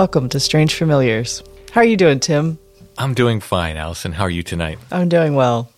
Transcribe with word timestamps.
Welcome 0.00 0.30
to 0.30 0.40
Strange 0.40 0.76
Familiars. 0.76 1.42
How 1.72 1.82
are 1.82 1.84
you 1.84 1.98
doing, 1.98 2.20
Tim? 2.20 2.58
I'm 2.96 3.12
doing 3.12 3.38
fine, 3.38 3.76
Allison. 3.76 4.12
How 4.12 4.24
are 4.24 4.30
you 4.30 4.42
tonight? 4.42 4.78
I'm 4.90 5.10
doing 5.10 5.34
well. 5.34 5.70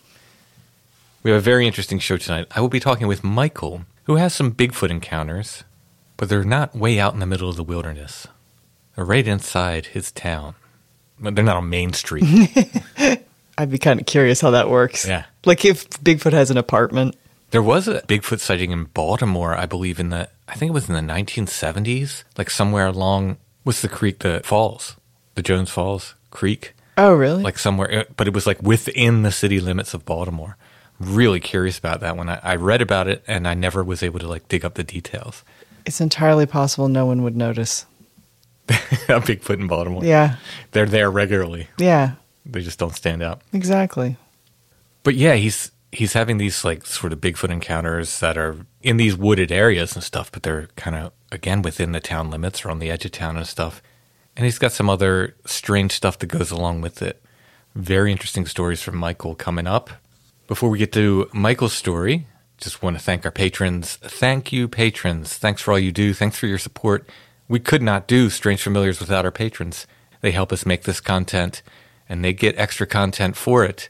We 1.23 1.31
have 1.31 1.39
a 1.39 1.43
very 1.43 1.67
interesting 1.67 1.99
show 1.99 2.15
tonight. 2.15 2.47
I 2.51 2.61
will 2.61 2.69
be 2.69 2.79
talking 2.79 3.07
with 3.07 3.21
Michael, 3.21 3.81
who 4.05 4.15
has 4.15 4.33
some 4.33 4.53
Bigfoot 4.53 4.91
encounters, 4.91 5.65
but 6.15 6.29
they're 6.29 6.45
not 6.45 6.73
way 6.73 7.01
out 7.01 7.13
in 7.13 7.19
the 7.19 7.25
middle 7.25 7.49
of 7.49 7.57
the 7.57 7.65
wilderness. 7.65 8.25
They're 8.95 9.03
right 9.03 9.27
inside 9.27 9.87
his 9.87 10.09
town. 10.09 10.55
But 11.19 11.35
they're 11.35 11.43
not 11.43 11.57
on 11.57 11.69
Main 11.69 11.91
Street. 11.91 12.23
I'd 13.57 13.71
be 13.71 13.77
kind 13.77 13.99
of 13.99 14.05
curious 14.05 14.39
how 14.39 14.51
that 14.51 14.69
works. 14.69 15.05
Yeah. 15.05 15.25
Like 15.43 15.65
if 15.65 15.89
Bigfoot 15.99 16.31
has 16.31 16.49
an 16.49 16.57
apartment. 16.57 17.17
there 17.51 17.61
was 17.61 17.89
a 17.89 18.01
Bigfoot 18.03 18.39
sighting 18.39 18.71
in 18.71 18.85
Baltimore, 18.85 19.53
I 19.53 19.65
believe, 19.65 19.99
in 19.99 20.11
the 20.11 20.29
I 20.47 20.55
think 20.55 20.69
it 20.69 20.73
was 20.73 20.87
in 20.87 20.95
the 20.95 21.13
1970s, 21.13 22.23
like 22.37 22.49
somewhere 22.49 22.85
along 22.85 23.37
what's 23.63 23.81
the 23.81 23.87
creek, 23.89 24.19
the 24.19 24.41
falls, 24.43 24.95
the 25.35 25.41
Jones 25.41 25.69
Falls 25.69 26.15
Creek, 26.31 26.73
Oh, 26.97 27.13
really? 27.13 27.41
like 27.43 27.57
somewhere, 27.57 27.99
uh, 27.99 28.03
but 28.17 28.27
it 28.27 28.33
was 28.33 28.45
like 28.45 28.61
within 28.61 29.23
the 29.23 29.31
city 29.31 29.59
limits 29.59 29.93
of 29.93 30.05
Baltimore. 30.05 30.57
Really 30.99 31.39
curious 31.39 31.77
about 31.79 31.99
that 32.01 32.15
one. 32.15 32.29
I, 32.29 32.39
I 32.43 32.55
read 32.55 32.81
about 32.81 33.07
it 33.07 33.23
and 33.27 33.47
I 33.47 33.55
never 33.55 33.83
was 33.83 34.03
able 34.03 34.19
to 34.19 34.27
like 34.27 34.47
dig 34.47 34.63
up 34.63 34.75
the 34.75 34.83
details. 34.83 35.43
it's 35.85 35.99
entirely 35.99 36.45
possible 36.45 36.87
no 36.87 37.05
one 37.05 37.23
would 37.23 37.35
notice. 37.35 37.85
a 38.69 38.73
Bigfoot 39.19 39.59
in 39.59 39.67
Baltimore. 39.67 40.05
Yeah. 40.05 40.35
They're 40.71 40.85
there 40.85 41.09
regularly. 41.11 41.67
Yeah. 41.77 42.13
They 42.45 42.61
just 42.61 42.79
don't 42.79 42.95
stand 42.95 43.21
out. 43.23 43.41
Exactly. 43.51 44.15
But 45.03 45.15
yeah, 45.15 45.33
he's 45.35 45.71
he's 45.91 46.13
having 46.13 46.37
these 46.37 46.63
like 46.63 46.85
sort 46.85 47.11
of 47.11 47.19
Bigfoot 47.19 47.49
encounters 47.49 48.19
that 48.19 48.37
are 48.37 48.55
in 48.81 48.97
these 48.97 49.17
wooded 49.17 49.51
areas 49.51 49.95
and 49.95 50.03
stuff, 50.03 50.31
but 50.31 50.43
they're 50.43 50.67
kind 50.75 50.95
of 50.95 51.11
again 51.33 51.61
within 51.61 51.91
the 51.91 51.99
town 51.99 52.29
limits 52.29 52.63
or 52.63 52.69
on 52.69 52.79
the 52.79 52.89
edge 52.89 53.05
of 53.05 53.11
town 53.11 53.37
and 53.37 53.47
stuff. 53.47 53.81
And 54.35 54.45
he's 54.45 54.59
got 54.59 54.71
some 54.71 54.89
other 54.89 55.35
strange 55.45 55.91
stuff 55.91 56.17
that 56.19 56.27
goes 56.27 56.51
along 56.51 56.81
with 56.81 57.01
it. 57.01 57.21
Very 57.75 58.11
interesting 58.11 58.45
stories 58.45 58.81
from 58.81 58.97
Michael 58.97 59.35
coming 59.35 59.67
up. 59.67 59.89
Before 60.47 60.69
we 60.69 60.77
get 60.77 60.91
to 60.93 61.29
Michael's 61.33 61.73
story, 61.73 62.27
just 62.57 62.81
want 62.81 62.97
to 62.97 63.03
thank 63.03 63.25
our 63.25 63.31
patrons. 63.31 63.95
Thank 63.95 64.51
you, 64.51 64.67
patrons. 64.67 65.33
Thanks 65.33 65.61
for 65.61 65.71
all 65.71 65.79
you 65.79 65.91
do. 65.91 66.13
Thanks 66.13 66.37
for 66.37 66.47
your 66.47 66.57
support. 66.57 67.07
We 67.47 67.59
could 67.59 67.81
not 67.81 68.07
do 68.07 68.29
Strange 68.29 68.61
Familiars 68.61 68.99
without 68.99 69.25
our 69.25 69.31
patrons. 69.31 69.87
They 70.21 70.31
help 70.31 70.53
us 70.53 70.65
make 70.65 70.83
this 70.83 71.01
content, 71.01 71.61
and 72.07 72.23
they 72.23 72.33
get 72.33 72.57
extra 72.57 72.87
content 72.87 73.35
for 73.35 73.65
it 73.65 73.89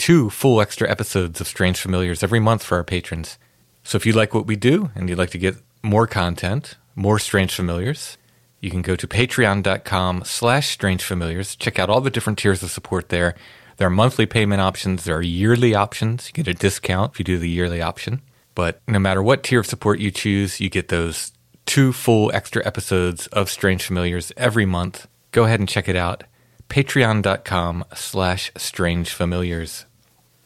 two 0.00 0.30
full 0.30 0.62
extra 0.62 0.90
episodes 0.90 1.42
of 1.42 1.46
Strange 1.46 1.78
Familiars 1.78 2.22
every 2.22 2.40
month 2.40 2.62
for 2.62 2.78
our 2.78 2.84
patrons. 2.84 3.36
So 3.84 3.96
if 3.96 4.06
you 4.06 4.14
like 4.14 4.32
what 4.32 4.46
we 4.46 4.56
do 4.56 4.90
and 4.94 5.08
you'd 5.10 5.18
like 5.18 5.30
to 5.30 5.38
get 5.38 5.56
more 5.82 6.06
content, 6.06 6.76
more 6.94 7.18
Strange 7.18 7.54
Familiars, 7.54 8.18
you 8.60 8.70
can 8.70 8.82
go 8.82 8.94
to 8.94 9.06
patreon.com 9.06 10.22
slash 10.24 10.68
strange 10.68 11.02
familiars. 11.02 11.56
Check 11.56 11.78
out 11.78 11.88
all 11.88 12.02
the 12.02 12.10
different 12.10 12.38
tiers 12.38 12.62
of 12.62 12.70
support 12.70 13.08
there. 13.08 13.34
There 13.78 13.86
are 13.86 13.90
monthly 13.90 14.26
payment 14.26 14.60
options. 14.60 15.04
There 15.04 15.16
are 15.16 15.22
yearly 15.22 15.74
options. 15.74 16.28
You 16.28 16.34
get 16.34 16.54
a 16.54 16.58
discount 16.58 17.12
if 17.12 17.18
you 17.18 17.24
do 17.24 17.38
the 17.38 17.48
yearly 17.48 17.80
option. 17.80 18.20
But 18.54 18.82
no 18.86 18.98
matter 18.98 19.22
what 19.22 19.42
tier 19.42 19.60
of 19.60 19.66
support 19.66 19.98
you 19.98 20.10
choose, 20.10 20.60
you 20.60 20.68
get 20.68 20.88
those 20.88 21.32
two 21.64 21.94
full 21.94 22.30
extra 22.34 22.64
episodes 22.66 23.26
of 23.28 23.48
Strange 23.48 23.84
Familiars 23.84 24.32
every 24.36 24.66
month. 24.66 25.08
Go 25.32 25.44
ahead 25.44 25.60
and 25.60 25.68
check 25.68 25.88
it 25.88 25.96
out. 25.96 26.24
Patreon.com 26.68 27.84
slash 27.94 28.52
strange 28.58 29.10
familiars. 29.10 29.86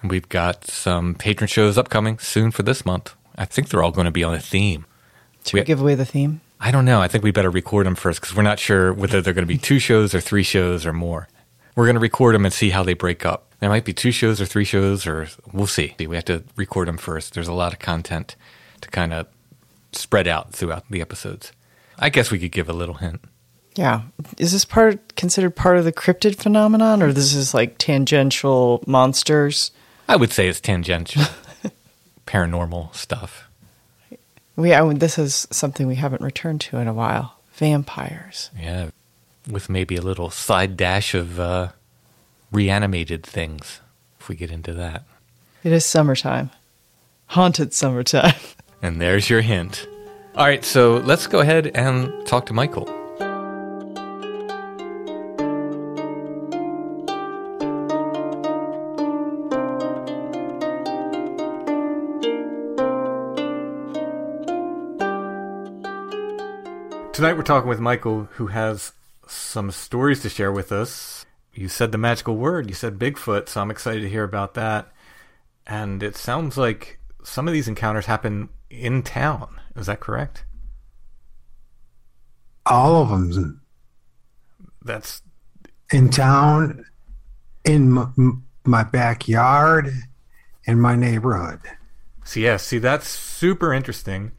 We've 0.05 0.28
got 0.28 0.65
some 0.67 1.15
patron 1.15 1.49
shows 1.49 1.77
upcoming 1.77 2.19
soon 2.19 2.53
for 2.53 2.62
this 2.62 2.87
month. 2.87 3.15
I 3.37 3.47
think 3.47 3.69
they're 3.69 3.83
all 3.83 3.91
going 3.91 4.05
to 4.05 4.11
be 4.12 4.23
on 4.23 4.34
a 4.34 4.41
theme. 4.41 4.87
Should 5.44 5.55
we 5.55 5.65
give 5.65 5.81
away 5.81 5.94
the 5.94 6.05
theme? 6.05 6.41
I 6.60 6.71
don't 6.71 6.84
know. 6.84 7.00
I 7.00 7.09
think 7.09 7.22
we 7.22 7.31
better 7.31 7.50
record 7.50 7.87
them 7.87 7.94
first 7.94 8.21
because 8.21 8.34
we're 8.34 8.43
not 8.43 8.59
sure 8.59 8.93
whether 8.93 9.21
they're 9.21 9.34
going 9.34 9.47
to 9.47 9.53
be 9.53 9.59
two 9.59 9.78
shows 9.78 10.15
or 10.15 10.21
three 10.21 10.43
shows 10.43 10.87
or 10.87 10.93
more. 10.93 11.28
We're 11.77 11.84
going 11.84 11.97
to 11.97 12.00
record 12.00 12.34
them 12.34 12.44
and 12.44 12.55
see 12.55 12.71
how 12.71 12.82
they 12.82 12.94
break 12.94 13.27
up. 13.27 13.53
There 13.60 13.69
might 13.69 13.84
be 13.84 13.93
two 13.93 14.12
shows 14.12 14.41
or 14.41 14.47
three 14.47 14.65
shows, 14.65 15.06
or 15.06 15.28
we'll 15.53 15.66
see. 15.66 15.94
We 15.99 16.15
have 16.15 16.25
to 16.27 16.44
record 16.56 16.88
them 16.88 16.97
first. 16.97 17.34
There's 17.34 17.49
a 17.49 17.53
lot 17.53 17.72
of 17.72 17.81
content 17.81 18.37
to 18.81 18.88
kind 18.91 19.12
of 19.12 19.27
spread 19.93 20.28
out 20.28 20.53
throughout 20.53 20.84
the 20.88 21.00
episodes. 21.00 21.53
I 21.99 22.11
guess 22.11 22.31
we 22.31 22.38
could 22.38 22.53
give 22.53 22.69
a 22.69 22.72
little 22.72 22.97
hint. 22.97 23.21
Yeah. 23.75 24.03
Is 24.38 24.53
this 24.53 24.65
part 24.65 25.16
considered 25.16 25.56
part 25.56 25.78
of 25.78 25.84
the 25.84 25.93
cryptid 25.93 26.37
phenomenon 26.37 27.03
or 27.03 27.12
this 27.12 27.34
is 27.34 27.55
like 27.55 27.76
tangential 27.78 28.82
monsters? 28.87 29.72
I 30.09 30.16
would 30.16 30.32
say 30.32 30.49
it's 30.49 30.61
tangential, 30.61 31.25
paranormal 32.26 32.94
stuff. 32.94 33.44
We 34.56 34.72
I, 34.72 34.92
this 34.94 35.19
is 35.19 35.48
something 35.50 35.87
we 35.87 35.97
haven't 35.97 36.22
returned 36.22 36.60
to 36.62 36.78
in 36.78 36.88
a 36.88 36.94
while. 36.94 37.38
Vampires. 37.54 38.50
Yeah, 38.59 38.91
with 39.48 39.69
maybe 39.69 39.97
a 39.97 40.03
little 40.03 40.31
side 40.31 40.76
dash 40.76 41.15
of 41.15 41.38
uh, 41.38 41.69
reanimated 42.50 43.25
things 43.25 43.81
if 44.20 44.28
we 44.28 44.37
get 44.37 44.50
into 44.50 44.72
that. 44.75 45.04
It 45.62 45.72
is 45.72 45.84
summertime. 45.84 46.50
Haunted 47.26 47.72
summertime. 47.72 48.34
And 48.82 49.00
there's 49.00 49.31
your 49.31 49.41
hint. 49.41 49.88
All 50.37 50.44
right, 50.44 50.62
so 50.62 50.98
let's 51.06 51.26
go 51.26 51.38
ahead 51.38 51.69
and 51.75 52.12
talk 52.26 52.44
to 52.47 52.53
Michael. 52.53 52.87
Tonight 67.14 67.34
we're 67.36 67.42
talking 67.44 67.69
with 67.69 67.78
Michael, 67.78 68.25
who 68.32 68.48
has 68.48 68.92
some 69.28 69.70
stories 69.70 70.20
to 70.22 70.28
share 70.28 70.50
with 70.50 70.72
us. 70.72 71.25
You 71.54 71.69
said 71.69 71.92
the 71.92 71.98
magical 71.98 72.34
word, 72.36 72.69
you 72.69 72.75
said 72.75 72.98
Bigfoot, 72.98 73.48
so 73.48 73.60
I'm 73.60 73.70
excited 73.70 74.00
to 74.00 74.08
hear 74.08 74.25
about 74.25 74.54
that. 74.54 74.91
And 75.64 76.02
it 76.02 76.16
sounds 76.16 76.58
like 76.58 76.98
some 77.22 77.47
of 77.47 77.54
these 77.54 77.69
encounters 77.69 78.06
happen 78.06 78.48
in 78.69 79.02
town. 79.04 79.60
Is 79.76 79.86
that 79.86 80.00
correct? 80.00 80.44
all 82.66 83.02
of 83.02 83.10
them 83.10 83.60
That's 84.82 85.20
in 85.92 86.08
town, 86.08 86.86
in 87.62 87.98
m- 87.98 88.42
my 88.64 88.82
backyard, 88.82 89.92
in 90.64 90.81
my 90.81 90.96
neighborhood. 90.96 91.60
see, 92.25 92.43
yeah, 92.44 92.56
see, 92.56 92.78
that's 92.78 93.06
super 93.06 93.75
interesting. 93.75 94.32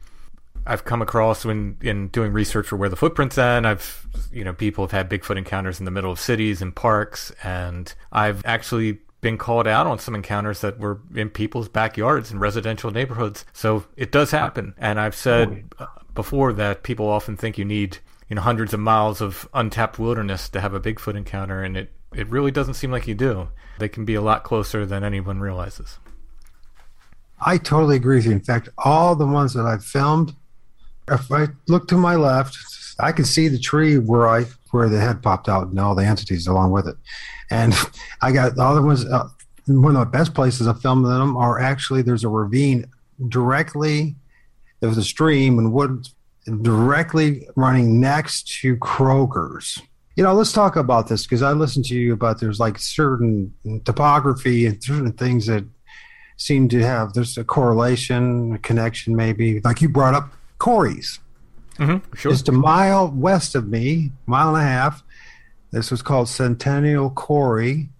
I've 0.66 0.84
come 0.84 1.02
across 1.02 1.44
when 1.44 1.76
in 1.80 2.08
doing 2.08 2.32
research 2.32 2.66
for 2.66 2.76
where 2.76 2.88
the 2.88 2.96
footprints 2.96 3.38
at. 3.38 3.58
and 3.58 3.66
I've 3.66 4.06
you 4.32 4.44
know 4.44 4.52
people 4.52 4.84
have 4.84 4.92
had 4.92 5.08
Bigfoot 5.08 5.36
encounters 5.36 5.78
in 5.78 5.84
the 5.84 5.90
middle 5.90 6.10
of 6.10 6.20
cities 6.20 6.60
and 6.60 6.74
parks, 6.74 7.32
and 7.42 7.92
I've 8.12 8.44
actually 8.44 8.98
been 9.20 9.38
called 9.38 9.66
out 9.66 9.86
on 9.86 9.98
some 9.98 10.14
encounters 10.14 10.60
that 10.60 10.78
were 10.78 11.00
in 11.14 11.30
people's 11.30 11.68
backyards 11.68 12.30
and 12.30 12.40
residential 12.40 12.90
neighborhoods. 12.90 13.44
So 13.52 13.84
it 13.96 14.12
does 14.12 14.30
happen, 14.30 14.74
and 14.78 15.00
I've 15.00 15.16
said 15.16 15.64
uh, 15.78 15.86
before 16.14 16.52
that 16.54 16.82
people 16.82 17.08
often 17.08 17.36
think 17.36 17.58
you 17.58 17.64
need 17.64 17.98
you 18.28 18.36
know 18.36 18.42
hundreds 18.42 18.74
of 18.74 18.80
miles 18.80 19.20
of 19.20 19.48
untapped 19.54 19.98
wilderness 19.98 20.48
to 20.50 20.60
have 20.60 20.74
a 20.74 20.80
Bigfoot 20.80 21.16
encounter, 21.16 21.62
and 21.62 21.76
it 21.76 21.92
it 22.14 22.28
really 22.28 22.50
doesn't 22.50 22.74
seem 22.74 22.90
like 22.90 23.06
you 23.06 23.14
do. 23.14 23.48
They 23.78 23.88
can 23.88 24.04
be 24.04 24.14
a 24.14 24.22
lot 24.22 24.42
closer 24.44 24.86
than 24.86 25.04
anyone 25.04 25.40
realizes. 25.40 25.98
I 27.40 27.58
totally 27.58 27.96
agree 27.96 28.16
with 28.16 28.26
you. 28.26 28.32
In 28.32 28.40
fact, 28.40 28.68
all 28.78 29.14
the 29.14 29.26
ones 29.26 29.52
that 29.54 29.66
I've 29.66 29.84
filmed, 29.84 30.34
if 31.08 31.30
I 31.30 31.48
look 31.68 31.88
to 31.88 31.96
my 31.96 32.16
left, 32.16 32.56
I 32.98 33.12
can 33.12 33.24
see 33.24 33.48
the 33.48 33.58
tree 33.58 33.98
where 33.98 34.28
I 34.28 34.44
where 34.70 34.88
the 34.88 35.00
head 35.00 35.22
popped 35.22 35.48
out 35.48 35.68
and 35.68 35.78
all 35.78 35.94
the 35.94 36.04
entities 36.04 36.46
along 36.46 36.72
with 36.72 36.88
it. 36.88 36.96
And 37.50 37.74
I 38.22 38.32
got 38.32 38.58
all 38.58 38.74
the 38.74 38.82
ones. 38.82 39.04
Uh, 39.04 39.28
one 39.66 39.96
of 39.96 40.00
the 40.00 40.06
best 40.18 40.34
places 40.34 40.68
I 40.68 40.74
filmed 40.74 41.06
them 41.06 41.36
are 41.36 41.58
actually 41.58 42.02
there's 42.02 42.24
a 42.24 42.28
ravine 42.28 42.86
directly. 43.28 44.14
There's 44.80 44.98
a 44.98 45.02
stream 45.02 45.58
and 45.58 45.72
woods 45.72 46.14
directly 46.62 47.48
running 47.56 48.00
next 48.00 48.46
to 48.60 48.76
Kroger's. 48.76 49.80
You 50.14 50.22
know, 50.22 50.32
let's 50.32 50.52
talk 50.52 50.76
about 50.76 51.08
this 51.08 51.24
because 51.24 51.42
I 51.42 51.52
listened 51.52 51.84
to 51.86 51.94
you 51.94 52.12
about 52.12 52.40
there's 52.40 52.60
like 52.60 52.78
certain 52.78 53.52
topography 53.84 54.66
and 54.66 54.82
certain 54.82 55.12
things 55.12 55.46
that 55.46 55.64
seem 56.38 56.68
to 56.68 56.82
have 56.82 57.12
there's 57.12 57.36
a 57.36 57.44
correlation, 57.44 58.52
a 58.54 58.58
connection, 58.58 59.16
maybe. 59.16 59.60
Like 59.60 59.82
you 59.82 59.88
brought 59.88 60.14
up 60.14 60.32
quarries, 60.58 61.20
Mm-hmm. 61.78 62.14
Sure. 62.14 62.32
just 62.32 62.48
a 62.48 62.52
mile 62.52 63.08
west 63.10 63.54
of 63.54 63.68
me, 63.68 64.10
mile 64.26 64.54
and 64.56 64.64
a 64.64 64.68
half. 64.68 65.02
This 65.72 65.90
was 65.90 66.00
called 66.00 66.28
Centennial 66.28 67.10
Quarry, 67.10 67.90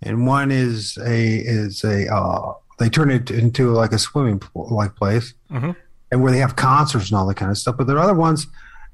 and 0.00 0.26
one 0.26 0.50
is 0.50 0.96
a 0.98 1.36
is 1.36 1.84
a 1.84 2.10
uh, 2.12 2.54
they 2.78 2.88
turn 2.88 3.10
it 3.10 3.30
into 3.30 3.70
like 3.72 3.92
a 3.92 3.98
swimming 3.98 4.38
pool 4.38 4.68
like 4.70 4.96
place, 4.96 5.34
Mhm. 5.50 5.76
and 6.10 6.22
where 6.22 6.32
they 6.32 6.38
have 6.38 6.56
concerts 6.56 7.10
and 7.10 7.18
all 7.18 7.26
that 7.26 7.36
kind 7.36 7.50
of 7.50 7.58
stuff. 7.58 7.76
But 7.76 7.86
there 7.86 7.96
are 7.96 8.02
other 8.04 8.14
ones. 8.14 8.46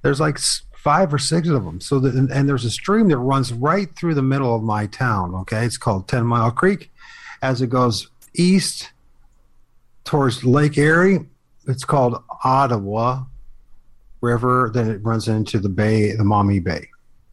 There's 0.03 0.19
like 0.21 0.39
five 0.77 1.15
or 1.15 1.19
six 1.19 1.47
of 1.49 1.65
them. 1.65 1.81
So 1.81 2.01
that, 2.01 2.15
and, 2.15 2.29
and 2.31 2.49
there's 2.49 2.65
a 2.65 2.71
stream 2.71 3.09
that 3.09 3.19
runs 3.19 3.53
right 3.53 3.95
through 3.95 4.15
the 4.15 4.23
middle 4.23 4.55
of 4.55 4.63
my 4.65 4.87
town. 4.87 5.35
Okay, 5.37 5.65
it's 5.65 5.79
called 5.79 6.09
Ten 6.09 6.27
Mile 6.27 6.51
Creek. 6.51 6.91
As 7.41 7.63
it 7.63 7.69
goes 7.71 8.09
east 8.35 8.91
towards 10.05 10.45
Lake 10.45 10.77
Erie, 10.79 11.27
it's 11.67 11.85
called 11.85 12.21
Ottawa 12.45 13.25
River. 14.21 14.71
Then 14.73 14.91
it 14.91 15.05
runs 15.05 15.29
into 15.29 15.59
the 15.59 15.69
bay, 15.69 16.13
the 16.13 16.25
Maumee 16.25 16.61
Bay. 16.61 16.89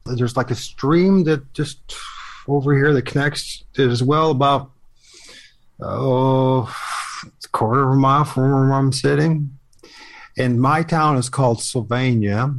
There's 0.05 0.37
like 0.37 0.51
a 0.51 0.55
stream 0.55 1.23
that 1.23 1.53
just 1.53 1.79
over 2.47 2.75
here 2.75 2.93
that 2.93 3.05
connects 3.05 3.63
as 3.77 4.03
well 4.03 4.29
about 4.31 4.71
oh 5.81 6.73
a 7.23 7.47
quarter 7.49 7.83
of 7.83 7.93
a 7.93 7.95
mile 7.95 8.23
from 8.23 8.51
where 8.51 8.73
I'm 8.73 8.91
sitting. 8.91 9.57
And 10.37 10.61
my 10.61 10.83
town 10.83 11.17
is 11.17 11.29
called 11.29 11.61
Sylvania, 11.61 12.53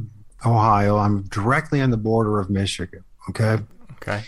Ohio. 0.45 0.97
I'm 0.97 1.23
directly 1.23 1.79
on 1.81 1.91
the 1.91 1.97
border 1.97 2.39
of 2.39 2.49
Michigan. 2.49 3.03
Okay. 3.29 3.59
Okay. 3.93 4.23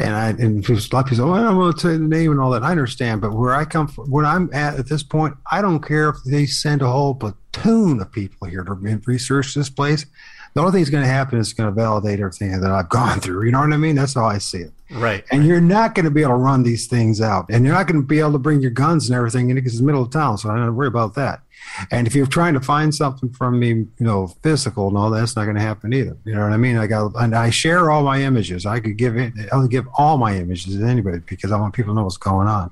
And 0.00 0.14
I 0.14 0.28
and 0.28 0.68
a 0.68 0.72
lot 0.72 0.76
of 0.76 1.06
people 1.06 1.16
say, 1.16 1.22
well, 1.22 1.34
I'm 1.34 1.56
going 1.56 1.72
to 1.72 1.80
say 1.80 1.92
the 1.96 1.98
name 1.98 2.30
and 2.30 2.40
all 2.40 2.50
that. 2.50 2.62
I 2.62 2.70
understand, 2.70 3.20
but 3.20 3.32
where 3.32 3.54
I 3.54 3.64
come 3.64 3.88
from, 3.88 4.10
when 4.10 4.24
I'm 4.24 4.48
at 4.52 4.78
at 4.78 4.88
this 4.88 5.02
point, 5.02 5.34
I 5.50 5.60
don't 5.60 5.80
care 5.80 6.08
if 6.10 6.16
they 6.24 6.46
send 6.46 6.82
a 6.82 6.86
whole 6.86 7.16
platoon 7.16 8.00
of 8.00 8.12
people 8.12 8.46
here 8.46 8.62
to 8.62 8.74
research 8.74 9.54
this 9.54 9.68
place. 9.68 10.06
The 10.54 10.60
only 10.60 10.72
thing 10.72 10.80
that's 10.80 10.90
going 10.90 11.04
to 11.04 11.10
happen 11.10 11.38
is 11.38 11.48
it's 11.48 11.52
going 11.52 11.68
to 11.68 11.74
validate 11.74 12.20
everything 12.20 12.60
that 12.60 12.70
I've 12.70 12.88
gone 13.00 13.20
through. 13.20 13.44
You 13.44 13.52
know 13.52 13.60
what 13.60 13.72
I 13.72 13.76
mean? 13.76 13.96
That's 13.96 14.14
how 14.14 14.26
I 14.26 14.38
see 14.38 14.58
it. 14.58 14.72
Right. 14.90 15.24
And 15.30 15.44
you're 15.46 15.60
not 15.60 15.94
going 15.94 16.04
to 16.04 16.10
be 16.10 16.22
able 16.22 16.32
to 16.32 16.36
run 16.36 16.62
these 16.62 16.86
things 16.86 17.20
out, 17.20 17.46
and 17.50 17.64
you're 17.64 17.74
not 17.74 17.86
going 17.86 18.00
to 18.00 18.06
be 18.06 18.20
able 18.20 18.32
to 18.32 18.38
bring 18.38 18.60
your 18.60 18.70
guns 18.70 19.08
and 19.08 19.16
everything 19.16 19.50
in 19.50 19.56
because 19.56 19.72
it's 19.72 19.80
the 19.80 19.86
middle 19.86 20.02
of 20.02 20.10
town. 20.10 20.38
So 20.38 20.50
I 20.50 20.56
don't 20.56 20.74
worry 20.74 20.88
about 20.88 21.14
that. 21.14 21.42
And 21.90 22.06
if 22.06 22.14
you're 22.14 22.26
trying 22.26 22.54
to 22.54 22.60
find 22.60 22.94
something 22.94 23.30
from 23.30 23.58
me, 23.58 23.68
you 23.68 23.88
know, 23.98 24.28
physical 24.42 24.88
and 24.88 24.96
all 24.96 25.10
that's 25.10 25.36
not 25.36 25.44
going 25.44 25.56
to 25.56 25.62
happen 25.62 25.92
either. 25.92 26.16
You 26.24 26.34
know 26.34 26.42
what 26.42 26.52
I 26.52 26.56
mean? 26.56 26.76
I 26.76 26.86
got, 26.86 27.12
and 27.16 27.34
I 27.34 27.50
share 27.50 27.90
all 27.90 28.02
my 28.02 28.22
images. 28.22 28.66
I 28.66 28.80
could 28.80 28.96
give 28.96 29.16
it, 29.16 29.32
I'll 29.52 29.68
give 29.68 29.86
all 29.96 30.18
my 30.18 30.36
images 30.36 30.76
to 30.76 30.84
anybody 30.84 31.18
because 31.26 31.52
I 31.52 31.60
want 31.60 31.74
people 31.74 31.92
to 31.92 31.96
know 31.96 32.04
what's 32.04 32.16
going 32.16 32.48
on. 32.48 32.70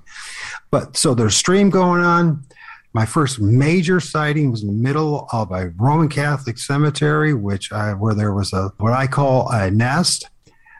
But 0.70 0.96
so 0.96 1.14
there's 1.14 1.36
stream 1.36 1.70
going 1.70 2.02
on. 2.02 2.44
My 2.96 3.04
first 3.04 3.38
major 3.38 4.00
sighting 4.00 4.50
was 4.50 4.62
in 4.62 4.68
the 4.68 4.82
middle 4.88 5.28
of 5.30 5.52
a 5.52 5.68
Roman 5.76 6.08
Catholic 6.08 6.56
cemetery, 6.56 7.34
which 7.34 7.70
I, 7.70 7.92
where 7.92 8.14
there 8.14 8.32
was 8.32 8.54
a 8.54 8.72
what 8.78 8.94
I 8.94 9.06
call 9.06 9.50
a 9.50 9.70
nest. 9.70 10.30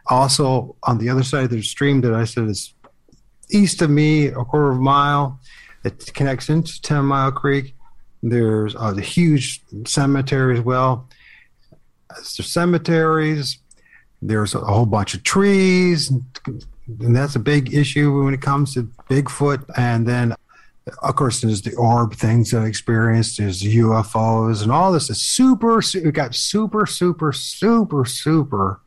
Also, 0.06 0.76
on 0.84 0.96
the 0.96 1.10
other 1.10 1.22
side 1.22 1.44
of 1.44 1.50
the 1.50 1.60
stream 1.60 2.00
that 2.00 2.14
I 2.14 2.24
said 2.24 2.44
is 2.44 2.72
east 3.50 3.82
of 3.82 3.90
me, 3.90 4.28
a 4.28 4.44
quarter 4.46 4.70
of 4.70 4.78
a 4.78 4.80
mile, 4.80 5.38
it 5.84 6.10
connects 6.14 6.48
into 6.48 6.80
Ten 6.80 7.04
Mile 7.04 7.32
Creek. 7.32 7.74
There's 8.22 8.74
uh, 8.74 8.92
the 8.92 9.02
huge 9.02 9.60
cemetery 9.84 10.56
as 10.56 10.64
well. 10.64 11.10
There's 12.08 12.50
cemeteries. 12.50 13.58
There's 14.22 14.54
a 14.54 14.60
whole 14.60 14.86
bunch 14.86 15.12
of 15.12 15.22
trees, 15.22 16.10
and 16.10 17.14
that's 17.14 17.36
a 17.36 17.40
big 17.40 17.74
issue 17.74 18.24
when 18.24 18.32
it 18.32 18.40
comes 18.40 18.72
to 18.72 18.84
Bigfoot. 19.10 19.68
And 19.76 20.08
then, 20.08 20.34
of 21.02 21.16
course, 21.16 21.40
there's 21.40 21.62
the 21.62 21.74
orb 21.74 22.14
things 22.14 22.50
that 22.50 22.62
I 22.62 22.66
experienced. 22.66 23.38
There's 23.38 23.62
UFOs 23.62 24.62
and 24.62 24.70
all 24.70 24.92
this 24.92 25.10
is 25.10 25.20
super. 25.20 25.80
It 25.80 26.12
got 26.12 26.34
super, 26.34 26.86
super, 26.86 27.32
super, 27.32 28.04
super 28.04 28.80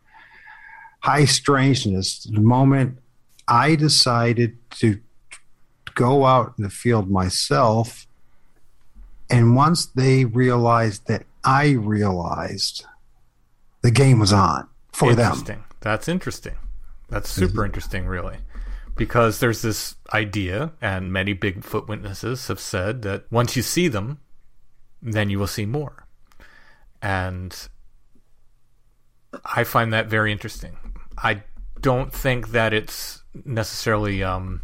high 1.01 1.25
strangeness. 1.25 2.23
The 2.23 2.39
moment 2.39 2.99
I 3.47 3.75
decided 3.75 4.57
to 4.79 4.99
go 5.95 6.25
out 6.25 6.53
in 6.57 6.63
the 6.63 6.69
field 6.69 7.09
myself, 7.09 8.07
and 9.29 9.55
once 9.55 9.85
they 9.87 10.25
realized 10.25 11.07
that 11.07 11.25
I 11.43 11.71
realized 11.71 12.85
the 13.81 13.91
game 13.91 14.19
was 14.19 14.33
on 14.33 14.67
for 14.91 15.15
them. 15.15 15.31
That's 15.81 16.07
interesting. 16.07 16.55
That's 17.09 17.29
super 17.29 17.53
mm-hmm. 17.53 17.65
interesting, 17.65 18.05
really. 18.05 18.37
Because 18.99 19.39
there's 19.39 19.61
this 19.61 19.95
idea, 20.13 20.73
and 20.81 21.13
many 21.13 21.33
Bigfoot 21.33 21.87
witnesses 21.87 22.49
have 22.49 22.59
said 22.59 23.01
that 23.03 23.23
once 23.31 23.55
you 23.55 23.61
see 23.61 23.87
them, 23.87 24.19
then 25.01 25.29
you 25.29 25.39
will 25.39 25.47
see 25.47 25.65
more. 25.65 26.05
And 27.01 27.55
I 29.45 29.63
find 29.63 29.93
that 29.93 30.07
very 30.07 30.33
interesting. 30.33 30.75
I 31.17 31.43
don't 31.79 32.11
think 32.11 32.49
that 32.49 32.73
it's 32.73 33.23
necessarily 33.45 34.21
um, 34.21 34.63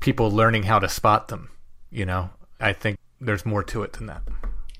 people 0.00 0.30
learning 0.30 0.62
how 0.62 0.78
to 0.78 0.88
spot 0.88 1.28
them. 1.28 1.50
You 1.90 2.06
know, 2.06 2.30
I 2.58 2.72
think 2.72 2.96
there's 3.20 3.44
more 3.44 3.62
to 3.64 3.82
it 3.82 3.92
than 3.92 4.06
that. 4.06 4.22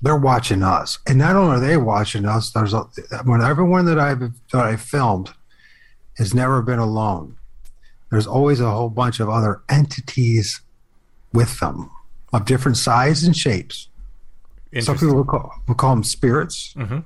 They're 0.01 0.17
watching 0.17 0.63
us, 0.63 0.97
and 1.05 1.19
not 1.19 1.35
only 1.35 1.57
are 1.57 1.59
they 1.59 1.77
watching 1.77 2.25
us, 2.25 2.49
there's 2.49 2.73
a, 2.73 2.85
when 3.23 3.43
everyone 3.43 3.85
that 3.85 3.99
I've 3.99 4.19
that 4.19 4.65
I 4.65 4.77
filmed 4.77 5.31
has 6.17 6.33
never 6.33 6.63
been 6.63 6.79
alone. 6.79 7.37
There's 8.13 8.27
always 8.27 8.59
a 8.59 8.69
whole 8.69 8.89
bunch 8.89 9.19
of 9.19 9.27
other 9.29 9.61
entities 9.69 10.61
with 11.33 11.59
them 11.59 11.89
of 12.31 12.45
different 12.45 12.77
sizes 12.77 13.23
and 13.25 13.35
shapes. 13.35 13.89
Some 14.79 14.97
people 14.97 15.15
will 15.15 15.23
call, 15.25 15.53
will 15.67 15.75
call 15.75 15.95
them 15.95 16.03
spirits. 16.03 16.73
Mhm. 16.77 17.03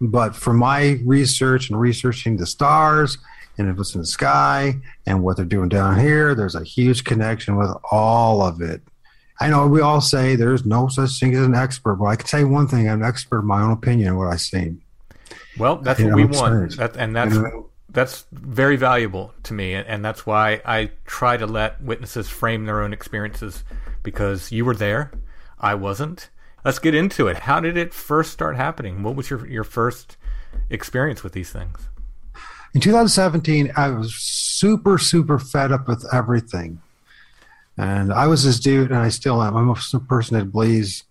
But 0.00 0.34
for 0.34 0.52
my 0.52 1.00
research 1.04 1.70
and 1.70 1.80
researching 1.80 2.36
the 2.36 2.46
stars 2.46 3.18
and 3.58 3.76
what's 3.76 3.94
in 3.94 4.00
the 4.00 4.06
sky 4.06 4.78
and 5.06 5.22
what 5.22 5.36
they're 5.36 5.44
doing 5.44 5.68
down 5.68 5.98
here, 5.98 6.34
there's 6.34 6.54
a 6.54 6.64
huge 6.64 7.04
connection 7.04 7.56
with 7.56 7.70
all 7.90 8.42
of 8.42 8.60
it. 8.60 8.82
I 9.40 9.48
know 9.48 9.66
we 9.66 9.80
all 9.80 10.00
say 10.00 10.36
there's 10.36 10.64
no 10.64 10.88
such 10.88 11.18
thing 11.18 11.34
as 11.34 11.44
an 11.44 11.54
expert, 11.54 11.96
but 11.96 12.06
I 12.06 12.16
can 12.16 12.26
tell 12.26 12.40
you 12.40 12.48
one 12.48 12.68
thing: 12.68 12.88
I'm 12.88 13.02
an 13.02 13.08
expert 13.08 13.40
in 13.40 13.46
my 13.46 13.62
own 13.62 13.72
opinion 13.72 14.16
what 14.16 14.28
I've 14.28 14.40
seen. 14.40 14.80
Well, 15.58 15.76
that's 15.76 15.98
You 16.00 16.06
what 16.06 16.10
know, 16.10 16.16
we 16.16 16.24
want, 16.24 16.76
that, 16.76 16.96
and 16.96 17.14
that's 17.14 17.34
You 17.34 17.42
know? 17.42 17.68
That's 17.92 18.26
very 18.32 18.76
valuable 18.76 19.34
to 19.44 19.54
me, 19.54 19.74
and, 19.74 20.04
that's 20.04 20.26
why 20.26 20.60
I 20.64 20.90
try 21.04 21.36
to 21.36 21.46
let 21.46 21.82
witnesses 21.82 22.28
frame 22.28 22.64
their 22.64 22.80
own 22.82 22.92
experiences 22.92 23.64
because 24.02 24.50
you 24.50 24.64
were 24.64 24.74
there, 24.74 25.12
I 25.60 25.74
wasn't. 25.74 26.30
Let's 26.64 26.78
get 26.78 26.94
into 26.94 27.28
it. 27.28 27.38
How 27.38 27.60
did 27.60 27.76
it 27.76 27.92
first 27.92 28.32
start 28.32 28.56
happening? 28.56 29.02
What 29.02 29.16
was 29.16 29.30
your 29.30 29.46
your 29.46 29.64
first 29.64 30.16
experience 30.70 31.22
with 31.22 31.32
these 31.32 31.50
things? 31.50 31.88
In 32.74 32.80
2017, 32.80 33.72
I 33.76 33.90
was 33.90 34.14
super, 34.14 34.96
super 34.96 35.38
fed 35.38 35.72
up 35.72 35.88
with 35.88 36.06
everything. 36.12 36.80
And 37.76 38.12
I 38.12 38.26
was 38.26 38.44
this 38.44 38.60
dude, 38.60 38.90
and 38.90 38.98
I 38.98 39.08
still 39.08 39.42
am. 39.42 39.56
I'm 39.56 39.68
a 39.70 40.00
person 40.00 40.38
that 40.38 40.52
believes 40.52 41.04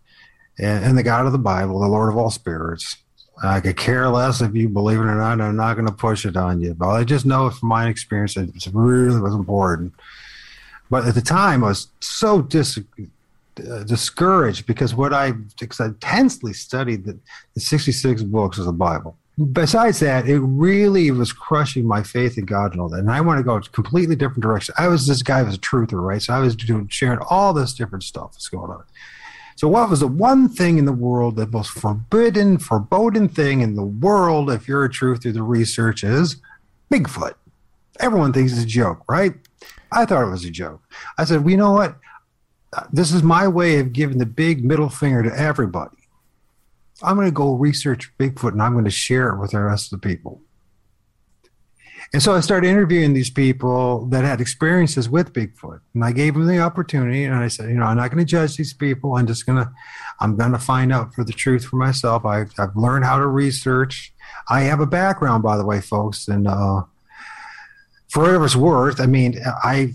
in 0.58 0.96
the 0.96 1.04
God 1.04 1.26
of 1.26 1.32
the 1.32 1.38
Bible, 1.38 1.80
the 1.80 1.88
Lord 1.88 2.10
of 2.10 2.18
all 2.18 2.30
spirits. 2.30 2.98
I 3.44 3.60
could 3.60 3.78
care 3.78 4.08
less 4.10 4.42
if 4.42 4.56
you 4.56 4.70
believe 4.70 5.00
it 5.00 5.04
or 5.04 5.16
not. 5.16 5.42
I'm 5.42 5.56
not 5.56 5.74
going 5.74 5.88
to 5.88 5.94
push 5.94 6.26
it 6.26 6.38
on 6.38 6.62
you. 6.62 6.74
But 6.74 6.90
I 6.90 7.04
just 7.04 7.26
know 7.26 7.50
from 7.50 7.70
my 7.70 7.88
experience 7.88 8.36
that 8.36 8.50
it 8.56 8.68
really 8.74 9.20
was 9.20 9.34
important. 9.34 9.94
But 10.90 11.06
at 11.06 11.16
the 11.16 11.22
time, 11.22 11.64
I 11.64 11.68
was 11.68 11.88
so 12.02 12.42
dis- 12.42 12.78
uh, 12.78 13.84
discouraged 13.84 14.68
because 14.68 14.94
what 14.94 15.14
I, 15.14 15.34
intensely 15.80 16.54
studied 16.54 17.06
the, 17.06 17.18
the 17.54 17.62
66 17.62 18.24
books 18.24 18.58
of 18.58 18.66
the 18.66 18.74
Bible 18.74 19.18
besides 19.54 20.00
that, 20.00 20.28
it 20.28 20.40
really 20.40 21.12
was 21.12 21.34
crushing 21.34 21.88
my 21.88 22.04
faith 22.04 22.38
in 22.38 22.46
God 22.46 22.74
and 22.74 22.82
all 22.82 22.90
that. 22.90 23.00
And 23.00 23.12
I 23.12 23.22
want 23.22 23.40
to 23.40 23.44
go 23.44 23.56
a 23.56 23.62
completely 23.62 24.16
different 24.16 24.42
direction. 24.42 24.76
I 24.78 24.88
was 24.88 25.08
this 25.08 25.24
guy 25.24 25.42
was 25.42 25.56
a 25.56 25.60
truther, 25.60 26.02
right? 26.02 26.22
So 26.22 26.34
I 26.34 26.40
was 26.40 26.56
doing 26.56 26.88
sharing 26.90 27.20
all 27.30 27.54
this 27.54 27.74
different 27.74 28.04
stuff 28.04 28.34
that's 28.34 28.50
going 28.50 28.72
on. 28.72 28.84
So 29.56 29.68
what 29.68 29.90
was 29.90 30.00
the 30.00 30.08
one 30.08 30.50
thing 30.50 30.78
in 30.78 30.86
the 30.86 30.94
world, 30.94 31.36
the 31.36 31.48
most 31.48 31.72
forbidden, 31.72 32.58
foreboding 32.58 33.30
thing 33.30 33.62
in 33.62 33.76
the 33.76 33.84
world, 33.84 34.50
if 34.50 34.68
you're 34.68 34.86
a 34.86 34.90
truther, 34.90 35.34
the 35.34 35.44
research 35.44 36.04
is 36.04 36.38
Bigfoot. 36.92 37.36
Everyone 38.00 38.34
thinks 38.34 38.54
it's 38.54 38.64
a 38.64 38.66
joke, 38.66 39.04
right? 39.10 39.34
I 39.92 40.06
thought 40.06 40.24
it 40.24 40.32
was 40.32 40.46
a 40.46 40.50
joke. 40.50 40.82
I 41.18 41.26
said, 41.26 41.42
well, 41.42 41.52
you 41.52 41.58
know 41.58 41.72
what? 41.72 41.98
This 42.92 43.12
is 43.12 43.22
my 43.22 43.48
way 43.48 43.80
of 43.80 43.94
giving 43.94 44.18
the 44.18 44.26
big 44.26 44.64
middle 44.64 44.90
finger 44.90 45.22
to 45.24 45.38
everybody. 45.38 45.98
I'm 47.04 47.16
going 47.16 47.28
to 47.28 47.32
go 47.32 47.54
research 47.54 48.12
Bigfoot 48.18 48.54
and 48.54 48.62
I'm 48.62 48.74
going 48.74 48.86
to 48.86 48.92
share 48.92 49.30
it 49.30 49.40
with 49.40 49.52
the 49.52 49.62
rest 49.62 49.92
of 49.92 50.02
the 50.02 50.08
people. 50.08 50.42
And 52.14 52.22
so 52.22 52.34
I 52.34 52.42
started 52.42 52.68
interviewing 52.68 53.14
these 53.14 53.30
people 53.30 54.06
that 54.08 54.26
had 54.26 54.42
experiences 54.42 55.08
with 55.08 55.32
Bigfoot. 55.32 55.80
And 55.94 56.04
I 56.04 56.12
gave 56.12 56.34
them 56.34 56.46
the 56.46 56.60
opportunity 56.60 57.24
and 57.24 57.36
I 57.36 57.48
said, 57.48 57.70
you 57.70 57.76
know, 57.76 57.86
I'm 57.86 57.96
not 57.96 58.12
going 58.12 58.20
to 58.20 58.30
judge 58.30 58.58
these 58.58 58.74
people. 58.74 59.16
I'm 59.16 59.28
just 59.28 59.46
going 59.46 59.64
to, 59.64 59.72
I'm 60.20 60.36
going 60.36 60.52
to 60.52 60.60
find 60.60 60.92
out 60.92 61.14
for 61.14 61.24
the 61.24 61.32
truth 61.32 61.64
for 61.64 61.78
myself. 61.78 62.26
I've, 62.26 62.52
I've 62.60 62.76
learned 62.76 63.06
how 63.06 63.18
to 63.18 63.28
research. 63.28 64.14
I 64.50 64.62
have 64.62 64.82
a 64.82 64.86
background, 64.86 65.42
by 65.42 65.56
the 65.56 65.66
way, 65.66 65.80
folks. 65.80 66.28
And 66.28 66.50
uh, 66.50 66.84
for 68.10 68.24
whatever 68.24 68.44
it's 68.44 68.58
worth, 68.58 69.00
I 69.00 69.06
mean, 69.06 69.40
I 69.64 69.94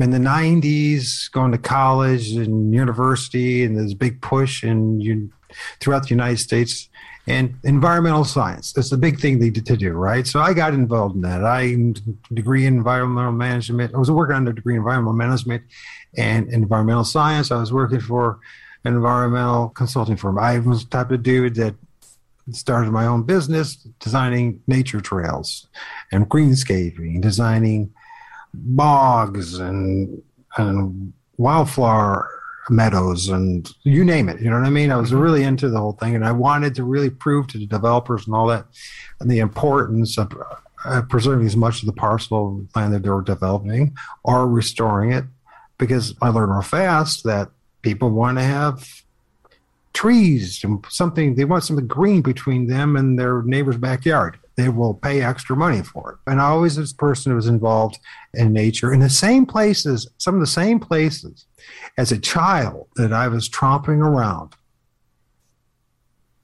in 0.00 0.10
the 0.10 0.18
90s 0.18 1.30
going 1.30 1.52
to 1.52 1.58
college 1.58 2.32
and 2.32 2.74
university 2.74 3.64
and 3.64 3.78
this 3.78 3.94
big 3.94 4.20
push 4.20 4.64
and 4.64 5.02
you 5.02 5.30
throughout 5.80 6.04
the 6.04 6.08
United 6.08 6.38
States. 6.38 6.88
And 7.26 7.54
environmental 7.64 8.24
science, 8.24 8.72
that's 8.72 8.90
the 8.90 8.98
big 8.98 9.18
thing 9.18 9.38
they 9.38 9.48
did 9.48 9.64
to 9.66 9.76
do, 9.76 9.92
right? 9.92 10.26
So 10.26 10.40
I 10.40 10.52
got 10.52 10.74
involved 10.74 11.14
in 11.14 11.22
that. 11.22 11.42
I 11.42 11.74
degree 12.34 12.66
in 12.66 12.76
environmental 12.76 13.32
management. 13.32 13.94
I 13.94 13.98
was 13.98 14.10
working 14.10 14.36
on 14.36 14.46
a 14.46 14.52
degree 14.52 14.74
in 14.74 14.80
environmental 14.80 15.14
management 15.14 15.62
and 16.18 16.48
environmental 16.52 17.04
science. 17.04 17.50
I 17.50 17.56
was 17.56 17.72
working 17.72 18.00
for 18.00 18.40
an 18.84 18.94
environmental 18.94 19.70
consulting 19.70 20.16
firm. 20.16 20.38
I 20.38 20.58
was 20.58 20.84
the 20.84 20.90
type 20.90 21.10
of 21.10 21.22
dude 21.22 21.54
that 21.54 21.74
started 22.52 22.90
my 22.90 23.06
own 23.06 23.22
business 23.22 23.76
designing 24.00 24.60
nature 24.66 25.00
trails 25.00 25.66
and 26.12 26.28
greenscaping, 26.28 27.22
designing 27.22 27.92
bogs 28.52 29.58
and 29.58 30.22
and 30.56 31.12
wildflower 31.36 32.33
meadows 32.70 33.28
and 33.28 33.70
you 33.82 34.04
name 34.04 34.28
it. 34.28 34.40
You 34.40 34.50
know 34.50 34.58
what 34.58 34.66
I 34.66 34.70
mean? 34.70 34.90
I 34.90 34.96
was 34.96 35.10
mm-hmm. 35.10 35.20
really 35.20 35.42
into 35.42 35.68
the 35.68 35.78
whole 35.78 35.92
thing, 35.92 36.14
and 36.14 36.24
I 36.24 36.32
wanted 36.32 36.74
to 36.76 36.84
really 36.84 37.10
prove 37.10 37.46
to 37.48 37.58
the 37.58 37.66
developers 37.66 38.26
and 38.26 38.34
all 38.34 38.46
that 38.48 38.66
and 39.20 39.30
the 39.30 39.40
importance 39.40 40.18
of 40.18 40.32
uh, 40.84 41.02
preserving 41.02 41.46
as 41.46 41.56
much 41.56 41.82
of 41.82 41.86
the 41.86 41.92
parcel 41.92 42.58
of 42.60 42.76
land 42.76 42.92
that 42.94 43.02
they 43.02 43.10
were 43.10 43.22
developing 43.22 43.96
or 44.22 44.48
restoring 44.48 45.12
it, 45.12 45.24
because 45.78 46.14
I 46.20 46.28
learned 46.28 46.52
real 46.52 46.62
fast 46.62 47.24
that 47.24 47.50
people 47.82 48.10
want 48.10 48.38
to 48.38 48.44
have 48.44 49.02
trees 49.92 50.64
and 50.64 50.84
something 50.88 51.36
they 51.36 51.44
want 51.44 51.62
something 51.62 51.86
green 51.86 52.20
between 52.20 52.66
them 52.66 52.96
and 52.96 53.16
their 53.18 53.42
neighbor's 53.42 53.76
backyard 53.76 54.38
they 54.56 54.68
will 54.68 54.94
pay 54.94 55.20
extra 55.22 55.56
money 55.56 55.82
for 55.82 56.12
it. 56.12 56.30
And 56.30 56.40
I 56.40 56.44
always 56.44 56.76
this 56.76 56.92
person 56.92 57.30
who 57.32 57.36
was 57.36 57.48
involved 57.48 57.98
in 58.34 58.52
nature 58.52 58.92
in 58.92 59.00
the 59.00 59.10
same 59.10 59.46
places, 59.46 60.08
some 60.18 60.34
of 60.34 60.40
the 60.40 60.46
same 60.46 60.78
places 60.78 61.46
as 61.98 62.12
a 62.12 62.18
child 62.18 62.86
that 62.96 63.12
I 63.12 63.28
was 63.28 63.48
tromping 63.48 63.98
around 63.98 64.54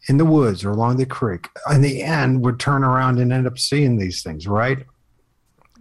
in 0.08 0.16
the 0.16 0.24
woods 0.24 0.64
or 0.64 0.70
along 0.70 0.96
the 0.96 1.06
creek. 1.06 1.48
In 1.70 1.82
the 1.82 2.02
end, 2.02 2.44
would 2.44 2.58
turn 2.58 2.82
around 2.82 3.18
and 3.18 3.32
end 3.32 3.46
up 3.46 3.58
seeing 3.58 3.98
these 3.98 4.22
things, 4.22 4.46
right? 4.46 4.84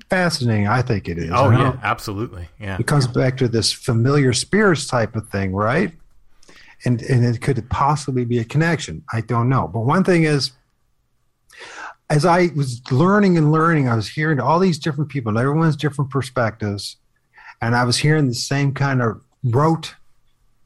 Fascinating, 0.09 0.67
I 0.67 0.81
think 0.81 1.07
it 1.07 1.17
is. 1.17 1.31
Oh 1.33 1.51
yeah, 1.51 1.79
absolutely. 1.83 2.48
Yeah. 2.59 2.77
It 2.79 2.88
comes 2.88 3.07
back 3.07 3.38
to 3.38 3.48
this 3.48 3.71
familiar 3.71 4.33
spirits 4.33 4.88
type 4.88 5.15
of 5.15 5.27
thing, 5.29 5.53
right? 5.53 5.93
And 6.86 7.01
and 7.03 7.25
it 7.25 7.41
could 7.41 7.69
possibly 7.69 8.25
be 8.25 8.39
a 8.39 8.43
connection. 8.43 9.03
I 9.13 9.21
don't 9.21 9.50
know. 9.50 9.67
But 9.67 9.81
one 9.81 10.03
thing 10.03 10.24
is 10.24 10.51
as 12.10 12.25
I 12.25 12.50
was 12.56 12.82
learning 12.92 13.38
and 13.38 13.51
learning, 13.51 13.88
I 13.88 13.96
was 13.96 14.10
hearing 14.10 14.39
all 14.39 14.60
these 14.60 14.80
different 14.80 15.10
people, 15.10 15.30
and 15.30 15.38
everyone's 15.38 15.75
different 15.75 16.10
perspectives, 16.10 16.98
and 17.62 17.75
I 17.75 17.84
was 17.84 17.98
hearing 17.98 18.28
the 18.28 18.34
same 18.34 18.74
kind 18.74 19.01
of 19.01 19.22
rote, 19.44 19.96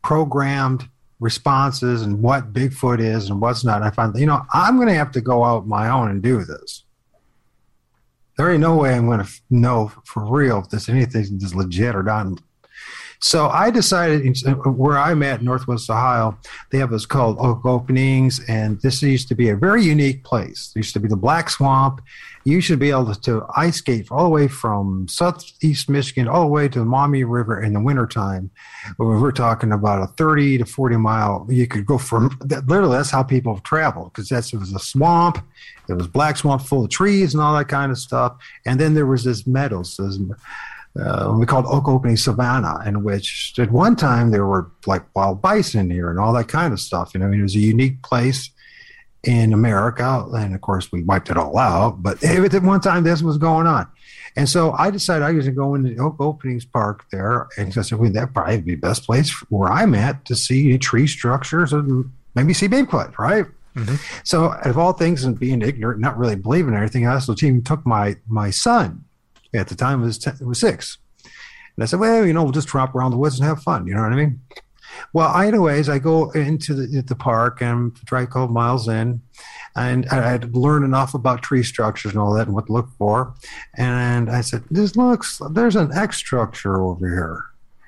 programmed 0.01 0.87
responses 1.19 2.01
and 2.01 2.21
what 2.21 2.53
Bigfoot 2.53 2.99
is 2.99 3.29
and 3.29 3.41
what's 3.41 3.63
not. 3.63 3.77
And 3.77 3.85
I 3.85 3.91
found, 3.91 4.17
you 4.19 4.25
know, 4.25 4.41
I'm 4.53 4.75
going 4.75 4.89
to 4.89 4.93
have 4.93 5.11
to 5.13 5.21
go 5.21 5.43
out 5.43 5.67
my 5.67 5.89
own 5.89 6.09
and 6.09 6.21
do 6.21 6.43
this. 6.43 6.83
There 8.37 8.51
ain't 8.51 8.61
no 8.61 8.75
way 8.75 8.93
I'm 8.93 9.05
going 9.05 9.23
to 9.23 9.31
know 9.49 9.91
for 10.05 10.25
real 10.25 10.59
if 10.59 10.69
this 10.69 10.89
anything 10.89 11.21
is 11.21 11.55
legit 11.55 11.95
or 11.95 12.03
not 12.03 12.25
so 13.23 13.47
I 13.47 13.71
decided 13.71 14.37
uh, 14.45 14.51
where 14.69 14.97
I'm 14.97 15.23
at, 15.23 15.41
Northwest 15.41 15.89
Ohio, 15.89 16.37
they 16.71 16.77
have 16.79 16.91
what's 16.91 17.05
called 17.05 17.37
oak 17.39 17.65
openings, 17.65 18.41
and 18.49 18.81
this 18.81 19.01
used 19.01 19.29
to 19.29 19.35
be 19.35 19.47
a 19.47 19.55
very 19.55 19.81
unique 19.81 20.25
place. 20.25 20.73
Used 20.75 20.93
to 20.95 20.99
be 20.99 21.07
the 21.07 21.15
Black 21.15 21.49
Swamp. 21.49 22.01
You 22.43 22.59
should 22.59 22.79
be 22.79 22.89
able 22.89 23.15
to, 23.15 23.45
ice 23.55 23.77
skate 23.77 24.11
all 24.11 24.25
the 24.25 24.29
way 24.29 24.49
from 24.49 25.07
southeast 25.07 25.89
Michigan 25.89 26.27
all 26.27 26.41
the 26.41 26.47
way 26.47 26.67
to 26.67 26.79
the 26.79 26.85
Maumee 26.85 27.23
River 27.23 27.63
in 27.63 27.71
the 27.71 27.79
wintertime. 27.79 28.51
We're 28.97 29.31
talking 29.31 29.71
about 29.71 30.03
a 30.03 30.07
30 30.07 30.57
to 30.57 30.65
40 30.65 30.97
mile. 30.97 31.47
You 31.49 31.65
could 31.65 31.85
go 31.85 31.97
from 31.97 32.37
literally, 32.41 32.97
that's 32.97 33.09
how 33.09 33.23
people 33.23 33.53
have 33.53 33.63
traveled 33.63 34.11
because 34.11 34.27
that's 34.27 34.51
it 34.51 34.57
was 34.57 34.73
a 34.73 34.79
swamp. 34.79 35.37
It 35.87 35.93
was 35.93 36.07
black 36.07 36.35
swamp 36.35 36.63
full 36.63 36.83
of 36.83 36.89
trees 36.89 37.33
and 37.33 37.41
all 37.41 37.57
that 37.57 37.69
kind 37.69 37.89
of 37.89 37.97
stuff. 37.97 38.35
And 38.65 38.77
then 38.77 38.93
there 38.95 39.05
was 39.05 39.23
this 39.23 39.47
meadows, 39.47 39.97
uh, 40.99 41.33
we 41.37 41.45
called 41.45 41.65
Oak 41.67 41.87
Opening 41.87 42.17
Savannah, 42.17 42.79
in 42.85 43.03
which 43.03 43.53
at 43.57 43.71
one 43.71 43.95
time 43.95 44.29
there 44.29 44.45
were 44.45 44.71
like 44.85 45.03
wild 45.15 45.41
bison 45.41 45.89
here 45.89 46.11
and 46.11 46.19
all 46.19 46.33
that 46.33 46.47
kind 46.47 46.71
of 46.71 46.79
stuff. 46.79 47.11
You 47.13 47.19
know, 47.19 47.25
I 47.25 47.29
mean, 47.29 47.39
it 47.39 47.43
was 47.43 47.55
a 47.55 47.59
unique 47.59 48.03
place 48.03 48.51
in 49.23 49.53
America, 49.53 50.27
and 50.35 50.53
of 50.53 50.61
course 50.61 50.91
we 50.91 51.01
wiped 51.01 51.31
it 51.31 51.37
all 51.37 51.57
out. 51.57 52.03
But 52.03 52.23
at 52.23 52.63
one 52.63 52.81
time 52.81 53.03
this 53.03 53.23
was 53.23 53.39
going 53.39 53.65
on, 53.65 53.87
and 54.35 54.47
so 54.47 54.73
I 54.73 54.91
decided 54.91 55.23
I 55.23 55.31
was 55.31 55.45
going 55.45 55.55
to 55.55 55.59
go 55.59 55.75
into 55.75 55.95
the 55.95 56.01
Oak 56.01 56.17
Openings 56.19 56.65
Park 56.65 57.05
there, 57.11 57.47
and 57.57 57.75
I 57.75 57.81
said, 57.81 57.97
well, 57.97 58.11
that 58.11 58.33
probably 58.33 58.57
would 58.57 58.65
be 58.65 58.75
the 58.75 58.81
best 58.81 59.05
place 59.05 59.31
where 59.49 59.71
I'm 59.71 59.95
at 59.95 60.25
to 60.25 60.35
see 60.35 60.77
tree 60.77 61.07
structures 61.07 61.73
and 61.73 62.11
maybe 62.35 62.53
see 62.53 62.67
Bigfoot, 62.67 63.17
right? 63.17 63.45
Mm-hmm. 63.75 63.95
So, 64.23 64.53
of 64.63 64.77
all 64.77 64.93
things, 64.93 65.23
and 65.23 65.39
being 65.39 65.63
ignorant, 65.63 65.99
not 65.99 66.19
really 66.19 66.35
believing 66.35 66.75
everything, 66.75 67.07
I 67.07 67.15
also 67.15 67.33
even 67.33 67.63
took 67.63 67.83
my 67.83 68.15
my 68.27 68.51
son 68.51 69.05
at 69.53 69.67
the 69.67 69.75
time 69.75 70.01
it 70.01 70.05
was, 70.05 70.17
ten, 70.17 70.37
it 70.39 70.45
was 70.45 70.59
six. 70.59 70.97
And 71.75 71.83
I 71.83 71.85
said, 71.85 71.99
well, 71.99 72.25
you 72.25 72.33
know, 72.33 72.43
we'll 72.43 72.51
just 72.51 72.67
drop 72.67 72.93
around 72.93 73.11
the 73.11 73.17
woods 73.17 73.39
and 73.39 73.47
have 73.47 73.63
fun. 73.63 73.87
You 73.87 73.95
know 73.95 74.01
what 74.01 74.11
I 74.11 74.15
mean? 74.15 74.41
Well, 75.11 75.35
anyways, 75.35 75.89
I 75.89 75.97
go 75.97 76.29
into 76.31 76.75
the, 76.75 77.01
the 77.01 77.15
park 77.15 77.61
and 77.61 77.95
try 78.05 78.21
a 78.21 78.27
couple 78.27 78.49
miles 78.49 78.87
in, 78.87 79.21
and 79.75 80.05
I 80.09 80.29
had 80.29 80.55
learned 80.55 80.85
enough 80.85 81.15
about 81.15 81.41
tree 81.41 81.63
structures 81.63 82.11
and 82.11 82.21
all 82.21 82.33
that 82.33 82.45
and 82.45 82.55
what 82.55 82.67
to 82.67 82.73
look 82.73 82.89
for. 82.97 83.33
And 83.75 84.29
I 84.29 84.41
said, 84.41 84.63
this 84.69 84.95
looks, 84.95 85.41
there's 85.51 85.75
an 85.75 85.91
X 85.93 86.17
structure 86.17 86.83
over 86.83 87.07
here. 87.07 87.43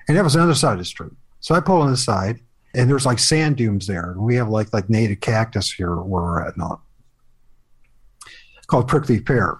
And 0.07 0.17
that 0.17 0.23
was 0.23 0.35
on 0.35 0.41
the 0.41 0.45
other 0.45 0.55
side 0.55 0.73
of 0.73 0.79
the 0.79 0.85
street. 0.85 1.13
So 1.41 1.53
I 1.53 1.59
pull 1.59 1.81
on 1.81 1.91
the 1.91 1.97
side, 1.97 2.39
and 2.73 2.89
there's 2.89 3.05
like 3.05 3.19
sand 3.19 3.57
dunes 3.57 3.85
there. 3.85 4.11
And 4.11 4.21
we 4.21 4.35
have 4.35 4.49
like 4.49 4.73
like 4.73 4.89
native 4.89 5.19
cactus 5.19 5.71
here 5.71 5.95
where 5.95 6.23
we're 6.23 6.47
at 6.47 6.57
now. 6.57 6.81
Called 8.65 8.87
prickly 8.87 9.19
pear. 9.19 9.59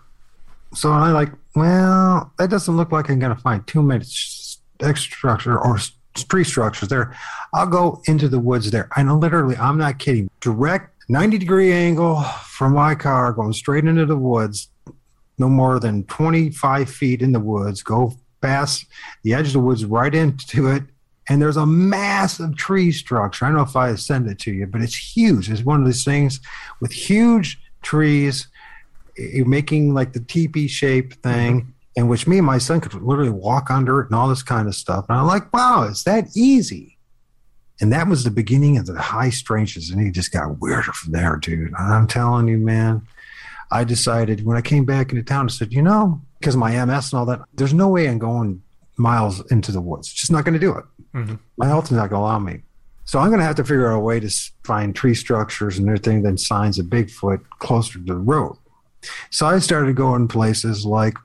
So 0.75 0.91
I 0.91 1.11
like, 1.11 1.31
well, 1.55 2.33
that 2.37 2.49
doesn't 2.49 2.75
look 2.75 2.91
like 2.91 3.09
I'm 3.09 3.19
going 3.19 3.35
to 3.35 3.41
find 3.41 3.65
too 3.65 3.81
much 3.81 4.57
extra 4.81 5.15
structure 5.15 5.57
or 5.57 5.79
tree 6.13 6.43
structures 6.43 6.89
there. 6.89 7.15
I'll 7.53 7.67
go 7.67 8.01
into 8.07 8.27
the 8.27 8.39
woods 8.39 8.71
there. 8.71 8.89
And 8.95 9.19
literally, 9.19 9.55
I'm 9.57 9.77
not 9.77 9.99
kidding. 9.99 10.29
Direct 10.41 10.91
90 11.09 11.37
degree 11.37 11.71
angle 11.71 12.21
from 12.23 12.73
my 12.73 12.95
car 12.95 13.31
going 13.31 13.53
straight 13.53 13.85
into 13.85 14.05
the 14.05 14.17
woods, 14.17 14.69
no 15.37 15.47
more 15.47 15.79
than 15.79 16.03
25 16.05 16.89
feet 16.89 17.21
in 17.21 17.31
the 17.31 17.39
woods, 17.39 17.83
go 17.83 18.13
past 18.41 18.85
the 19.23 19.33
edge 19.33 19.47
of 19.47 19.53
the 19.53 19.59
woods 19.59 19.85
right 19.85 20.13
into 20.13 20.67
it. 20.67 20.83
And 21.27 21.41
there's 21.41 21.57
a 21.57 21.65
massive 21.65 22.55
tree 22.55 22.91
structure. 22.91 23.45
I 23.45 23.49
don't 23.49 23.57
know 23.57 23.63
if 23.63 23.75
I 23.75 23.95
send 23.95 24.29
it 24.29 24.39
to 24.39 24.51
you, 24.51 24.67
but 24.67 24.81
it's 24.81 24.95
huge. 24.95 25.49
It's 25.49 25.63
one 25.63 25.79
of 25.79 25.85
these 25.85 26.03
things 26.03 26.39
with 26.81 26.91
huge 26.91 27.59
trees 27.81 28.47
making 29.45 29.93
like 29.93 30.13
the 30.13 30.19
teepee 30.19 30.67
shape 30.67 31.13
thing, 31.23 31.61
mm-hmm. 31.61 31.69
in 31.95 32.07
which 32.07 32.27
me 32.27 32.37
and 32.37 32.47
my 32.47 32.57
son 32.57 32.81
could 32.81 32.93
literally 32.93 33.29
walk 33.29 33.69
under 33.69 34.01
it 34.01 34.07
and 34.07 34.15
all 34.15 34.27
this 34.27 34.43
kind 34.43 34.67
of 34.67 34.75
stuff. 34.75 35.05
And 35.09 35.17
I'm 35.17 35.27
like, 35.27 35.51
wow, 35.53 35.87
it's 35.89 36.03
that 36.03 36.25
easy. 36.35 36.97
And 37.81 37.91
that 37.91 38.07
was 38.07 38.23
the 38.23 38.31
beginning 38.31 38.77
of 38.77 38.85
the 38.85 38.99
high 38.99 39.29
strangeness. 39.29 39.91
And 39.91 40.01
he 40.01 40.11
just 40.11 40.31
got 40.31 40.59
weirder 40.59 40.93
from 40.93 41.11
there, 41.11 41.35
dude. 41.35 41.73
I'm 41.77 42.07
telling 42.07 42.47
you, 42.47 42.57
man, 42.57 43.05
I 43.71 43.83
decided 43.83 44.45
when 44.45 44.57
I 44.57 44.61
came 44.61 44.85
back 44.85 45.11
into 45.11 45.23
town, 45.23 45.47
I 45.47 45.49
said, 45.49 45.73
you 45.73 45.81
know, 45.81 46.21
because 46.39 46.55
of 46.55 46.59
my 46.59 46.85
MS 46.85 47.11
and 47.11 47.19
all 47.19 47.25
that, 47.25 47.41
there's 47.53 47.73
no 47.73 47.89
way 47.89 48.07
I'm 48.07 48.19
going 48.19 48.61
miles 48.97 49.43
into 49.51 49.71
the 49.71 49.81
woods. 49.81 50.13
Just 50.13 50.31
not 50.31 50.45
going 50.45 50.53
to 50.53 50.59
do 50.59 50.77
it. 50.77 50.85
Mm-hmm. 51.13 51.35
My 51.57 51.67
health 51.67 51.85
is 51.85 51.91
not 51.91 52.09
going 52.09 52.21
to 52.21 52.25
allow 52.25 52.39
me. 52.39 52.61
So 53.05 53.19
I'm 53.19 53.27
going 53.27 53.39
to 53.39 53.45
have 53.45 53.55
to 53.57 53.63
figure 53.63 53.91
out 53.91 53.97
a 53.97 53.99
way 53.99 54.19
to 54.19 54.29
find 54.63 54.95
tree 54.95 55.13
structures 55.13 55.77
and 55.77 55.87
everything, 55.87 56.23
then 56.23 56.37
signs 56.37 56.79
of 56.79 56.87
Bigfoot 56.87 57.41
closer 57.59 57.99
to 57.99 58.05
the 58.05 58.15
road. 58.15 58.57
So 59.29 59.45
I 59.45 59.59
started 59.59 59.95
going 59.95 60.27
places 60.27 60.85
like 60.85 61.17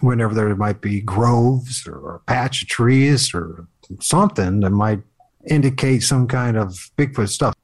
whenever 0.00 0.34
there 0.34 0.54
might 0.56 0.80
be 0.80 1.00
groves 1.00 1.86
or 1.86 2.16
a 2.16 2.18
patch 2.20 2.62
of 2.62 2.68
trees 2.68 3.34
or 3.34 3.66
something 4.00 4.60
that 4.60 4.70
might 4.70 5.00
indicate 5.48 6.02
some 6.02 6.26
kind 6.26 6.56
of 6.56 6.90
Bigfoot 6.96 7.28
stuff. 7.28 7.54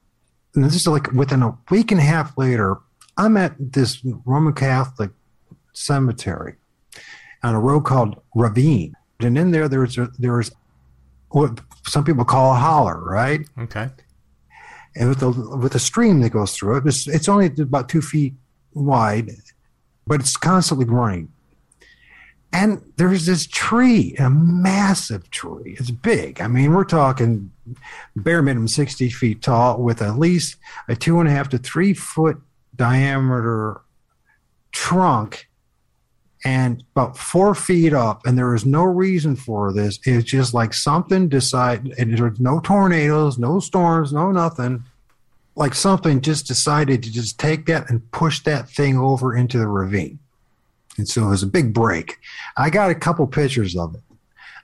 And 0.55 0.65
this 0.65 0.75
is 0.75 0.87
like 0.87 1.13
within 1.13 1.43
a 1.43 1.57
week 1.71 1.91
and 1.91 2.01
a 2.01 2.05
half 2.05 2.37
later, 2.37 2.79
I'm 3.17 3.37
at 3.37 3.55
this 3.59 4.01
Roman 4.25 4.53
Catholic 4.53 5.11
cemetery 5.73 6.57
on 7.43 7.55
a 7.55 7.61
road 7.61 7.83
called 7.83 8.21
Ravine. 8.35 8.95
And 9.21 9.37
in 9.37 9.51
there, 9.51 9.69
there's 9.69 9.99
a, 9.99 10.09
there's 10.19 10.51
what 11.31 11.61
some 11.87 12.05
people 12.05 12.25
call 12.25 12.53
a 12.53 12.57
holler, 12.57 13.01
right? 13.01 13.41
Okay. 13.59 13.89
And 14.97 15.09
with 15.09 15.21
the 15.21 15.31
with 15.31 15.75
a 15.75 15.79
stream 15.79 16.21
that 16.21 16.31
goes 16.31 16.53
through 16.53 16.79
it, 16.79 16.87
it's, 16.87 17.07
it's 17.07 17.29
only 17.29 17.47
about 17.59 17.89
two 17.89 18.01
feet 18.01 18.35
wide, 18.81 19.31
but 20.07 20.21
it's 20.21 20.37
constantly 20.37 20.87
growing. 20.87 21.33
And 22.53 22.83
there's 22.97 23.27
this 23.27 23.47
tree, 23.47 24.17
a 24.19 24.31
massive 24.31 25.31
tree. 25.31 25.77
It's 25.79 25.91
big. 25.91 26.41
I 26.41 26.49
mean, 26.49 26.73
we're 26.73 26.85
talking 26.85 27.51
bare 28.17 28.41
minimum 28.41 28.69
60 28.69 29.11
feet 29.11 29.43
tall 29.43 29.83
with 29.83 30.01
at 30.01 30.19
least 30.19 30.57
a 30.89 30.97
two 30.97 31.21
and 31.21 31.29
a 31.29 31.33
half 31.33 31.51
to 31.51 31.59
three 31.59 31.93
foot 31.93 32.41
diameter 32.75 33.83
trunk 34.73 35.49
and 36.45 36.83
about 36.95 37.19
four 37.19 37.55
feet 37.55 37.93
up. 37.93 38.25
And 38.25 38.39
there 38.39 38.55
is 38.55 38.65
no 38.65 38.85
reason 38.85 39.37
for 39.37 39.73
this. 39.73 39.99
It's 40.05 40.25
just 40.25 40.55
like 40.55 40.73
something 40.73 41.29
decided, 41.29 41.99
and 41.99 42.17
there's 42.17 42.41
no 42.41 42.61
tornadoes, 42.61 43.39
no 43.39 43.61
storms, 43.61 44.13
no 44.13 44.33
nothing 44.33 44.85
like 45.59 45.75
something 45.75 46.21
just 46.21 46.47
decided 46.47 47.03
to 47.03 47.11
just 47.13 47.39
take 47.39 47.67
that 47.67 47.91
and 47.91 48.11
push 48.13 48.41
that 48.45 48.69
thing 48.71 48.97
over 48.97 49.37
into 49.37 49.59
the 49.59 49.67
ravine. 49.67 50.19
And 50.97 51.09
so 51.09 51.27
it 51.27 51.31
was 51.31 51.43
a 51.43 51.47
big 51.47 51.75
break. 51.75 52.17
I 52.57 52.71
got 52.71 52.91
a 52.91 52.95
couple 52.95 53.27
pictures 53.27 53.77
of 53.77 53.95
it. 53.95 54.01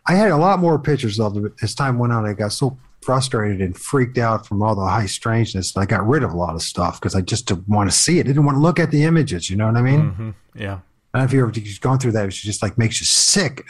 I 0.06 0.14
had 0.14 0.30
a 0.30 0.36
lot 0.36 0.58
more 0.58 0.78
pictures 0.78 1.18
of 1.20 1.36
it 1.36 1.52
as 1.62 1.74
time 1.74 1.98
went 1.98 2.12
on. 2.12 2.24
I 2.26 2.32
got 2.32 2.52
so 2.52 2.78
frustrated 3.02 3.60
and 3.60 3.76
freaked 3.76 4.18
out 4.18 4.46
from 4.46 4.62
all 4.62 4.74
the 4.74 4.84
high 4.86 5.06
strangeness. 5.06 5.72
That 5.72 5.80
I 5.80 5.86
got 5.86 6.06
rid 6.06 6.22
of 6.22 6.32
a 6.32 6.36
lot 6.36 6.54
of 6.54 6.62
stuff 6.62 7.00
because 7.00 7.14
I 7.14 7.20
just 7.22 7.46
didn't 7.46 7.68
want 7.68 7.90
to 7.90 7.96
see 7.96 8.18
it. 8.18 8.22
I 8.22 8.28
didn't 8.28 8.44
want 8.44 8.56
to 8.56 8.60
look 8.62 8.78
at 8.78 8.90
the 8.90 9.04
images. 9.04 9.50
You 9.50 9.56
know 9.56 9.66
what 9.66 9.76
I 9.76 9.82
mean? 9.82 10.10
hmm 10.10 10.30
Yeah. 10.54 10.78
I 11.12 11.18
don't 11.18 11.22
know 11.22 11.24
if 11.24 11.32
you 11.32 11.40
ever 11.42 11.52
gone 11.80 11.98
through 11.98 12.12
that. 12.12 12.26
It 12.26 12.30
just 12.30 12.62
like 12.62 12.76
makes 12.78 13.00
you 13.00 13.06
sick 13.06 13.64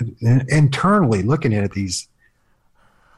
internally 0.48 1.22
looking 1.22 1.52
at 1.54 1.72
these. 1.72 2.08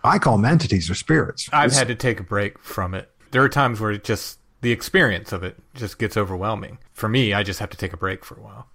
I 0.04 0.18
call 0.18 0.36
them 0.36 0.44
entities 0.44 0.88
or 0.90 0.94
spirits. 0.94 1.48
I've 1.52 1.66
It's- 1.66 1.78
had 1.78 1.88
to 1.88 1.94
take 1.94 2.20
a 2.20 2.24
break 2.24 2.58
from 2.60 2.94
it. 2.94 3.10
There 3.36 3.44
are 3.44 3.50
times 3.50 3.82
where 3.82 3.90
it 3.90 4.02
just 4.02 4.38
the 4.62 4.72
experience 4.72 5.30
of 5.30 5.44
it 5.44 5.58
just 5.74 5.98
gets 5.98 6.16
overwhelming. 6.16 6.78
For 6.94 7.06
me, 7.06 7.34
I 7.34 7.42
just 7.42 7.60
have 7.60 7.68
to 7.68 7.76
take 7.76 7.92
a 7.92 7.96
break 7.98 8.24
for 8.24 8.34
a 8.34 8.40
while. 8.40 8.66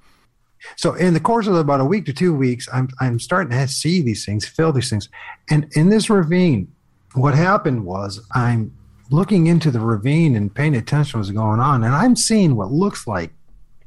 So 0.75 0.93
in 0.93 1.15
the 1.15 1.19
course 1.19 1.47
of 1.47 1.55
about 1.55 1.81
a 1.81 1.85
week 1.85 2.05
to 2.05 2.13
two 2.13 2.31
weeks, 2.31 2.69
I'm 2.71 2.87
I'm 2.99 3.19
starting 3.19 3.57
to 3.57 3.67
see 3.67 4.03
these 4.03 4.23
things, 4.23 4.47
feel 4.47 4.71
these 4.71 4.91
things, 4.91 5.09
and 5.49 5.65
in 5.71 5.89
this 5.89 6.11
ravine, 6.11 6.71
what 7.15 7.33
happened 7.33 7.85
was 7.85 8.23
I'm 8.35 8.77
looking 9.09 9.47
into 9.47 9.71
the 9.71 9.79
ravine 9.79 10.35
and 10.35 10.53
paying 10.53 10.75
attention 10.75 11.13
to 11.13 11.17
what's 11.17 11.31
going 11.31 11.59
on, 11.59 11.83
and 11.83 11.95
I'm 11.95 12.15
seeing 12.15 12.55
what 12.55 12.69
looks 12.69 13.07
like 13.07 13.31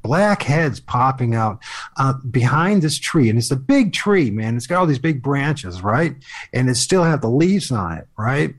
black 0.03 0.43
heads 0.43 0.81
popping 0.81 1.37
out 1.37 1.63
uh, 1.99 2.15
behind 2.33 2.83
this 2.83 2.99
tree, 2.99 3.31
and 3.31 3.39
it's 3.39 3.53
a 3.53 3.57
big 3.57 3.93
tree, 3.93 4.29
man. 4.29 4.57
It's 4.57 4.67
got 4.67 4.81
all 4.81 4.87
these 4.87 4.99
big 4.99 5.23
branches, 5.23 5.83
right, 5.83 6.17
and 6.53 6.69
it 6.69 6.75
still 6.75 7.05
have 7.05 7.21
the 7.21 7.31
leaves 7.31 7.71
on 7.71 7.93
it, 7.93 8.09
right. 8.19 8.57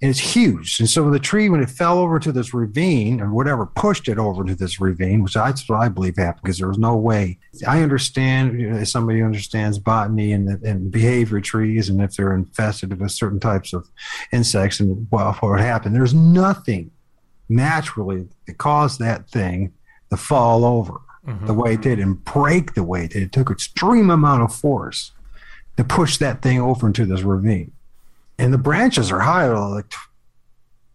And 0.00 0.10
it's 0.10 0.20
huge. 0.20 0.78
And 0.78 0.88
so 0.88 1.10
the 1.10 1.18
tree, 1.18 1.48
when 1.48 1.60
it 1.60 1.70
fell 1.70 1.98
over 1.98 2.20
to 2.20 2.30
this 2.30 2.54
ravine 2.54 3.20
or 3.20 3.32
whatever 3.32 3.66
pushed 3.66 4.08
it 4.08 4.16
over 4.16 4.44
to 4.44 4.54
this 4.54 4.80
ravine, 4.80 5.24
which 5.24 5.34
that's 5.34 5.68
what 5.68 5.80
I 5.80 5.88
believe 5.88 6.16
happened 6.16 6.42
because 6.44 6.58
there 6.58 6.68
was 6.68 6.78
no 6.78 6.96
way. 6.96 7.38
I 7.66 7.82
understand, 7.82 8.60
you 8.60 8.70
know, 8.70 8.84
somebody 8.84 9.22
understands 9.22 9.76
botany 9.80 10.32
and, 10.32 10.48
and 10.62 10.92
behavior 10.92 11.40
trees 11.40 11.88
and 11.88 12.00
if 12.00 12.14
they're 12.14 12.32
infested 12.32 13.00
with 13.00 13.10
certain 13.10 13.40
types 13.40 13.72
of 13.72 13.88
insects 14.32 14.78
and 14.78 15.08
well, 15.10 15.32
what 15.40 15.58
happened. 15.58 15.96
There's 15.96 16.14
nothing 16.14 16.92
naturally 17.48 18.28
that 18.46 18.58
caused 18.58 19.00
that 19.00 19.28
thing 19.28 19.72
to 20.10 20.16
fall 20.16 20.64
over 20.64 21.00
mm-hmm. 21.26 21.46
the 21.46 21.54
way 21.54 21.74
it 21.74 21.80
did 21.80 21.98
and 21.98 22.22
break 22.24 22.74
the 22.74 22.84
way 22.84 23.06
it 23.06 23.12
did. 23.12 23.24
It 23.24 23.32
took 23.32 23.50
extreme 23.50 24.10
amount 24.10 24.42
of 24.42 24.54
force 24.54 25.10
to 25.76 25.82
push 25.82 26.18
that 26.18 26.40
thing 26.40 26.60
over 26.60 26.86
into 26.86 27.04
this 27.04 27.22
ravine 27.22 27.72
and 28.38 28.52
the 28.52 28.58
branches 28.58 29.10
are 29.10 29.20
high, 29.20 29.48
like 29.48 29.92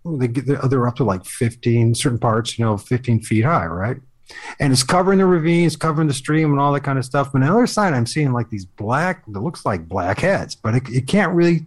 they 0.05 0.27
get, 0.27 0.45
they're 0.69 0.88
up 0.88 0.95
to 0.97 1.03
like 1.03 1.25
15 1.25 1.95
certain 1.95 2.19
parts, 2.19 2.57
you 2.57 2.65
know, 2.65 2.77
15 2.77 3.21
feet 3.21 3.45
high, 3.45 3.65
right? 3.65 3.97
And 4.59 4.71
it's 4.71 4.83
covering 4.83 5.19
the 5.19 5.25
ravines, 5.25 5.75
covering 5.75 6.07
the 6.07 6.13
stream, 6.13 6.51
and 6.51 6.59
all 6.59 6.73
that 6.73 6.83
kind 6.83 6.97
of 6.97 7.05
stuff. 7.05 7.31
But 7.31 7.41
on 7.41 7.47
the 7.47 7.53
other 7.53 7.67
side, 7.67 7.93
I'm 7.93 8.05
seeing 8.05 8.31
like 8.31 8.50
these 8.50 8.65
black, 8.65 9.25
that 9.27 9.39
looks 9.39 9.65
like 9.65 9.88
black 9.88 10.19
heads, 10.19 10.55
but 10.55 10.75
it, 10.75 10.83
it 10.89 11.07
can't 11.07 11.33
really 11.33 11.65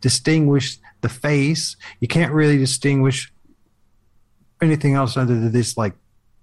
distinguish 0.00 0.78
the 1.00 1.08
face. 1.08 1.76
You 2.00 2.08
can't 2.08 2.32
really 2.32 2.58
distinguish 2.58 3.32
anything 4.62 4.94
else 4.94 5.16
other 5.16 5.34
than 5.34 5.52
this 5.52 5.76
like 5.76 5.94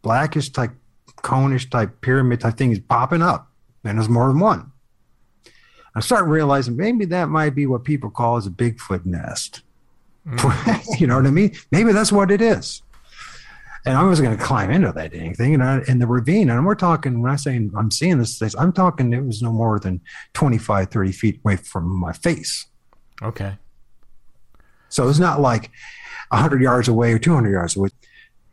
blackish 0.02 0.50
type, 0.50 0.72
conish 1.18 1.70
type 1.70 2.02
pyramid 2.02 2.42
type 2.42 2.58
thing 2.58 2.72
is 2.72 2.80
popping 2.80 3.22
up, 3.22 3.52
and 3.84 3.98
there's 3.98 4.10
more 4.10 4.28
than 4.28 4.40
one. 4.40 4.71
I 5.96 6.00
start 6.00 6.26
realizing 6.26 6.78
maybe 6.78 7.06
that 7.06 7.30
might 7.30 7.56
be 7.56 7.66
what 7.66 7.84
people 7.84 8.10
call 8.10 8.38
as 8.38 8.48
a 8.48 8.52
Bigfoot 8.52 9.06
nest. 9.06 9.62
Mm. 10.28 10.82
you 11.00 11.08
know 11.08 11.18
what 11.18 11.26
I 11.26 11.32
mean? 11.32 11.54
Maybe 11.72 11.92
that's 11.92 12.12
what 12.12 12.32
it 12.32 12.42
is. 12.42 12.82
And 13.86 13.98
I 13.98 14.04
was 14.04 14.22
going 14.22 14.38
to 14.38 14.44
climb 14.44 14.70
into 14.70 14.92
that 14.92 15.12
dang 15.12 15.34
thing, 15.34 15.56
and 15.56 15.64
I, 15.64 15.82
in 15.88 15.98
the 15.98 16.06
ravine. 16.06 16.52
And 16.52 16.66
we're 16.66 16.76
talking 16.76 17.22
when 17.22 17.32
I 17.32 17.36
say 17.36 17.56
I'm 17.56 17.90
seeing 17.90 18.20
this, 18.20 18.38
this, 18.38 18.56
I'm 18.56 18.72
talking 18.72 19.12
it 19.12 19.26
was 19.26 19.42
no 19.42 19.52
more 19.52 19.80
than 19.80 20.02
25, 20.34 20.90
30 20.90 21.12
feet 21.12 21.40
away 21.44 21.56
from 21.56 21.90
my 21.90 22.14
face. 22.14 22.68
Okay. 23.24 23.58
So 24.90 25.10
it's 25.10 25.20
not 25.20 25.40
like 25.40 25.72
100 26.30 26.62
yards 26.62 26.88
away 26.90 27.12
or 27.14 27.20
200 27.20 27.50
yards 27.50 27.76
away. 27.76 27.90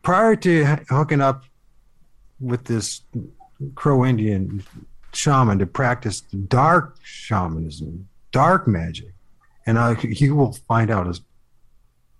Prior 0.02 0.34
to 0.36 0.64
hooking 0.88 1.20
up 1.20 1.44
with 2.40 2.64
this 2.64 3.02
Crow 3.74 4.06
Indian 4.06 4.62
shaman 5.12 5.58
to 5.58 5.66
practice 5.66 6.20
dark 6.20 6.96
shamanism, 7.02 8.08
dark 8.32 8.66
magic, 8.66 9.12
and 9.66 9.78
I, 9.78 9.96
you 10.02 10.34
will 10.34 10.52
find 10.52 10.90
out 10.90 11.06
as 11.08 11.20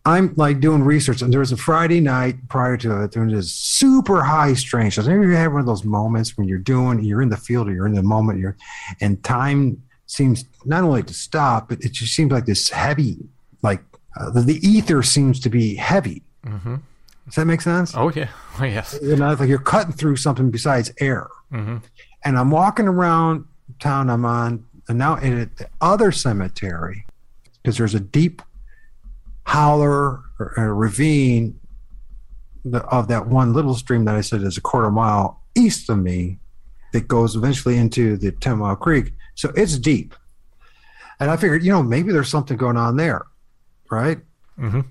I'm 0.04 0.32
like 0.36 0.60
doing 0.60 0.82
research, 0.82 1.20
and 1.20 1.32
there 1.32 1.40
was 1.40 1.52
a 1.52 1.56
Friday 1.56 2.00
night 2.00 2.48
prior 2.48 2.76
to 2.78 3.02
it, 3.02 3.10
doing 3.12 3.28
this 3.28 3.52
super 3.52 4.22
high 4.22 4.54
strangeness. 4.54 5.06
Maybe 5.06 5.26
you 5.26 5.34
have 5.34 5.52
one 5.52 5.60
of 5.60 5.66
those 5.66 5.84
moments 5.84 6.36
when 6.38 6.48
you're 6.48 6.58
doing, 6.58 7.04
you're 7.04 7.20
in 7.20 7.28
the 7.28 7.36
field, 7.36 7.68
or 7.68 7.72
you're 7.74 7.86
in 7.86 7.94
the 7.94 8.02
moment, 8.02 8.38
you're, 8.38 8.56
and 9.00 9.22
time 9.22 9.82
seems 10.06 10.46
not 10.64 10.82
only 10.82 11.02
to 11.02 11.12
stop, 11.12 11.68
but 11.68 11.80
it 11.84 11.92
just 11.92 12.14
seems 12.14 12.32
like 12.32 12.46
this 12.46 12.70
heavy, 12.70 13.18
like 13.62 13.82
uh, 14.18 14.30
the, 14.30 14.40
the 14.40 14.66
ether 14.66 15.02
seems 15.02 15.40
to 15.40 15.50
be 15.50 15.74
heavy. 15.74 16.22
Mm-hmm. 16.46 16.76
Does 17.26 17.34
that 17.34 17.44
make 17.44 17.60
sense? 17.60 17.94
Oh 17.94 18.10
yeah. 18.10 18.28
Oh 18.60 18.64
yes. 18.64 18.98
You 19.00 19.14
know, 19.14 19.30
it's 19.30 19.38
like 19.38 19.48
you're 19.48 19.58
cutting 19.60 19.92
through 19.92 20.16
something 20.16 20.50
besides 20.50 20.90
air. 21.00 21.28
Mm-hmm. 21.52 21.76
And 22.28 22.38
I'm 22.38 22.50
walking 22.50 22.86
around 22.86 23.46
town 23.80 24.10
I'm 24.10 24.26
on, 24.26 24.62
and 24.86 24.98
now 24.98 25.16
in 25.16 25.50
the 25.56 25.66
other 25.80 26.12
cemetery, 26.12 27.06
because 27.54 27.78
there's 27.78 27.94
a 27.94 28.00
deep 28.00 28.42
holler 29.46 30.20
or 30.38 30.52
a 30.58 30.70
ravine 30.74 31.58
the, 32.66 32.80
of 32.88 33.08
that 33.08 33.28
one 33.28 33.54
little 33.54 33.74
stream 33.74 34.04
that 34.04 34.14
I 34.14 34.20
said 34.20 34.42
is 34.42 34.58
a 34.58 34.60
quarter 34.60 34.90
mile 34.90 35.40
east 35.54 35.88
of 35.88 36.00
me 36.00 36.38
that 36.92 37.08
goes 37.08 37.34
eventually 37.34 37.78
into 37.78 38.18
the 38.18 38.30
10 38.30 38.58
Mile 38.58 38.76
Creek. 38.76 39.14
So 39.34 39.50
it's 39.56 39.78
deep. 39.78 40.14
And 41.20 41.30
I 41.30 41.38
figured, 41.38 41.64
you 41.64 41.72
know, 41.72 41.82
maybe 41.82 42.12
there's 42.12 42.28
something 42.28 42.58
going 42.58 42.76
on 42.76 42.98
there, 42.98 43.24
right? 43.90 44.18
Mm-hmm. 44.58 44.82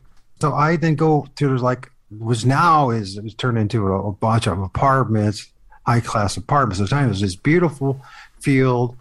So 0.42 0.56
I 0.56 0.76
then 0.76 0.96
go 0.96 1.28
to 1.36 1.56
like 1.58 1.92
was 2.10 2.48
now 2.48 2.90
is 2.90 3.16
it 3.16 3.24
was 3.24 3.36
turned 3.36 3.60
into 3.60 3.90
a, 3.90 4.08
a 4.08 4.12
bunch 4.12 4.48
of 4.48 4.58
apartments, 4.58 5.54
high 5.88 6.02
class 6.02 6.38
apartments. 6.38 6.80
At 6.80 6.90
the 6.90 6.90
time 6.90 7.06
it 7.06 7.10
was 7.10 7.22
this 7.22 7.36
beautiful 7.36 8.02
field, 8.42 8.98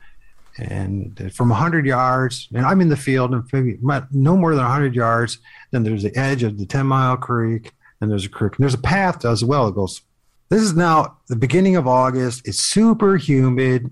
and 0.58 1.32
from 1.34 1.50
hundred 1.50 1.84
yards, 1.84 2.48
and 2.54 2.64
I'm 2.64 2.80
in 2.80 2.88
the 2.88 2.96
field, 2.96 3.34
and 3.34 3.44
maybe 3.52 3.78
no 4.10 4.36
more 4.36 4.54
than 4.54 4.64
hundred 4.64 4.94
yards. 4.94 5.38
Then 5.70 5.82
there's 5.82 6.02
the 6.02 6.16
edge 6.16 6.42
of 6.42 6.58
the 6.58 6.66
Ten 6.66 6.86
Mile 6.86 7.16
Creek, 7.16 7.72
and 8.00 8.10
there's 8.10 8.24
a 8.24 8.28
creek, 8.28 8.56
and 8.56 8.62
there's 8.62 8.74
a 8.74 8.78
path 8.78 9.24
as 9.24 9.44
well. 9.44 9.68
It 9.68 9.74
goes. 9.74 10.02
This 10.48 10.62
is 10.62 10.74
now 10.74 11.16
the 11.26 11.34
beginning 11.34 11.74
of 11.74 11.88
August. 11.88 12.46
It's 12.46 12.60
super 12.60 13.16
humid, 13.16 13.90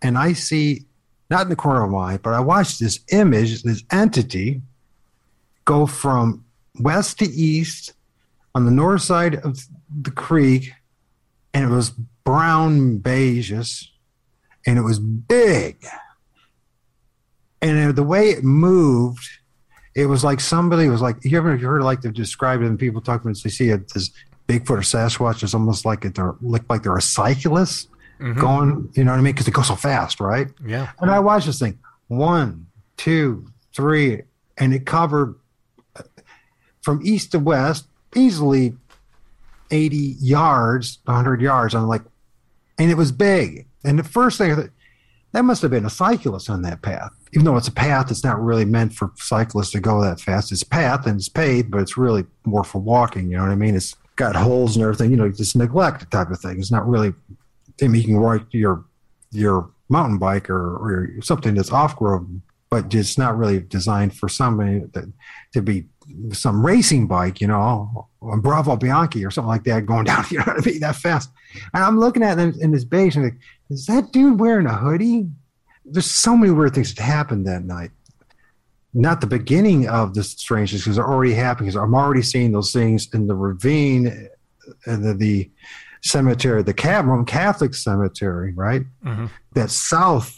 and 0.00 0.16
I 0.16 0.32
see 0.32 0.86
not 1.28 1.42
in 1.42 1.50
the 1.50 1.56
corner 1.56 1.84
of 1.84 1.90
my 1.90 2.14
eye, 2.14 2.16
but 2.16 2.32
I 2.32 2.40
watched 2.40 2.80
this 2.80 3.00
image, 3.12 3.62
this 3.62 3.84
entity, 3.90 4.62
go 5.66 5.84
from 5.84 6.44
west 6.80 7.18
to 7.18 7.26
east 7.26 7.92
on 8.54 8.64
the 8.64 8.70
north 8.70 9.02
side 9.02 9.34
of 9.36 9.58
the 10.02 10.10
creek, 10.10 10.72
and 11.56 11.64
it 11.64 11.74
was 11.74 11.90
brown 12.24 12.98
beiges, 13.00 13.86
and 14.66 14.78
it 14.78 14.82
was 14.82 14.98
big. 14.98 15.82
And 17.62 17.96
the 17.96 18.02
way 18.02 18.30
it 18.30 18.44
moved, 18.44 19.26
it 19.94 20.06
was 20.06 20.22
like 20.22 20.40
somebody 20.40 20.88
was 20.88 21.00
like, 21.00 21.16
you 21.24 21.36
ever 21.38 21.56
you 21.56 21.66
heard 21.66 21.82
like 21.82 22.02
they 22.02 22.10
describe 22.10 22.60
it 22.60 22.66
and 22.66 22.78
people 22.78 23.00
talk 23.00 23.22
about 23.22 23.36
they 23.42 23.48
see 23.50 23.70
it 23.70 23.92
this 23.94 24.10
Bigfoot 24.46 24.70
or 24.70 24.76
Sasquatch 24.82 25.42
is 25.42 25.54
almost 25.54 25.84
like 25.84 26.04
it, 26.04 26.14
they're 26.14 26.34
look 26.40 26.62
like 26.68 26.82
they're 26.82 26.96
a 26.96 27.02
cyclist 27.02 27.88
Mhm. 28.20 28.38
going, 28.40 28.88
you 28.94 29.04
know 29.04 29.10
what 29.10 29.18
I 29.18 29.22
mean? 29.22 29.32
Because 29.34 29.44
they 29.46 29.52
go 29.52 29.60
so 29.62 29.74
fast, 29.76 30.20
right? 30.20 30.48
Yeah. 30.64 30.90
And 31.00 31.10
I 31.10 31.18
watched 31.18 31.46
this 31.46 31.58
thing 31.58 31.78
one, 32.08 32.66
two, 32.96 33.46
three, 33.74 34.22
and 34.56 34.72
it 34.72 34.86
covered 34.86 35.34
uh, 35.96 36.02
from 36.82 37.00
east 37.04 37.32
to 37.32 37.38
west 37.38 37.86
easily 38.14 38.74
80 39.70 40.16
yards, 40.20 40.98
100 41.04 41.40
yards. 41.40 41.74
I'm 41.74 41.88
like, 41.88 42.02
and 42.78 42.90
it 42.90 42.96
was 42.96 43.12
big. 43.12 43.66
And 43.84 43.98
the 43.98 44.04
first 44.04 44.38
thing 44.38 44.52
I 44.52 44.54
thought, 44.54 44.70
that 45.32 45.44
must 45.44 45.62
have 45.62 45.70
been 45.70 45.84
a 45.84 45.90
cyclist 45.90 46.48
on 46.48 46.62
that 46.62 46.82
path. 46.82 47.10
Even 47.32 47.44
though 47.44 47.56
it's 47.56 47.68
a 47.68 47.72
path, 47.72 48.10
it's 48.10 48.24
not 48.24 48.42
really 48.42 48.64
meant 48.64 48.94
for 48.94 49.12
cyclists 49.16 49.72
to 49.72 49.80
go 49.80 50.00
that 50.00 50.20
fast. 50.20 50.50
It's 50.50 50.62
a 50.62 50.66
path 50.66 51.06
and 51.06 51.18
it's 51.18 51.28
paved, 51.28 51.70
but 51.70 51.80
it's 51.80 51.98
really 51.98 52.24
more 52.44 52.64
for 52.64 52.78
walking. 52.78 53.30
You 53.30 53.36
know 53.36 53.42
what 53.42 53.52
I 53.52 53.56
mean? 53.56 53.74
It's 53.74 53.94
got 54.16 54.34
holes 54.34 54.76
and 54.76 54.82
everything. 54.82 55.10
You 55.10 55.18
know, 55.18 55.30
just 55.30 55.56
neglect 55.56 56.10
type 56.10 56.30
of 56.30 56.40
thing. 56.40 56.58
It's 56.58 56.72
not 56.72 56.88
really. 56.88 57.12
I 57.82 57.88
mean, 57.88 58.00
you 58.00 58.06
can 58.06 58.16
ride 58.16 58.46
your 58.52 58.84
your 59.30 59.70
mountain 59.88 60.18
bike 60.18 60.48
or, 60.48 60.76
or 60.76 61.22
something 61.22 61.54
that's 61.54 61.70
off 61.70 62.00
road, 62.00 62.40
but 62.70 62.92
it's 62.94 63.18
not 63.18 63.36
really 63.36 63.60
designed 63.60 64.16
for 64.16 64.28
somebody 64.28 64.80
that, 64.92 65.12
to 65.52 65.62
be 65.62 65.84
some 66.32 66.64
racing 66.64 67.06
bike, 67.06 67.40
you 67.40 67.46
know, 67.46 68.08
a 68.32 68.36
Bravo 68.38 68.76
Bianchi 68.76 69.24
or 69.24 69.30
something 69.30 69.48
like 69.48 69.64
that 69.64 69.86
going 69.86 70.04
down, 70.10 70.24
you 70.30 70.38
know 70.38 70.44
what 70.46 70.66
I 70.66 70.70
mean, 70.70 70.80
that 70.80 70.96
fast. 70.96 71.30
And 71.74 71.82
I'm 71.84 71.98
looking 71.98 72.22
at 72.22 72.36
them 72.36 72.54
in 72.60 72.70
this 72.72 72.84
base 72.84 73.16
and 73.16 73.24
like, 73.24 73.36
is 73.70 73.86
that 73.86 74.12
dude 74.12 74.38
wearing 74.40 74.66
a 74.66 74.74
hoodie? 74.76 75.28
There's 75.84 76.10
so 76.10 76.36
many 76.36 76.52
weird 76.52 76.74
things 76.74 76.94
that 76.94 77.02
happened 77.02 77.46
that 77.46 77.64
night. 77.64 77.90
not 78.94 79.20
the 79.20 79.26
beginning 79.26 79.88
of 79.88 80.14
the 80.14 80.22
strangeness 80.24 80.82
because 80.82 80.96
they're 80.96 81.06
already 81.06 81.34
happening. 81.34 81.68
Because 81.68 81.80
I'm 81.82 81.94
already 81.94 82.22
seeing 82.22 82.52
those 82.52 82.72
things 82.72 83.08
in 83.12 83.26
the 83.26 83.34
ravine 83.34 84.28
and 84.86 85.04
the, 85.04 85.14
the 85.14 85.50
cemetery, 86.02 86.62
the 86.62 86.74
Roman 87.04 87.24
Catholic 87.26 87.74
cemetery, 87.74 88.52
right? 88.54 88.82
Mhm. 89.04 89.30
That's 89.54 89.74
south. 89.76 90.36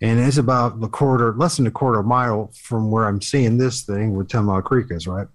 And 0.00 0.20
it's 0.20 0.36
about 0.36 0.82
a 0.82 0.88
quarter, 0.88 1.34
less 1.34 1.56
than 1.56 1.66
a 1.66 1.72
quarter 1.72 2.02
mile 2.02 2.52
from 2.54 2.90
where 2.90 3.06
I'm 3.06 3.20
seeing 3.20 3.58
this 3.58 3.82
thing 3.82 4.14
where 4.14 4.24
Ten 4.24 4.44
Mile 4.44 4.62
Creek 4.62 4.86
is, 4.90 5.06
right? 5.06 5.26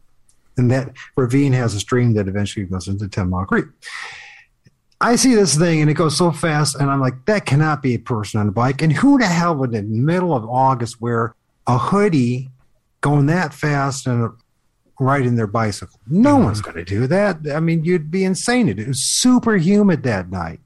And 0.56 0.72
that 0.72 0.94
ravine 1.18 1.54
has 1.54 1.74
a 1.74 1.80
stream 1.80 2.14
that 2.14 2.28
eventually 2.28 2.66
goes 2.66 2.88
into 2.88 3.08
Ten 3.10 3.30
Mile 3.30 3.46
Creek. 3.46 3.66
I 5.02 5.18
see 5.18 5.36
this 5.36 5.58
thing 5.58 5.82
and 5.82 5.90
it 5.90 5.96
goes 5.96 6.16
so 6.16 6.32
fast, 6.32 6.76
and 6.76 6.90
I'm 6.90 7.02
like, 7.02 7.26
that 7.26 7.46
cannot 7.46 7.82
be 7.82 7.96
a 7.96 8.00
person 8.00 8.40
on 8.40 8.48
a 8.48 8.52
bike. 8.54 8.82
And 8.82 8.94
who 8.94 9.18
the 9.18 9.26
hell 9.26 9.54
would 9.56 9.76
in 9.76 9.92
the 9.92 10.00
middle 10.00 10.34
of 10.34 10.46
August 10.46 11.02
wear 11.02 11.36
a 11.68 11.78
hoodie 11.78 12.50
going 13.02 13.26
that 13.26 13.54
fast 13.54 14.08
and 14.08 14.32
riding 14.98 15.36
their 15.36 15.48
bicycle? 15.48 16.00
No 16.08 16.36
mm-hmm. 16.36 16.46
one's 16.46 16.62
going 16.62 16.78
to 16.78 16.86
do 16.86 17.06
that. 17.08 17.40
I 17.54 17.60
mean, 17.60 17.84
you'd 17.84 18.12
be 18.12 18.24
insane. 18.24 18.70
It 18.70 18.88
was 18.88 19.02
super 19.02 19.58
humid 19.58 20.04
that 20.04 20.30
night. 20.30 20.62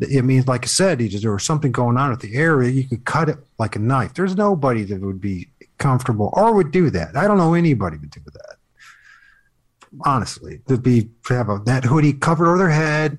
I 0.00 0.20
mean, 0.20 0.44
like 0.46 0.64
I 0.64 0.68
said, 0.68 0.98
there 0.98 1.32
was 1.32 1.44
something 1.44 1.72
going 1.72 1.96
on 1.96 2.12
at 2.12 2.20
the 2.20 2.34
area. 2.34 2.70
You 2.70 2.84
could 2.84 3.04
cut 3.04 3.28
it 3.28 3.38
like 3.58 3.76
a 3.76 3.78
knife. 3.78 4.14
There's 4.14 4.36
nobody 4.36 4.84
that 4.84 5.00
would 5.00 5.20
be 5.20 5.48
comfortable 5.78 6.30
or 6.32 6.54
would 6.54 6.70
do 6.70 6.90
that. 6.90 7.16
I 7.16 7.26
don't 7.26 7.38
know 7.38 7.54
anybody 7.54 7.98
would 7.98 8.10
do 8.10 8.20
that. 8.24 8.56
Honestly, 10.04 10.60
to 10.68 10.78
be 10.78 11.10
to 11.26 11.34
have 11.34 11.48
a, 11.48 11.58
that 11.66 11.84
hoodie 11.84 12.14
covered 12.14 12.48
over 12.48 12.58
their 12.58 12.70
head, 12.70 13.18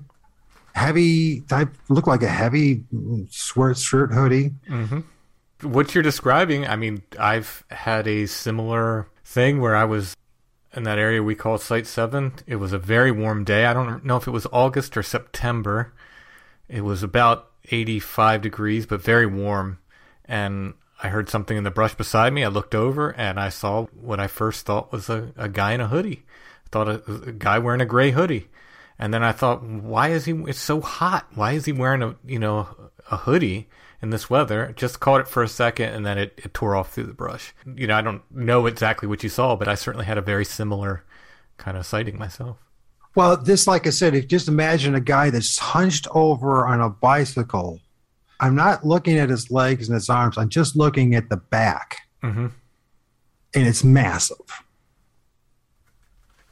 heavy 0.74 1.42
type, 1.42 1.68
look 1.88 2.06
like 2.06 2.22
a 2.22 2.28
heavy 2.28 2.82
sweatshirt 2.92 4.12
hoodie. 4.12 4.50
Mm-hmm. 4.68 5.70
what 5.70 5.94
you're 5.94 6.02
describing, 6.02 6.66
I 6.66 6.76
mean, 6.76 7.02
I've 7.18 7.64
had 7.70 8.08
a 8.08 8.26
similar 8.26 9.08
thing 9.24 9.60
where 9.60 9.76
I 9.76 9.84
was 9.84 10.16
in 10.76 10.82
that 10.82 10.98
area 10.98 11.22
we 11.22 11.34
call 11.36 11.58
Site 11.58 11.86
7. 11.86 12.32
It 12.46 12.56
was 12.56 12.72
a 12.72 12.78
very 12.78 13.12
warm 13.12 13.44
day. 13.44 13.66
I 13.66 13.72
don't 13.72 14.04
know 14.04 14.16
if 14.16 14.26
it 14.26 14.32
was 14.32 14.46
August 14.52 14.96
or 14.96 15.02
September. 15.02 15.92
It 16.68 16.82
was 16.82 17.02
about 17.02 17.50
85 17.70 18.42
degrees, 18.42 18.86
but 18.86 19.02
very 19.02 19.26
warm. 19.26 19.78
And 20.24 20.74
I 21.02 21.08
heard 21.08 21.28
something 21.28 21.56
in 21.56 21.64
the 21.64 21.70
brush 21.70 21.94
beside 21.94 22.32
me. 22.32 22.44
I 22.44 22.48
looked 22.48 22.74
over 22.74 23.10
and 23.10 23.38
I 23.38 23.48
saw 23.48 23.86
what 23.86 24.20
I 24.20 24.26
first 24.26 24.64
thought 24.66 24.92
was 24.92 25.08
a, 25.08 25.32
a 25.36 25.48
guy 25.48 25.72
in 25.72 25.80
a 25.80 25.88
hoodie. 25.88 26.24
I 26.66 26.68
thought 26.70 26.88
a, 26.88 27.02
a 27.28 27.32
guy 27.32 27.58
wearing 27.58 27.80
a 27.80 27.86
gray 27.86 28.10
hoodie. 28.10 28.48
And 28.98 29.12
then 29.12 29.22
I 29.22 29.32
thought, 29.32 29.62
why 29.62 30.08
is 30.10 30.24
he? 30.24 30.32
It's 30.32 30.60
so 30.60 30.80
hot. 30.80 31.26
Why 31.34 31.52
is 31.52 31.64
he 31.64 31.72
wearing 31.72 32.02
a 32.02 32.16
you 32.24 32.38
know 32.38 32.68
a 33.10 33.16
hoodie 33.18 33.68
in 34.00 34.10
this 34.10 34.30
weather? 34.30 34.72
Just 34.76 35.00
caught 35.00 35.20
it 35.20 35.28
for 35.28 35.42
a 35.42 35.48
second, 35.48 35.92
and 35.92 36.06
then 36.06 36.16
it, 36.16 36.40
it 36.42 36.54
tore 36.54 36.76
off 36.76 36.92
through 36.92 37.04
the 37.04 37.12
brush. 37.12 37.52
You 37.66 37.88
know, 37.88 37.96
I 37.96 38.02
don't 38.02 38.22
know 38.30 38.66
exactly 38.66 39.08
what 39.08 39.22
you 39.22 39.28
saw, 39.28 39.56
but 39.56 39.66
I 39.66 39.74
certainly 39.74 40.06
had 40.06 40.18
a 40.18 40.22
very 40.22 40.44
similar 40.44 41.04
kind 41.56 41.76
of 41.76 41.86
sighting 41.86 42.18
myself. 42.18 42.58
Well, 43.14 43.36
this, 43.36 43.66
like 43.66 43.86
I 43.86 43.90
said, 43.90 44.14
if 44.14 44.26
just 44.28 44.48
imagine 44.48 44.94
a 44.94 45.00
guy 45.00 45.30
that's 45.30 45.58
hunched 45.58 46.08
over 46.12 46.66
on 46.66 46.80
a 46.80 46.90
bicycle. 46.90 47.80
I'm 48.40 48.56
not 48.56 48.84
looking 48.84 49.18
at 49.18 49.30
his 49.30 49.50
legs 49.50 49.88
and 49.88 49.94
his 49.94 50.10
arms. 50.10 50.36
I'm 50.36 50.48
just 50.48 50.74
looking 50.74 51.14
at 51.14 51.28
the 51.28 51.36
back, 51.36 51.98
Mhm. 52.22 52.50
and 53.54 53.66
it's 53.66 53.84
massive. 53.84 54.36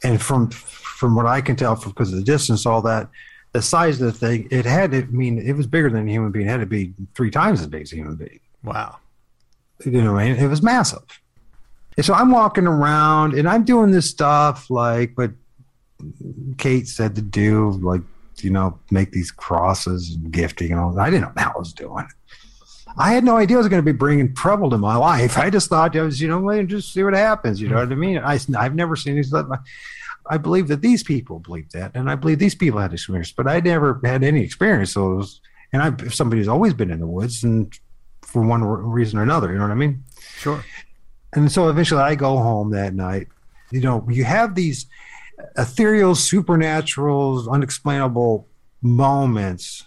And 0.05 0.20
from 0.20 0.51
from 0.51 1.16
what 1.16 1.27
I 1.27 1.40
can 1.40 1.57
tell, 1.57 1.75
because 1.75 2.12
of 2.12 2.18
the 2.18 2.25
distance, 2.25 2.64
all 2.64 2.81
that, 2.83 3.09
the 3.53 3.61
size 3.62 4.01
of 4.01 4.07
the 4.07 4.16
thing, 4.18 4.46
it 4.53 4.64
had 4.64 4.92
to 4.92 4.98
I 5.03 5.07
mean 5.07 5.38
it 5.38 5.55
was 5.57 5.66
bigger 5.66 5.90
than 5.90 6.07
a 6.07 6.11
human 6.11 6.31
being. 6.31 6.46
It 6.46 6.51
had 6.51 6.61
to 6.61 6.66
be 6.66 6.94
three 7.16 7.31
times 7.31 7.61
as 7.61 7.66
big 7.66 7.83
as 7.83 7.92
a 7.92 7.96
human 7.96 8.14
being. 8.14 8.38
Wow. 8.62 8.98
You 9.85 10.03
know 10.03 10.12
what 10.12 10.22
I 10.22 10.33
mean? 10.33 10.37
It 10.37 10.46
was 10.48 10.62
massive. 10.62 11.03
And 11.96 12.07
so 12.07 12.14
I'm 12.14 12.31
walking 12.31 12.66
around 12.68 13.35
and 13.35 13.48
I'm 13.48 13.64
doing 13.64 13.90
this 13.90 14.09
stuff 14.09 14.70
like 14.70 15.12
what 15.16 15.33
Kate 16.59 16.88
said 16.88 17.15
to 17.17 17.23
do, 17.23 17.73
like, 17.83 18.03
you 18.38 18.51
know, 18.51 18.79
make 18.91 19.12
these 19.12 19.31
crosses 19.31 20.15
and 20.15 20.33
gifting 20.33 20.73
and 20.73 20.81
all 20.81 20.93
that. 20.93 21.03
I 21.03 21.11
didn't 21.11 21.23
know 21.23 21.33
what 21.35 21.57
I 21.57 21.59
was 21.59 21.73
doing. 21.73 22.07
I 22.97 23.12
had 23.12 23.25
no 23.25 23.37
idea 23.37 23.57
I 23.57 23.59
was 23.59 23.69
going 23.69 23.83
to 23.83 23.93
be 23.93 23.97
bringing 23.97 24.35
trouble 24.35 24.69
to 24.71 24.79
my 24.79 24.97
life. 24.97 25.38
I 25.38 25.49
just 25.49 25.69
thought 25.69 25.97
I 25.97 26.03
was, 26.03 26.21
you 26.21 26.29
know, 26.29 26.62
just 26.65 26.93
see 26.93 27.03
what 27.03 27.15
happens. 27.15 27.61
You 27.61 27.69
know 27.69 27.77
what 27.77 27.91
I 27.91 27.95
mean? 27.95 28.19
I, 28.19 28.38
I've 28.59 28.75
never 28.75 28.97
seen 28.97 29.17
these. 29.17 29.33
I 30.31 30.38
believe 30.38 30.69
that 30.69 30.83
these 30.83 31.03
people 31.03 31.38
believe 31.38 31.71
that, 31.73 31.93
and 31.95 32.11
I 32.11 32.15
believe 32.15 32.38
these 32.38 32.55
people 32.55 32.81
had 32.81 32.93
experience, 32.93 33.33
but 33.33 33.49
I 33.49 33.61
never 33.61 34.01
had 34.05 34.23
any 34.23 34.43
experience. 34.43 34.93
So, 34.93 35.12
it 35.12 35.17
was, 35.17 35.41
and 35.73 35.83
I, 35.83 35.88
if 36.05 36.15
somebody's 36.15 36.49
always 36.49 36.75
been 36.75 36.91
in 36.91 37.01
the 37.01 37.07
woods, 37.07 37.43
and 37.45 37.73
for 38.21 38.43
one 38.47 38.62
reason 38.62 39.19
or 39.19 39.23
another, 39.23 39.51
you 39.51 39.59
know 39.59 39.65
what 39.65 39.73
I 39.73 39.77
mean? 39.77 40.05
Sure. 40.37 40.65
And 41.35 41.51
so 41.51 41.69
eventually 41.69 42.03
I 42.03 42.15
go 42.15 42.37
home 42.38 42.71
that 42.71 42.95
night. 42.95 43.29
You 43.71 43.81
know, 43.81 44.07
you 44.11 44.25
have 44.25 44.55
these 44.55 44.87
ethereal, 45.57 46.15
supernatural, 46.15 47.51
unexplainable 47.51 48.47
moments. 48.81 49.85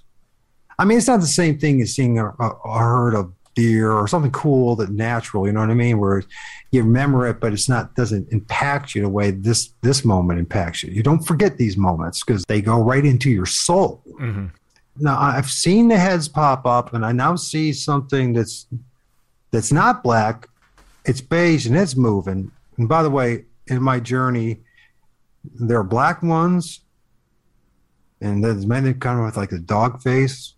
I 0.77 0.85
mean, 0.85 0.97
it's 0.97 1.07
not 1.07 1.21
the 1.21 1.27
same 1.27 1.57
thing 1.57 1.81
as 1.81 1.95
seeing 1.95 2.19
a, 2.19 2.27
a, 2.27 2.49
a 2.65 2.79
herd 2.79 3.15
of 3.15 3.31
deer 3.55 3.91
or 3.91 4.07
something 4.07 4.31
cool 4.31 4.75
that 4.75 4.89
natural, 4.91 5.47
you 5.47 5.53
know 5.53 5.61
what 5.61 5.69
I 5.69 5.75
mean? 5.75 5.97
Where 5.97 6.23
you 6.71 6.83
remember 6.83 7.25
it, 7.27 7.39
but 7.39 7.53
it's 7.53 7.69
not 7.69 7.95
doesn't 7.95 8.27
impact 8.31 8.93
you 8.93 9.01
the 9.01 9.09
way 9.09 9.31
this 9.31 9.69
this 9.81 10.03
moment 10.03 10.39
impacts 10.39 10.83
you. 10.83 10.91
You 10.91 11.01
don't 11.01 11.25
forget 11.25 11.57
these 11.57 11.77
moments 11.77 12.23
because 12.23 12.43
they 12.45 12.61
go 12.61 12.81
right 12.81 13.05
into 13.05 13.29
your 13.31 13.45
soul. 13.45 14.03
hmm 14.17 14.47
Now 14.97 15.17
I've 15.17 15.49
seen 15.49 15.87
the 15.87 15.97
heads 15.97 16.27
pop 16.27 16.65
up, 16.65 16.93
and 16.93 17.05
I 17.05 17.13
now 17.13 17.35
see 17.37 17.71
something 17.71 18.33
that's 18.33 18.67
that's 19.51 19.71
not 19.71 20.03
black. 20.03 20.49
It's 21.05 21.21
beige 21.21 21.65
and 21.65 21.77
it's 21.77 21.95
moving. 21.95 22.51
And 22.77 22.89
by 22.89 23.03
the 23.03 23.09
way, 23.09 23.45
in 23.67 23.81
my 23.81 24.01
journey, 24.01 24.57
there 25.53 25.79
are 25.79 25.83
black 25.83 26.23
ones, 26.23 26.81
and 28.21 28.43
then 28.43 28.53
there's 28.53 28.65
many 28.65 28.93
kind 28.93 29.19
of 29.19 29.25
with 29.25 29.37
like 29.37 29.51
a 29.51 29.59
dog 29.59 30.01
face, 30.01 30.55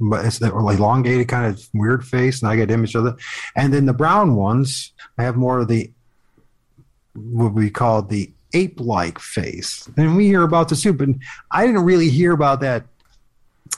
but 0.00 0.24
it's 0.24 0.38
the 0.38 0.48
elongated 0.48 1.28
kind 1.28 1.46
of 1.46 1.68
weird 1.74 2.04
face, 2.04 2.42
and 2.42 2.50
I 2.50 2.56
get 2.56 2.70
image 2.70 2.94
of 2.94 3.06
it. 3.06 3.14
And 3.54 3.72
then 3.72 3.86
the 3.86 3.92
brown 3.92 4.34
ones, 4.34 4.92
I 5.18 5.22
have 5.22 5.36
more 5.36 5.60
of 5.60 5.68
the 5.68 5.92
what 7.14 7.52
we 7.52 7.70
call 7.70 8.02
the 8.02 8.32
ape-like 8.54 9.18
face. 9.18 9.88
And 9.96 10.16
we 10.16 10.26
hear 10.26 10.42
about 10.42 10.68
the 10.68 10.76
soup, 10.76 11.00
and 11.00 11.22
I 11.50 11.66
didn't 11.66 11.84
really 11.84 12.08
hear 12.08 12.32
about 12.32 12.60
that 12.60 12.84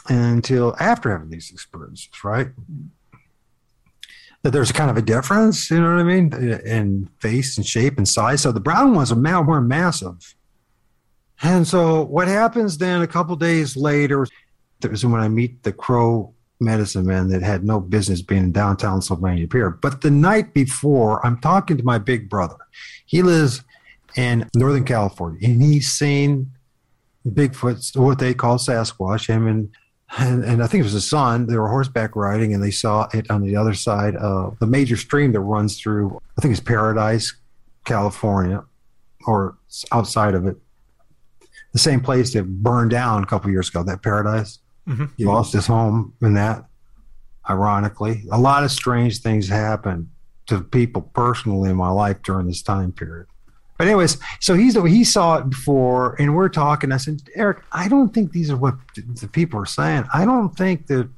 until 0.08 0.76
after 0.78 1.10
having 1.10 1.30
these 1.30 1.50
experiences, 1.50 2.08
right? 2.22 2.48
That 4.44 4.52
there's 4.52 4.70
kind 4.70 4.90
of 4.90 4.96
a 4.96 5.02
difference, 5.02 5.70
you 5.70 5.80
know 5.80 5.90
what 5.90 6.00
I 6.00 6.04
mean, 6.04 6.32
in 6.66 7.08
face 7.18 7.56
and 7.56 7.66
shape 7.66 7.96
and 7.96 8.06
size. 8.06 8.42
So 8.42 8.52
the 8.52 8.60
brown 8.60 8.94
ones 8.94 9.10
are 9.10 9.16
ma- 9.16 9.42
more 9.42 9.60
massive. 9.60 10.36
And 11.42 11.66
so 11.66 12.04
what 12.04 12.28
happens 12.28 12.78
then 12.78 13.00
a 13.00 13.06
couple 13.06 13.34
days 13.36 13.74
later, 13.74 14.26
that 14.80 14.90
was 14.90 15.04
when 15.04 15.20
I 15.20 15.28
meet 15.28 15.62
the 15.62 15.72
crow 15.72 16.34
medicine 16.60 17.06
man 17.06 17.28
that 17.28 17.42
had 17.42 17.64
no 17.64 17.80
business 17.80 18.20
being 18.20 18.44
in 18.44 18.52
downtown 18.52 19.00
Sylvania 19.00 19.48
Pier. 19.48 19.70
But 19.70 20.02
the 20.02 20.10
night 20.10 20.52
before, 20.54 21.24
I'm 21.26 21.38
talking 21.40 21.78
to 21.78 21.82
my 21.82 21.96
big 21.96 22.28
brother. 22.28 22.56
He 23.06 23.22
lives 23.22 23.62
in 24.14 24.48
Northern 24.54 24.84
California, 24.84 25.40
and 25.42 25.60
he's 25.62 25.88
seen 25.88 26.50
Bigfoot, 27.26 27.96
what 27.96 28.18
they 28.18 28.34
call 28.34 28.58
Sasquatch. 28.58 29.26
Him 29.26 29.46
and, 29.46 29.70
and 30.18 30.44
and 30.44 30.62
I 30.62 30.66
think 30.66 30.80
it 30.80 30.84
was 30.84 30.94
a 30.94 31.00
son. 31.00 31.46
They 31.46 31.56
were 31.56 31.68
horseback 31.68 32.14
riding, 32.16 32.54
and 32.54 32.62
they 32.62 32.70
saw 32.70 33.08
it 33.12 33.30
on 33.30 33.42
the 33.42 33.56
other 33.56 33.74
side 33.74 34.16
of 34.16 34.58
the 34.58 34.66
major 34.66 34.96
stream 34.96 35.32
that 35.32 35.40
runs 35.40 35.78
through. 35.80 36.20
I 36.38 36.40
think 36.40 36.52
it's 36.52 36.60
Paradise, 36.60 37.34
California, 37.84 38.64
or 39.26 39.56
outside 39.92 40.34
of 40.34 40.46
it. 40.46 40.56
The 41.72 41.78
same 41.78 42.00
place 42.00 42.32
that 42.34 42.44
burned 42.44 42.90
down 42.92 43.22
a 43.22 43.26
couple 43.26 43.50
years 43.50 43.68
ago. 43.68 43.82
That 43.82 44.02
Paradise. 44.02 44.58
Mhm. 44.88 45.10
He 45.16 45.24
lost 45.24 45.52
his 45.52 45.66
home 45.66 46.12
in 46.20 46.34
that. 46.34 46.64
Ironically, 47.48 48.24
a 48.30 48.38
lot 48.38 48.64
of 48.64 48.70
strange 48.70 49.20
things 49.20 49.48
happened 49.48 50.08
to 50.46 50.60
people 50.60 51.02
personally 51.02 51.70
in 51.70 51.76
my 51.76 51.90
life 51.90 52.22
during 52.22 52.46
this 52.46 52.62
time 52.62 52.92
period. 52.92 53.26
But 53.76 53.88
anyways, 53.88 54.18
so 54.40 54.54
he's 54.54 54.74
he 54.74 55.02
saw 55.02 55.38
it 55.38 55.50
before, 55.50 56.14
and 56.20 56.34
we're 56.34 56.48
talking. 56.48 56.92
I 56.92 56.96
said, 56.96 57.22
Eric, 57.34 57.62
I 57.72 57.88
don't 57.88 58.14
think 58.14 58.32
these 58.32 58.50
are 58.50 58.56
what 58.56 58.76
the 58.94 59.28
people 59.28 59.60
are 59.60 59.66
saying. 59.66 60.04
I 60.14 60.24
don't 60.24 60.56
think 60.56 60.86
that, 60.86 61.08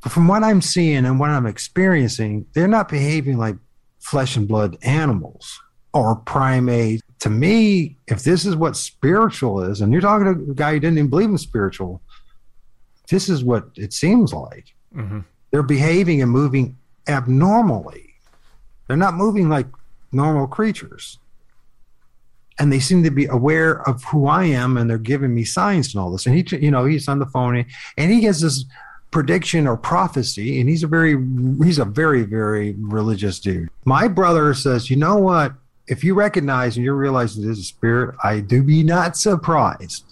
from 0.00 0.28
what 0.28 0.42
I'm 0.42 0.60
seeing 0.60 1.06
and 1.06 1.18
what 1.18 1.30
I'm 1.30 1.46
experiencing, 1.46 2.46
they're 2.52 2.68
not 2.68 2.88
behaving 2.88 3.38
like 3.38 3.56
flesh 3.98 4.36
and 4.36 4.46
blood 4.46 4.76
animals 4.82 5.58
or 5.94 6.16
primates. 6.16 7.02
To 7.20 7.30
me, 7.30 7.96
if 8.08 8.22
this 8.22 8.44
is 8.44 8.54
what 8.56 8.76
spiritual 8.76 9.62
is, 9.62 9.80
and 9.80 9.90
you're 9.90 10.02
talking 10.02 10.26
to 10.26 10.50
a 10.50 10.54
guy 10.54 10.74
who 10.74 10.80
didn't 10.80 10.98
even 10.98 11.08
believe 11.08 11.30
in 11.30 11.38
spiritual, 11.38 12.02
this 13.08 13.30
is 13.30 13.42
what 13.42 13.68
it 13.76 13.94
seems 13.94 14.34
like. 14.34 14.74
hmm 14.92 15.20
They're 15.50 15.62
behaving 15.62 16.20
and 16.20 16.30
moving 16.30 16.76
abnormally. 17.08 18.14
They're 18.86 18.98
not 18.98 19.14
moving 19.14 19.48
like 19.48 19.66
normal 20.12 20.46
creatures. 20.46 21.18
And 22.58 22.72
they 22.72 22.78
seem 22.78 23.02
to 23.02 23.10
be 23.10 23.26
aware 23.26 23.86
of 23.88 24.04
who 24.04 24.26
I 24.26 24.44
am 24.44 24.76
and 24.76 24.88
they're 24.88 24.98
giving 24.98 25.34
me 25.34 25.44
signs 25.44 25.92
and 25.92 26.00
all 26.00 26.12
this. 26.12 26.26
And 26.26 26.36
he, 26.36 26.56
you 26.56 26.70
know, 26.70 26.84
he's 26.84 27.08
on 27.08 27.18
the 27.18 27.26
phone 27.26 27.64
and 27.96 28.12
he 28.12 28.20
gets 28.20 28.42
this 28.42 28.64
prediction 29.14 29.68
or 29.68 29.76
prophecy, 29.76 30.60
and 30.60 30.68
he's 30.68 30.82
a 30.82 30.88
very 30.88 31.16
he's 31.64 31.78
a 31.78 31.84
very 31.84 32.22
very 32.22 32.74
religious 32.78 33.38
dude. 33.38 33.70
My 33.84 34.08
brother 34.08 34.52
says, 34.54 34.90
you 34.90 34.96
know 34.96 35.16
what? 35.16 35.54
If 35.86 36.02
you 36.02 36.14
recognize 36.14 36.76
and 36.76 36.84
you 36.84 36.92
realize 36.92 37.38
it 37.38 37.48
is 37.48 37.60
a 37.60 37.62
spirit, 37.62 38.16
I 38.24 38.40
do 38.40 38.62
be 38.64 38.82
not 38.82 39.16
surprised 39.16 40.04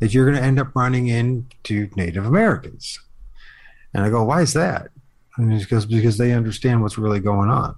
that 0.00 0.12
you're 0.12 0.24
going 0.24 0.36
to 0.36 0.42
end 0.42 0.58
up 0.58 0.74
running 0.74 1.06
into 1.06 1.88
Native 1.94 2.26
Americans. 2.26 2.98
And 3.94 4.02
I 4.04 4.10
go, 4.10 4.24
why 4.24 4.42
is 4.42 4.52
that? 4.54 4.88
And 5.36 5.52
he 5.52 5.64
goes, 5.64 5.86
because 5.86 6.18
they 6.18 6.32
understand 6.32 6.82
what's 6.82 6.98
really 6.98 7.20
going 7.20 7.50
on. 7.50 7.76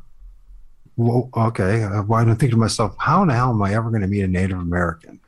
Well, 0.98 1.30
okay. 1.34 1.84
Why 1.84 2.24
don't 2.24 2.32
I 2.32 2.34
think 2.34 2.50
to 2.50 2.58
myself, 2.58 2.96
how 2.98 3.22
in 3.22 3.28
the 3.28 3.34
hell 3.34 3.50
am 3.50 3.62
I 3.62 3.72
ever 3.72 3.88
going 3.88 4.02
to 4.02 4.08
meet 4.08 4.22
a 4.22 4.28
Native 4.28 4.58
American? 4.58 5.20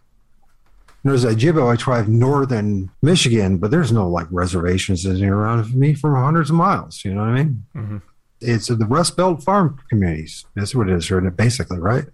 There's 1.05 1.23
a 1.23 1.29
Ojibwe 1.29 1.79
tribe 1.79 2.09
northern 2.09 2.91
Michigan, 3.03 3.57
but 3.59 3.71
there's 3.71 3.93
no 3.93 4.09
like 4.09 4.27
reservations 4.33 5.07
in 5.07 5.25
around 5.25 5.73
me 5.75 5.95
for 5.95 6.15
hundreds 6.17 6.51
of 6.51 6.57
miles. 6.57 7.05
You 7.05 7.15
know 7.15 7.21
what 7.21 7.29
I 7.29 7.35
mean? 7.35 7.65
Mm-hmm. 7.77 7.97
It's 8.41 8.67
the 8.67 8.85
Rust 8.85 9.17
Belt 9.17 9.45
farm 9.45 9.79
communities. 9.89 10.45
That's 10.57 10.75
what 10.75 10.89
it 10.89 10.97
is, 10.97 11.09
basically, 11.37 11.79
right? 11.79 12.05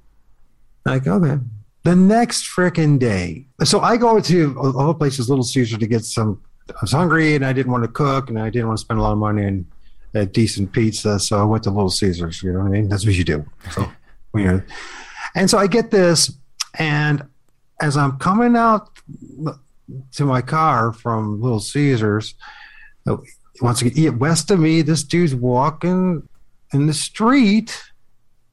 Like, 0.85 1.07
okay. 1.07 1.41
The 1.85 1.97
next 1.97 2.45
freaking 2.45 2.99
day. 2.99 3.47
So 3.65 3.81
I 3.81 3.97
go 3.97 4.21
to 4.21 4.59
all 4.59 4.89
the 4.89 4.95
places, 4.95 5.31
Little 5.31 5.45
Caesar, 5.45 5.79
to 5.79 5.87
get 5.87 6.05
some. 6.05 6.43
I 6.69 6.75
was 6.83 6.93
hungry 6.93 7.37
and 7.37 7.47
I 7.47 7.53
didn't 7.55 7.73
want 7.73 7.85
to 7.85 7.89
cook 7.89 8.29
and 8.29 8.39
I 8.39 8.51
didn't 8.51 8.69
want 8.69 8.79
to 8.79 8.85
spend 8.85 9.01
a 9.01 9.03
lot 9.03 9.13
of 9.13 9.19
money 9.19 9.47
on 9.47 9.67
a 10.17 10.27
decent 10.27 10.73
pizza. 10.73 11.19
So 11.19 11.39
I 11.41 11.45
went 11.45 11.65
to 11.65 11.71
Little 11.71 11.91
Caesars. 11.91 12.43
You 12.43 12.53
know 12.53 12.61
what 12.61 12.67
I 12.67 12.71
mean? 12.71 12.89
That's 12.89 13.05
what 13.05 13.15
you 13.15 13.25
do. 13.25 13.45
So, 13.71 13.91
you 14.35 14.45
know. 14.45 14.63
And 15.35 15.51
so 15.51 15.59
I 15.59 15.67
get 15.67 15.91
this, 15.91 16.33
and 16.79 17.23
as 17.81 17.97
I'm 17.97 18.19
coming 18.19 18.57
out 18.57 18.89
to 20.13 20.25
my 20.25 20.41
car 20.41 20.93
from 20.93 21.41
Little 21.41 21.61
Caesars, 21.61 22.35
once 23.61 23.83
again, 23.83 24.19
west 24.19 24.51
of 24.51 24.61
me, 24.61 24.83
this 24.83 25.03
dude's 25.03 25.35
walking 25.35 26.27
in 26.73 26.87
the 26.87 26.95
street, 26.95 27.83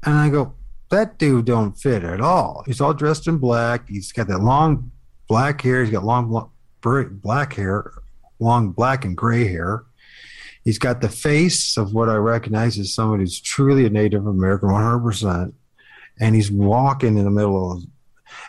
and 0.06 0.15
I 0.15 0.30
go, 0.30 0.54
that 0.89 1.17
dude 1.17 1.45
don't 1.45 1.73
fit 1.73 2.04
at 2.04 2.21
all. 2.21 2.63
He's 2.65 2.82
all 2.82 2.93
dressed 2.93 3.28
in 3.28 3.38
black. 3.38 3.88
He's 3.89 4.12
got 4.12 4.28
that 4.28 4.39
long 4.39 4.91
black 5.28 5.62
hair. 5.62 5.84
He's 5.84 5.91
got 5.91 6.04
long 6.04 6.49
black 6.82 7.54
hair, 7.54 7.91
long 8.39 8.71
black 8.71 9.06
and 9.06 9.17
gray 9.17 9.47
hair. 9.47 9.84
He's 10.63 10.80
got 10.80 11.02
the 11.02 11.10
face 11.10 11.78
of 11.78 11.93
what 11.93 12.10
I 12.10 12.15
recognize 12.15 12.80
as 12.80 12.93
somebody 12.93 13.23
who's 13.23 13.39
truly 13.39 13.86
a 13.86 13.89
Native 13.89 14.26
American, 14.26 14.69
100%. 14.69 15.54
And 16.19 16.36
he's 16.36 16.52
walking 16.52 17.17
in 17.17 17.26
the 17.26 17.32
middle 17.32 17.71
of 17.71 17.84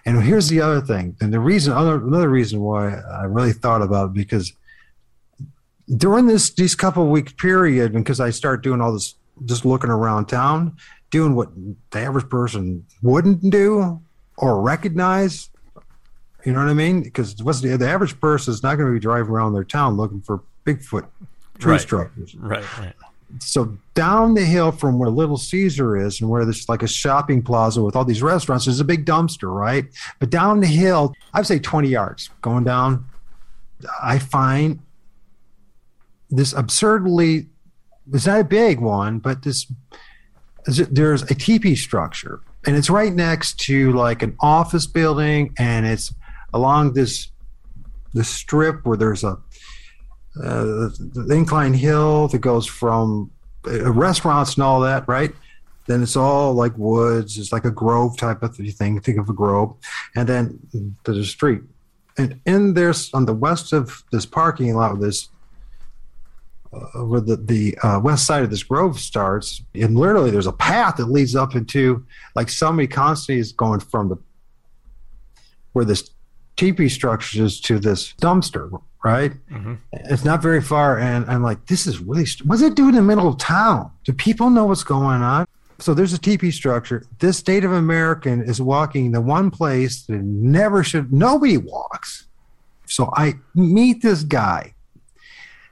and 0.07 0.22
here's 0.22 0.48
the 0.48 0.61
other 0.61 0.81
thing, 0.81 1.16
and 1.20 1.33
the 1.33 1.40
reason, 1.40 1.72
other, 1.72 1.96
another 1.96 2.29
reason 2.29 2.61
why 2.61 2.94
I 2.94 3.24
really 3.24 3.53
thought 3.53 3.83
about 3.83 4.11
it, 4.11 4.12
because 4.14 4.53
during 5.96 6.27
this 6.27 6.50
these 6.50 6.74
couple 6.74 7.07
week 7.09 7.37
period, 7.37 7.92
because 7.92 8.20
I 8.20 8.31
start 8.31 8.62
doing 8.62 8.81
all 8.81 8.92
this, 8.92 9.14
just 9.44 9.64
looking 9.64 9.90
around 9.90 10.27
town, 10.27 10.77
doing 11.11 11.35
what 11.35 11.50
the 11.90 11.98
average 11.98 12.29
person 12.29 12.87
wouldn't 13.03 13.50
do 13.50 14.00
or 14.37 14.61
recognize. 14.61 15.50
You 16.44 16.53
know 16.53 16.61
what 16.61 16.68
I 16.68 16.74
mean? 16.74 17.03
Because 17.03 17.42
what's 17.42 17.61
the, 17.61 17.77
the 17.77 17.88
average 17.88 18.20
person 18.20 18.53
is 18.53 18.62
not 18.62 18.77
going 18.77 18.88
to 18.88 18.92
be 18.92 19.00
driving 19.00 19.31
around 19.31 19.55
their 19.55 19.64
town 19.64 19.96
looking 19.96 20.20
for 20.20 20.42
Bigfoot 20.66 21.07
tree 21.59 21.73
Right. 21.73 21.81
structures 21.81 22.35
Right, 22.35 22.64
right. 22.79 22.93
so 23.40 23.77
down 23.95 24.35
the 24.35 24.45
hill 24.45 24.73
from 24.73 24.99
where 24.99 25.11
Little 25.11 25.37
Caesar 25.38 25.97
is 25.97 26.21
and 26.21 26.29
where 26.31 26.45
there's 26.45 26.69
like 26.69 26.83
a 26.83 26.88
shopping 26.88 27.43
plaza 27.43 27.83
with 27.83 27.95
all 27.97 28.05
these 28.05 28.23
restaurants, 28.23 28.64
there's 28.67 28.81
a 28.81 28.85
big 28.85 29.05
dumpster, 29.07 29.53
right? 29.55 29.87
But 30.19 30.31
down 30.31 30.61
the 30.61 30.67
hill, 30.67 31.14
I'd 31.33 31.47
say 31.47 31.59
20 31.59 31.88
yards 31.88 32.31
going 32.43 32.64
down, 32.64 33.05
I 34.03 34.19
find 34.19 34.81
this 36.31 36.53
absurdly, 36.53 37.47
it's 38.12 38.27
not 38.27 38.40
a 38.40 38.45
big 38.45 38.81
one, 38.81 39.19
but 39.19 39.43
this, 39.43 39.71
there's 40.67 41.23
a 41.23 41.35
teepee 41.35 41.77
structure 41.77 42.40
and 42.67 42.75
it's 42.77 42.88
right 42.90 43.12
next 43.12 43.59
to 43.61 43.93
like 43.93 44.23
an 44.23 44.35
office 44.40 44.87
building 44.87 45.53
and 45.59 45.85
it's 45.87 46.12
along 46.53 46.95
this, 46.95 47.29
this 48.14 48.29
strip 48.29 48.85
where 48.87 48.97
there's 48.97 49.23
a, 49.25 49.38
uh, 50.42 50.88
the 50.99 51.35
incline 51.35 51.75
hill 51.75 52.29
that 52.29 52.38
goes 52.38 52.66
from 52.66 53.31
uh, 53.66 53.92
restaurants 53.92 54.55
and 54.55 54.64
all 54.64 54.81
that, 54.81 55.07
right? 55.07 55.33
Then 55.87 56.03
it's 56.03 56.16
all 56.16 56.55
like 56.55 56.77
woods. 56.77 57.38
It's 57.38 57.53
like 57.53 57.64
a 57.64 57.70
grove 57.70 58.16
type 58.16 58.42
of 58.42 58.57
thing. 58.57 59.01
Think 59.01 59.18
of 59.18 59.29
a 59.29 59.33
grove, 59.33 59.77
and 60.16 60.29
then 60.29 60.59
there's 61.05 61.18
a 61.18 61.25
street. 61.25 61.62
And 62.16 62.40
in 62.47 62.75
there's 62.75 63.12
on 63.12 63.27
the 63.27 63.35
west 63.35 63.73
of 63.73 64.03
this 64.11 64.25
parking 64.25 64.75
lot, 64.75 64.99
this 65.01 65.29
uh, 66.73 67.05
where 67.05 67.20
the 67.20 67.37
the 67.37 67.79
uh, 67.83 68.01
west 68.01 68.27
side 68.27 68.42
of 68.42 68.51
this 68.51 68.62
grove 68.62 68.99
starts, 68.99 69.62
and 69.75 69.97
literally 69.97 70.31
there's 70.31 70.47
a 70.47 70.53
path 70.53 70.97
that 70.97 71.07
leads 71.07 71.37
up 71.37 71.55
into 71.55 72.05
like 72.35 72.49
somebody 72.49 72.88
constantly 72.88 73.40
is 73.40 73.53
going 73.53 73.81
from 73.81 74.09
the 74.09 74.16
where 75.73 75.85
this 75.85 76.11
teepee 76.57 76.88
structure 76.88 77.44
is 77.44 77.61
to 77.61 77.79
this 77.79 78.14
dumpster, 78.14 78.81
right? 79.05 79.33
Mhm. 79.51 79.79
It's 79.93 80.25
not 80.25 80.43
very 80.43 80.61
far, 80.62 80.99
and 80.99 81.25
I'm 81.31 81.43
like, 81.43 81.67
this 81.67 81.87
is 81.87 82.01
really. 82.01 82.25
St- 82.27 82.49
what's 82.49 82.62
it 82.62 82.75
doing 82.75 82.90
in 82.90 82.95
the 82.97 83.03
middle 83.03 83.29
of 83.29 83.38
town? 83.38 83.90
Do 84.05 84.12
people 84.12 84.51
know 84.51 84.64
what's 84.64 84.83
going 84.85 85.23
on? 85.23 85.47
So 85.79 85.93
there's 85.93 86.12
a 86.12 86.19
teepee 86.19 86.51
structure. 86.53 87.05
This 87.19 87.47
Native 87.47 87.73
American 87.73 88.43
is 88.43 88.61
walking 88.61 89.12
the 89.12 89.21
one 89.21 89.51
place 89.51 90.03
that 90.07 90.23
never 90.23 90.83
should. 90.85 91.12
Nobody 91.12 91.57
walks. 91.59 92.27
So 92.87 93.11
I 93.17 93.35
meet 93.55 94.03
this 94.03 94.23
guy, 94.23 94.74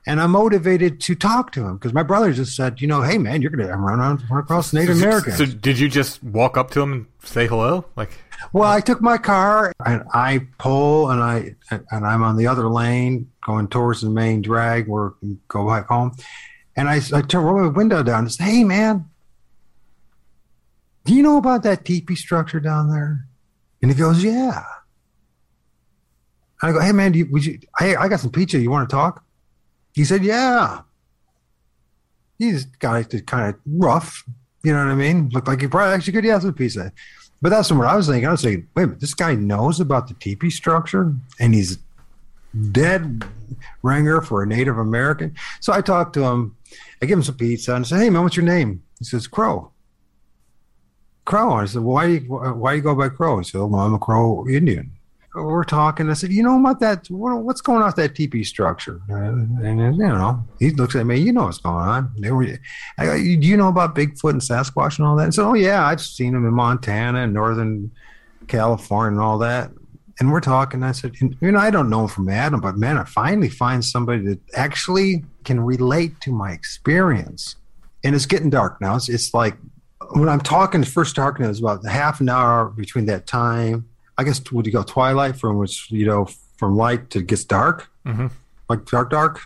and 0.07 0.21
I'm 0.21 0.33
motivated 0.33 1.01
to 1.03 1.15
talk 1.15 1.53
to 1.53 1.65
him 1.65 1.77
because 1.77 1.93
my 1.93 2.03
brother 2.03 2.33
just 2.33 2.57
said, 2.57 2.81
you 2.81 2.88
know, 2.88 3.03
hey 3.03 3.19
man, 3.19 3.41
you're 3.41 3.51
gonna 3.51 3.69
run 3.77 4.01
around 4.01 4.23
run 4.31 4.41
across 4.41 4.73
Native 4.73 4.97
Americans. 4.97 5.38
So 5.38 5.47
did 5.47 5.79
you 5.79 5.88
just 5.88 6.23
walk 6.25 6.57
up 6.57 6.71
to 6.73 6.81
him 6.81 6.93
and 6.93 7.07
say 7.23 7.47
hello? 7.47 7.85
Like, 7.95 8.11
Well, 8.53 8.69
I 8.69 8.81
took 8.81 9.01
my 9.01 9.19
car 9.19 9.73
and 9.87 10.03
I 10.12 10.47
pull 10.59 11.11
and 11.11 11.23
I 11.23 11.55
and 11.71 12.07
I'm 12.07 12.23
on 12.23 12.37
the 12.37 12.49
other 12.49 12.69
lane 12.69 13.31
going 13.47 13.69
towards 13.69 14.01
the 14.01 14.11
main 14.11 14.43
drag 14.43 14.88
where 14.88 15.12
go 15.49 15.69
back 15.69 15.87
home. 15.87 16.17
And 16.77 16.88
I, 16.88 17.01
I 17.12 17.23
turn 17.23 17.45
roll 17.45 17.61
my 17.61 17.69
window 17.69 18.03
down 18.03 18.21
and 18.21 18.33
say, 18.33 18.45
Hey 18.45 18.65
man, 18.65 19.09
do 21.05 21.15
you 21.15 21.23
know 21.23 21.37
about 21.37 21.62
that 21.62 21.85
teepee 21.85 22.17
structure 22.17 22.61
down 22.61 22.91
there? 22.91 23.27
And 23.81 23.91
he 23.91 23.97
goes, 23.97 24.25
Yeah. 24.25 24.65
And 26.61 26.71
I 26.71 26.73
go, 26.73 26.81
Hey 26.81 26.93
man, 26.93 27.12
do 27.12 27.21
you, 27.21 27.27
would 27.31 27.45
you 27.45 27.61
hey, 27.79 27.95
I 27.95 28.09
got 28.09 28.19
some 28.19 28.33
pizza. 28.33 28.59
You 28.59 28.71
want 28.71 28.91
to 28.91 28.93
talk? 28.97 29.25
He 29.92 30.05
said, 30.05 30.24
Yeah. 30.24 30.83
He's 32.38 32.64
got 32.64 33.14
it 33.14 33.26
kind 33.26 33.55
of 33.55 33.61
rough, 33.66 34.24
you 34.64 34.72
know 34.72 34.85
what 34.85 34.90
I 34.90 34.96
mean? 34.96 35.28
Looked 35.28 35.46
like 35.46 35.61
he 35.61 35.68
probably 35.68 35.94
actually 35.94 36.14
could 36.14 36.24
have 36.24 36.42
some 36.42 36.55
pizza. 36.55 36.92
But 37.40 37.50
that's 37.50 37.70
what 37.72 37.87
I 37.87 37.96
was 37.96 38.07
thinking. 38.07 38.28
I 38.28 38.33
was 38.33 38.42
thinking, 38.42 38.68
wait 38.74 38.85
a 38.85 38.87
minute, 38.87 39.00
this 39.00 39.14
guy 39.14 39.35
knows 39.35 39.81
about 39.81 40.07
the 40.07 40.14
teepee 40.14 40.50
structure 40.50 41.12
and 41.40 41.55
he's 41.55 41.78
dead 42.70 43.24
ringer 43.83 44.20
for 44.20 44.42
a 44.42 44.46
Native 44.46 44.78
American. 44.78 45.35
So 45.61 45.72
I 45.72 45.81
talked 45.81 46.14
to 46.14 46.22
him. 46.22 46.57
I 47.02 47.07
give 47.07 47.18
him 47.18 47.24
some 47.24 47.35
pizza 47.35 47.74
and 47.74 47.85
I 47.85 47.88
said, 47.88 47.98
hey, 47.98 48.11
man, 48.11 48.22
what's 48.22 48.37
your 48.37 48.46
name? 48.46 48.83
He 48.98 49.05
says, 49.05 49.26
Crow. 49.26 49.72
Crow. 51.24 51.55
I 51.55 51.64
said, 51.64 51.83
well, 51.83 51.94
why 51.94 52.07
do 52.07 52.12
you, 52.12 52.20
why 52.20 52.72
do 52.72 52.76
you 52.76 52.83
go 52.83 52.94
by 52.94 53.09
Crow? 53.09 53.38
He 53.38 53.44
said, 53.44 53.61
well, 53.61 53.74
I'm 53.74 53.94
a 53.94 53.98
Crow 53.98 54.46
Indian. 54.48 54.91
We're 55.35 55.64
talking. 55.64 56.11
I 56.11 56.12
said, 56.12 56.31
you 56.31 56.42
know 56.42 56.61
about 56.61 56.81
that? 56.81 57.09
What, 57.09 57.38
what's 57.38 57.62
going 57.62 57.81
on 57.81 57.87
with 57.87 57.97
that 57.97 58.14
teepee 58.14 58.45
structure? 58.45 59.01
Uh, 59.09 59.14
and, 59.14 59.81
uh, 59.81 59.85
you 59.85 59.97
know, 59.97 60.45
he 60.59 60.71
looks 60.71 60.95
at 60.95 61.07
me. 61.07 61.18
You 61.21 61.33
know 61.33 61.45
what's 61.45 61.59
going 61.59 61.77
on. 61.77 62.12
They 62.18 62.31
were. 62.31 62.59
I 62.99 63.07
go, 63.07 63.16
do 63.16 63.23
you 63.23 63.57
know 63.57 63.68
about 63.68 63.95
Bigfoot 63.95 64.31
and 64.31 64.42
Sasquatch 64.42 64.99
and 64.99 65.07
all 65.07 65.16
that? 65.16 65.25
And 65.25 65.35
so, 65.35 65.51
oh 65.51 65.55
yeah, 65.55 65.87
I've 65.87 66.03
seen 66.03 66.35
them 66.35 66.47
in 66.47 66.53
Montana 66.53 67.21
and 67.21 67.33
Northern 67.33 67.90
California 68.47 69.12
and 69.12 69.21
all 69.21 69.38
that. 69.38 69.71
And 70.21 70.31
we're 70.31 70.40
talking. 70.40 70.83
I 70.83 70.92
said, 70.92 71.14
you 71.18 71.37
know, 71.40 71.59
I 71.59 71.71
don't 71.71 71.88
know 71.88 72.07
from 72.07 72.29
Adam, 72.29 72.61
but 72.61 72.77
man, 72.77 72.99
I 72.99 73.05
finally 73.05 73.49
find 73.49 73.83
somebody 73.83 74.23
that 74.27 74.40
actually 74.55 75.25
can 75.45 75.61
relate 75.61 76.21
to 76.21 76.31
my 76.31 76.53
experience. 76.53 77.57
And 78.05 78.14
it's 78.14 78.27
getting 78.27 78.51
dark 78.51 78.81
now. 78.83 78.97
It's, 78.97 79.09
it's 79.09 79.33
like 79.33 79.57
when 80.11 80.29
I'm 80.29 80.40
talking, 80.40 80.85
first 80.85 81.16
talking, 81.16 81.47
it 81.47 81.49
was 81.49 81.61
about 81.61 81.87
half 81.87 82.21
an 82.21 82.29
hour 82.29 82.66
between 82.66 83.07
that 83.07 83.27
time. 83.27 83.88
I 84.18 84.25
guess 84.25 84.40
would 84.53 84.66
you 84.66 84.72
go 84.72 84.83
twilight 84.83 85.37
from 85.37 85.59
which 85.59 85.90
you 85.90 86.07
know 86.07 86.27
from 86.59 86.77
light 86.77 87.11
to 87.11 87.22
gets 87.22 87.44
dark, 87.44 87.88
Mhm. 88.07 88.31
like 88.68 88.85
dark, 88.87 89.11
dark. 89.11 89.40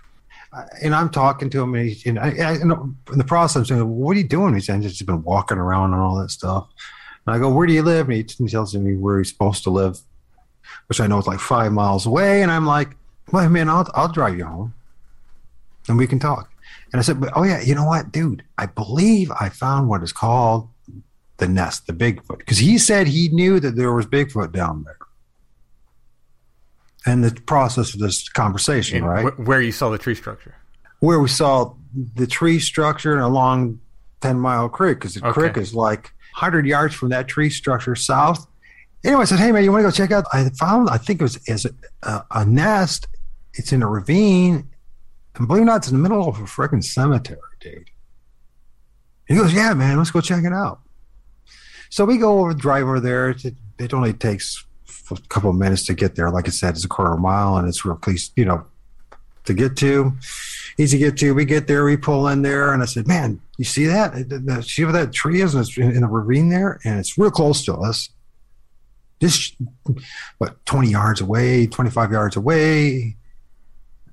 And 0.82 0.94
I'm 0.94 1.10
talking 1.10 1.50
to 1.50 1.62
him, 1.62 1.74
and, 1.74 1.88
he, 1.90 2.08
and 2.08 2.18
I, 2.18 2.28
I, 2.30 2.52
in 2.54 2.68
the 3.12 3.24
process, 3.24 3.56
I'm 3.56 3.64
saying, 3.66 3.88
"What 3.88 4.16
are 4.16 4.20
you 4.20 4.26
doing?" 4.28 4.54
He's 4.54 4.66
"Just 4.66 5.04
been 5.04 5.22
walking 5.22 5.58
around 5.58 5.92
and 5.92 6.00
all 6.00 6.16
that 6.18 6.30
stuff." 6.30 6.66
And 7.26 7.34
I 7.34 7.38
go, 7.38 7.50
"Where 7.52 7.66
do 7.66 7.72
you 7.74 7.82
live?" 7.82 8.06
And 8.06 8.16
he 8.16 8.24
t- 8.24 8.46
tells 8.48 8.74
me 8.74 8.96
where 8.96 9.18
he's 9.18 9.28
supposed 9.28 9.64
to 9.64 9.70
live, 9.70 9.98
which 10.86 11.00
I 11.00 11.06
know 11.06 11.18
is 11.18 11.26
like 11.26 11.40
five 11.40 11.72
miles 11.72 12.06
away. 12.06 12.42
And 12.42 12.50
I'm 12.50 12.64
like, 12.66 12.96
"Well, 13.32 13.48
man, 13.50 13.68
I'll 13.68 13.86
I'll 13.94 14.08
drive 14.08 14.38
you 14.38 14.46
home, 14.46 14.74
and 15.88 15.98
we 15.98 16.06
can 16.06 16.18
talk." 16.18 16.48
And 16.92 17.00
I 17.00 17.02
said, 17.02 17.20
"But 17.20 17.32
oh 17.36 17.42
yeah, 17.44 17.60
you 17.60 17.74
know 17.74 17.84
what, 17.84 18.10
dude? 18.10 18.42
I 18.56 18.66
believe 18.66 19.30
I 19.38 19.48
found 19.50 19.88
what 19.88 20.02
is 20.02 20.12
called 20.12 20.68
the 21.38 21.48
nest, 21.48 21.86
the 21.86 21.92
Bigfoot, 21.92 22.38
because 22.38 22.58
he 22.58 22.78
said 22.78 23.06
he 23.08 23.28
knew 23.28 23.60
that 23.60 23.76
there 23.76 23.92
was 23.92 24.06
Bigfoot 24.06 24.52
down 24.52 24.84
there." 24.84 24.96
And 27.04 27.22
the 27.22 27.40
process 27.42 27.94
of 27.94 28.00
this 28.00 28.28
conversation, 28.28 28.98
In 28.98 29.04
right? 29.04 29.32
wh- 29.32 29.40
where 29.46 29.60
you 29.62 29.72
saw 29.72 29.90
the 29.90 29.98
tree 29.98 30.14
structure. 30.14 30.54
where 31.00 31.20
we 31.20 31.28
saw 31.28 31.74
the 32.16 32.26
tree 32.26 32.58
structure 32.58 33.18
along 33.20 33.78
Ten 34.22 34.40
Mile 34.40 34.68
Creek, 34.68 34.98
because 34.98 35.14
the 35.14 35.24
Okay. 35.26 35.32
creek 35.40 35.56
is 35.58 35.74
like 35.74 36.12
100 36.34 36.66
yards 36.66 36.94
from 36.94 37.10
that 37.10 37.28
tree 37.28 37.50
structure 37.50 37.94
south. 37.94 38.46
Anyway, 39.04 39.22
I 39.22 39.24
said, 39.24 39.38
"Hey 39.38 39.52
man, 39.52 39.62
you 39.62 39.70
want 39.70 39.82
to 39.82 39.86
go 39.88 39.90
check 39.92 40.10
out?" 40.10 40.24
I 40.32 40.48
found, 40.58 40.88
I 40.90 40.96
think 40.98 41.20
it 41.20 41.22
was 41.24 41.36
is 41.46 41.64
a, 41.66 41.70
uh, 42.02 42.22
a 42.32 42.44
nest. 42.44 43.06
It's 43.54 43.72
in 43.72 43.82
a 43.82 43.86
ravine, 43.88 44.68
and 45.36 45.46
believe 45.46 45.60
it 45.60 45.64
or 45.64 45.66
not, 45.66 45.76
it's 45.76 45.88
in 45.88 45.94
the 45.96 46.02
middle 46.02 46.26
of 46.28 46.40
a 46.40 46.44
freaking 46.44 46.82
cemetery, 46.82 47.38
dude. 47.60 47.90
He 49.26 49.34
goes, 49.36 49.52
"Yeah, 49.52 49.74
man, 49.74 49.96
let's 49.98 50.10
go 50.10 50.20
check 50.20 50.44
it 50.44 50.52
out." 50.52 50.80
So 51.96 52.04
we 52.04 52.18
go 52.18 52.40
over, 52.40 52.52
drive 52.52 52.82
over 52.82 53.00
there. 53.00 53.30
It, 53.30 53.54
it 53.78 53.94
only 53.94 54.12
takes 54.12 54.62
a 55.10 55.16
couple 55.30 55.48
of 55.48 55.56
minutes 55.56 55.86
to 55.86 55.94
get 55.94 56.14
there. 56.14 56.30
Like 56.30 56.46
I 56.46 56.50
said, 56.50 56.74
it's 56.74 56.84
a 56.84 56.88
quarter 56.88 57.16
mile, 57.16 57.56
and 57.56 57.66
it's 57.66 57.86
real 57.86 57.96
close, 57.96 58.32
you 58.36 58.44
know, 58.44 58.66
to 59.46 59.54
get 59.54 59.78
to 59.78 60.12
easy 60.76 60.98
to 60.98 61.04
get 61.06 61.16
to. 61.20 61.32
We 61.32 61.46
get 61.46 61.68
there, 61.68 61.86
we 61.86 61.96
pull 61.96 62.28
in 62.28 62.42
there, 62.42 62.74
and 62.74 62.82
I 62.82 62.84
said, 62.84 63.06
"Man, 63.06 63.40
you 63.56 63.64
see 63.64 63.86
that? 63.86 64.12
See 64.66 64.84
where 64.84 64.92
that 64.92 65.14
tree 65.14 65.40
is? 65.40 65.54
It's 65.54 65.78
in 65.78 66.02
a 66.02 66.06
ravine 66.06 66.50
there, 66.50 66.80
and 66.84 67.00
it's 67.00 67.16
real 67.16 67.30
close 67.30 67.64
to 67.64 67.72
us. 67.72 68.10
Just 69.18 69.56
what, 70.36 70.66
twenty 70.66 70.90
yards 70.90 71.22
away, 71.22 71.66
twenty-five 71.66 72.12
yards 72.12 72.36
away." 72.36 73.16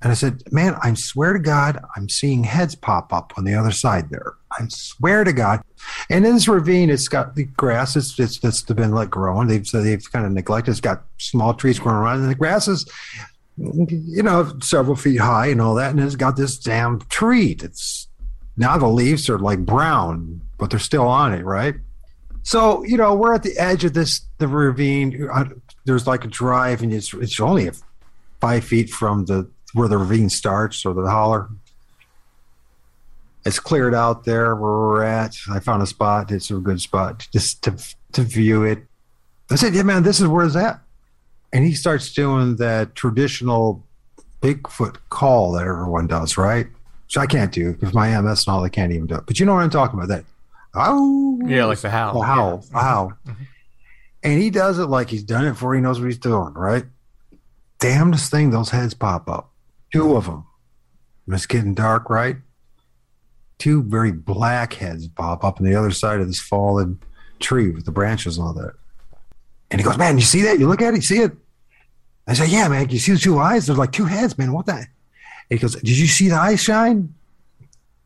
And 0.00 0.10
I 0.10 0.14
said, 0.14 0.42
"Man, 0.50 0.74
I 0.82 0.94
swear 0.94 1.34
to 1.34 1.38
God, 1.38 1.84
I'm 1.94 2.08
seeing 2.08 2.44
heads 2.44 2.74
pop 2.74 3.12
up 3.12 3.34
on 3.36 3.44
the 3.44 3.54
other 3.54 3.72
side 3.72 4.08
there. 4.08 4.32
I 4.58 4.66
swear 4.68 5.24
to 5.24 5.32
God." 5.32 5.62
And 6.10 6.24
in 6.24 6.34
this 6.34 6.48
ravine, 6.48 6.90
it's 6.90 7.08
got 7.08 7.34
the 7.34 7.44
grass. 7.44 7.96
It's 7.96 8.18
it's 8.18 8.38
that's 8.38 8.62
been 8.62 8.92
let 8.92 9.10
growing. 9.10 9.48
They've 9.48 9.66
so 9.66 9.82
they've 9.82 10.12
kind 10.12 10.26
of 10.26 10.32
neglected. 10.32 10.70
It's 10.70 10.80
got 10.80 11.04
small 11.18 11.54
trees 11.54 11.78
growing 11.78 11.98
around, 11.98 12.20
and 12.22 12.30
the 12.30 12.34
grass 12.34 12.68
is 12.68 12.88
you 13.56 14.22
know, 14.22 14.52
several 14.60 14.96
feet 14.96 15.20
high 15.20 15.46
and 15.46 15.60
all 15.60 15.74
that. 15.74 15.90
And 15.90 16.00
it's 16.00 16.16
got 16.16 16.36
this 16.36 16.58
damn 16.58 17.00
tree 17.02 17.56
It's 17.62 18.08
now 18.56 18.76
the 18.78 18.88
leaves 18.88 19.28
are 19.28 19.38
like 19.38 19.60
brown, 19.64 20.40
but 20.58 20.70
they're 20.70 20.78
still 20.78 21.06
on 21.06 21.32
it, 21.32 21.44
right? 21.44 21.74
So, 22.42 22.84
you 22.84 22.96
know, 22.96 23.14
we're 23.14 23.34
at 23.34 23.42
the 23.42 23.56
edge 23.58 23.84
of 23.84 23.94
this, 23.94 24.20
the 24.38 24.46
ravine. 24.46 25.28
Uh, 25.32 25.46
There's 25.86 26.06
like 26.06 26.24
a 26.24 26.28
drive, 26.28 26.82
and 26.82 26.92
it's, 26.92 27.12
it's 27.14 27.40
only 27.40 27.70
five 28.40 28.64
feet 28.64 28.90
from 28.90 29.24
the 29.24 29.48
where 29.72 29.88
the 29.88 29.98
ravine 29.98 30.28
starts 30.28 30.84
or 30.84 30.94
the 30.94 31.10
holler. 31.10 31.48
It's 33.44 33.58
cleared 33.60 33.94
out 33.94 34.24
there 34.24 34.54
where 34.56 34.72
we're 34.72 35.04
at. 35.04 35.36
I 35.50 35.60
found 35.60 35.82
a 35.82 35.86
spot. 35.86 36.30
It's 36.30 36.50
a 36.50 36.54
good 36.56 36.80
spot 36.80 37.26
just 37.32 37.62
to 37.64 37.76
to 38.12 38.22
view 38.22 38.64
it. 38.64 38.78
I 39.50 39.56
said, 39.56 39.74
"Yeah, 39.74 39.82
man, 39.82 40.02
this 40.02 40.20
is 40.20 40.26
where 40.28 40.44
it's 40.46 40.56
at." 40.56 40.80
and 41.52 41.64
he 41.64 41.72
starts 41.72 42.12
doing 42.12 42.56
that 42.56 42.96
traditional 42.96 43.86
Bigfoot 44.42 44.96
call 45.08 45.52
that 45.52 45.62
everyone 45.62 46.08
does, 46.08 46.36
right? 46.36 46.66
Which 47.06 47.16
I 47.16 47.26
can't 47.26 47.52
do 47.52 47.72
because 47.72 47.94
my 47.94 48.08
MS 48.20 48.44
and 48.46 48.54
all, 48.54 48.64
I 48.64 48.68
can't 48.68 48.90
even 48.92 49.06
do 49.06 49.14
it. 49.14 49.24
But 49.24 49.38
you 49.38 49.46
know 49.46 49.54
what 49.54 49.62
I'm 49.62 49.70
talking 49.70 49.96
about? 49.98 50.08
That 50.08 50.24
oh 50.74 51.38
Yeah, 51.46 51.66
like 51.66 51.78
the 51.78 51.90
howl. 51.90 52.14
the 52.20 52.26
howl, 52.26 52.64
the 52.72 52.78
howl. 52.78 53.12
And 54.24 54.42
he 54.42 54.50
does 54.50 54.80
it 54.80 54.86
like 54.86 55.10
he's 55.10 55.22
done 55.22 55.46
it 55.46 55.50
before 55.50 55.74
he 55.76 55.80
knows 55.80 56.00
what 56.00 56.06
he's 56.06 56.18
doing, 56.18 56.54
right? 56.54 56.84
Damnedest 57.78 58.30
thing, 58.32 58.50
those 58.50 58.70
heads 58.70 58.94
pop 58.94 59.28
up. 59.28 59.52
Two 59.92 60.16
of 60.16 60.24
them. 60.26 60.46
It's 61.28 61.46
getting 61.46 61.74
dark, 61.74 62.10
right? 62.10 62.36
Two 63.58 63.82
very 63.82 64.12
black 64.12 64.74
heads 64.74 65.08
pop 65.08 65.44
up 65.44 65.60
on 65.60 65.66
the 65.66 65.74
other 65.74 65.90
side 65.90 66.20
of 66.20 66.26
this 66.26 66.40
fallen 66.40 66.98
tree 67.40 67.70
with 67.70 67.84
the 67.84 67.92
branches 67.92 68.36
and 68.36 68.46
all 68.46 68.54
that. 68.54 68.74
And 69.70 69.80
he 69.80 69.84
goes, 69.84 69.98
Man, 69.98 70.18
you 70.18 70.24
see 70.24 70.42
that? 70.42 70.58
You 70.58 70.68
look 70.68 70.82
at 70.82 70.94
it, 70.94 70.96
you 70.96 71.02
see 71.02 71.20
it? 71.20 71.32
I 72.26 72.34
said, 72.34 72.48
Yeah, 72.48 72.68
man, 72.68 72.88
you 72.90 72.98
see 72.98 73.12
the 73.12 73.18
two 73.18 73.38
eyes? 73.38 73.66
There's 73.66 73.78
like 73.78 73.92
two 73.92 74.06
heads, 74.06 74.36
man. 74.38 74.52
What 74.52 74.66
the? 74.66 74.72
And 74.74 74.86
he 75.50 75.58
goes, 75.58 75.74
Did 75.74 75.98
you 75.98 76.06
see 76.06 76.28
the 76.28 76.36
eyes 76.36 76.62
shine? 76.62 77.14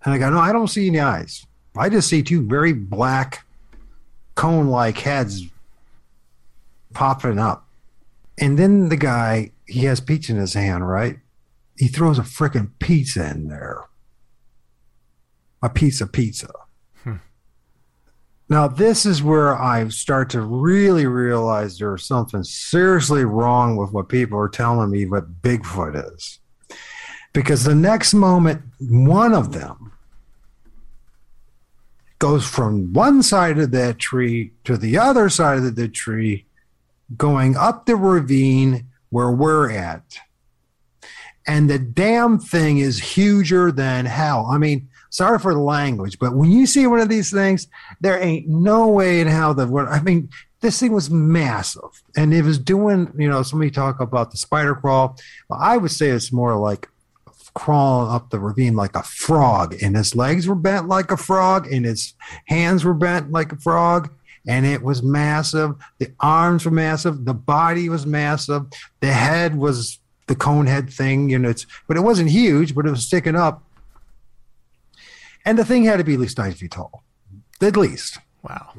And 0.04 0.14
I 0.14 0.18
go, 0.18 0.30
No, 0.30 0.38
I 0.38 0.52
don't 0.52 0.68
see 0.68 0.88
any 0.88 1.00
eyes. 1.00 1.46
I 1.76 1.88
just 1.88 2.08
see 2.08 2.22
two 2.22 2.46
very 2.46 2.72
black, 2.72 3.44
cone 4.34 4.68
like 4.68 4.98
heads 4.98 5.44
popping 6.92 7.38
up. 7.38 7.66
And 8.38 8.58
then 8.58 8.88
the 8.88 8.96
guy, 8.96 9.52
he 9.66 9.84
has 9.84 10.00
pizza 10.00 10.32
in 10.32 10.38
his 10.38 10.54
hand, 10.54 10.88
right? 10.88 11.18
He 11.76 11.88
throws 11.88 12.18
a 12.18 12.22
freaking 12.22 12.70
pizza 12.78 13.30
in 13.30 13.48
there. 13.48 13.84
A 15.62 15.68
piece 15.68 16.00
of 16.00 16.12
pizza. 16.12 16.50
Hmm. 17.02 17.16
Now, 18.48 18.68
this 18.68 19.04
is 19.04 19.22
where 19.22 19.56
I 19.56 19.88
start 19.88 20.30
to 20.30 20.40
really 20.40 21.06
realize 21.06 21.78
there's 21.78 22.04
something 22.04 22.44
seriously 22.44 23.24
wrong 23.24 23.76
with 23.76 23.92
what 23.92 24.08
people 24.08 24.38
are 24.38 24.48
telling 24.48 24.90
me 24.90 25.06
what 25.06 25.42
Bigfoot 25.42 26.14
is. 26.14 26.38
Because 27.32 27.64
the 27.64 27.74
next 27.74 28.14
moment, 28.14 28.62
one 28.80 29.34
of 29.34 29.52
them 29.52 29.92
goes 32.18 32.46
from 32.46 32.92
one 32.92 33.22
side 33.22 33.58
of 33.58 33.70
that 33.70 33.98
tree 33.98 34.52
to 34.64 34.76
the 34.76 34.98
other 34.98 35.28
side 35.28 35.58
of 35.58 35.76
the 35.76 35.88
tree, 35.88 36.46
going 37.16 37.56
up 37.56 37.86
the 37.86 37.96
ravine 37.96 38.86
where 39.10 39.30
we're 39.30 39.70
at. 39.70 40.18
And 41.46 41.70
the 41.70 41.78
damn 41.78 42.38
thing 42.38 42.78
is 42.78 42.98
huger 42.98 43.72
than 43.72 44.04
hell. 44.04 44.48
I 44.50 44.58
mean, 44.58 44.88
sorry 45.10 45.38
for 45.38 45.54
the 45.54 45.60
language, 45.60 46.18
but 46.18 46.34
when 46.34 46.50
you 46.50 46.66
see 46.66 46.86
one 46.86 47.00
of 47.00 47.08
these 47.08 47.30
things, 47.30 47.68
there 48.00 48.22
ain't 48.22 48.48
no 48.48 48.88
way 48.88 49.20
in 49.20 49.26
hell 49.26 49.54
that 49.54 49.68
what 49.68 49.88
I 49.88 50.00
mean, 50.02 50.28
this 50.60 50.80
thing 50.80 50.92
was 50.92 51.10
massive. 51.10 52.02
And 52.16 52.34
it 52.34 52.44
was 52.44 52.58
doing, 52.58 53.12
you 53.16 53.28
know, 53.28 53.42
somebody 53.42 53.70
talk 53.70 54.00
about 54.00 54.30
the 54.30 54.36
spider 54.36 54.74
crawl. 54.74 55.16
Well, 55.48 55.60
I 55.62 55.76
would 55.76 55.90
say 55.90 56.08
it's 56.08 56.32
more 56.32 56.56
like 56.56 56.88
crawling 57.54 58.12
up 58.12 58.30
the 58.30 58.38
ravine 58.38 58.74
like 58.74 58.94
a 58.94 59.02
frog, 59.02 59.76
and 59.82 59.96
his 59.96 60.14
legs 60.14 60.46
were 60.46 60.54
bent 60.54 60.88
like 60.88 61.10
a 61.10 61.16
frog, 61.16 61.66
and 61.72 61.84
his 61.84 62.14
hands 62.46 62.84
were 62.84 62.94
bent 62.94 63.32
like 63.32 63.52
a 63.52 63.56
frog, 63.56 64.12
and 64.46 64.64
it 64.64 64.82
was 64.82 65.02
massive. 65.02 65.74
The 65.98 66.12
arms 66.20 66.64
were 66.64 66.70
massive, 66.70 67.24
the 67.24 67.34
body 67.34 67.88
was 67.88 68.06
massive, 68.06 68.66
the 69.00 69.12
head 69.12 69.56
was 69.56 69.98
the 70.26 70.36
cone 70.36 70.66
head 70.66 70.90
thing, 70.90 71.30
you 71.30 71.38
know, 71.38 71.48
it's 71.48 71.66
but 71.86 71.96
it 71.96 72.00
wasn't 72.00 72.30
huge, 72.30 72.74
but 72.74 72.86
it 72.86 72.90
was 72.90 73.04
sticking 73.04 73.36
up. 73.36 73.62
And 75.48 75.58
the 75.58 75.64
thing 75.64 75.84
had 75.84 75.96
to 75.96 76.04
be 76.04 76.12
at 76.12 76.20
least 76.20 76.36
nine 76.36 76.52
feet 76.52 76.72
tall. 76.72 77.02
At 77.62 77.74
least. 77.74 78.18
Wow. 78.42 78.74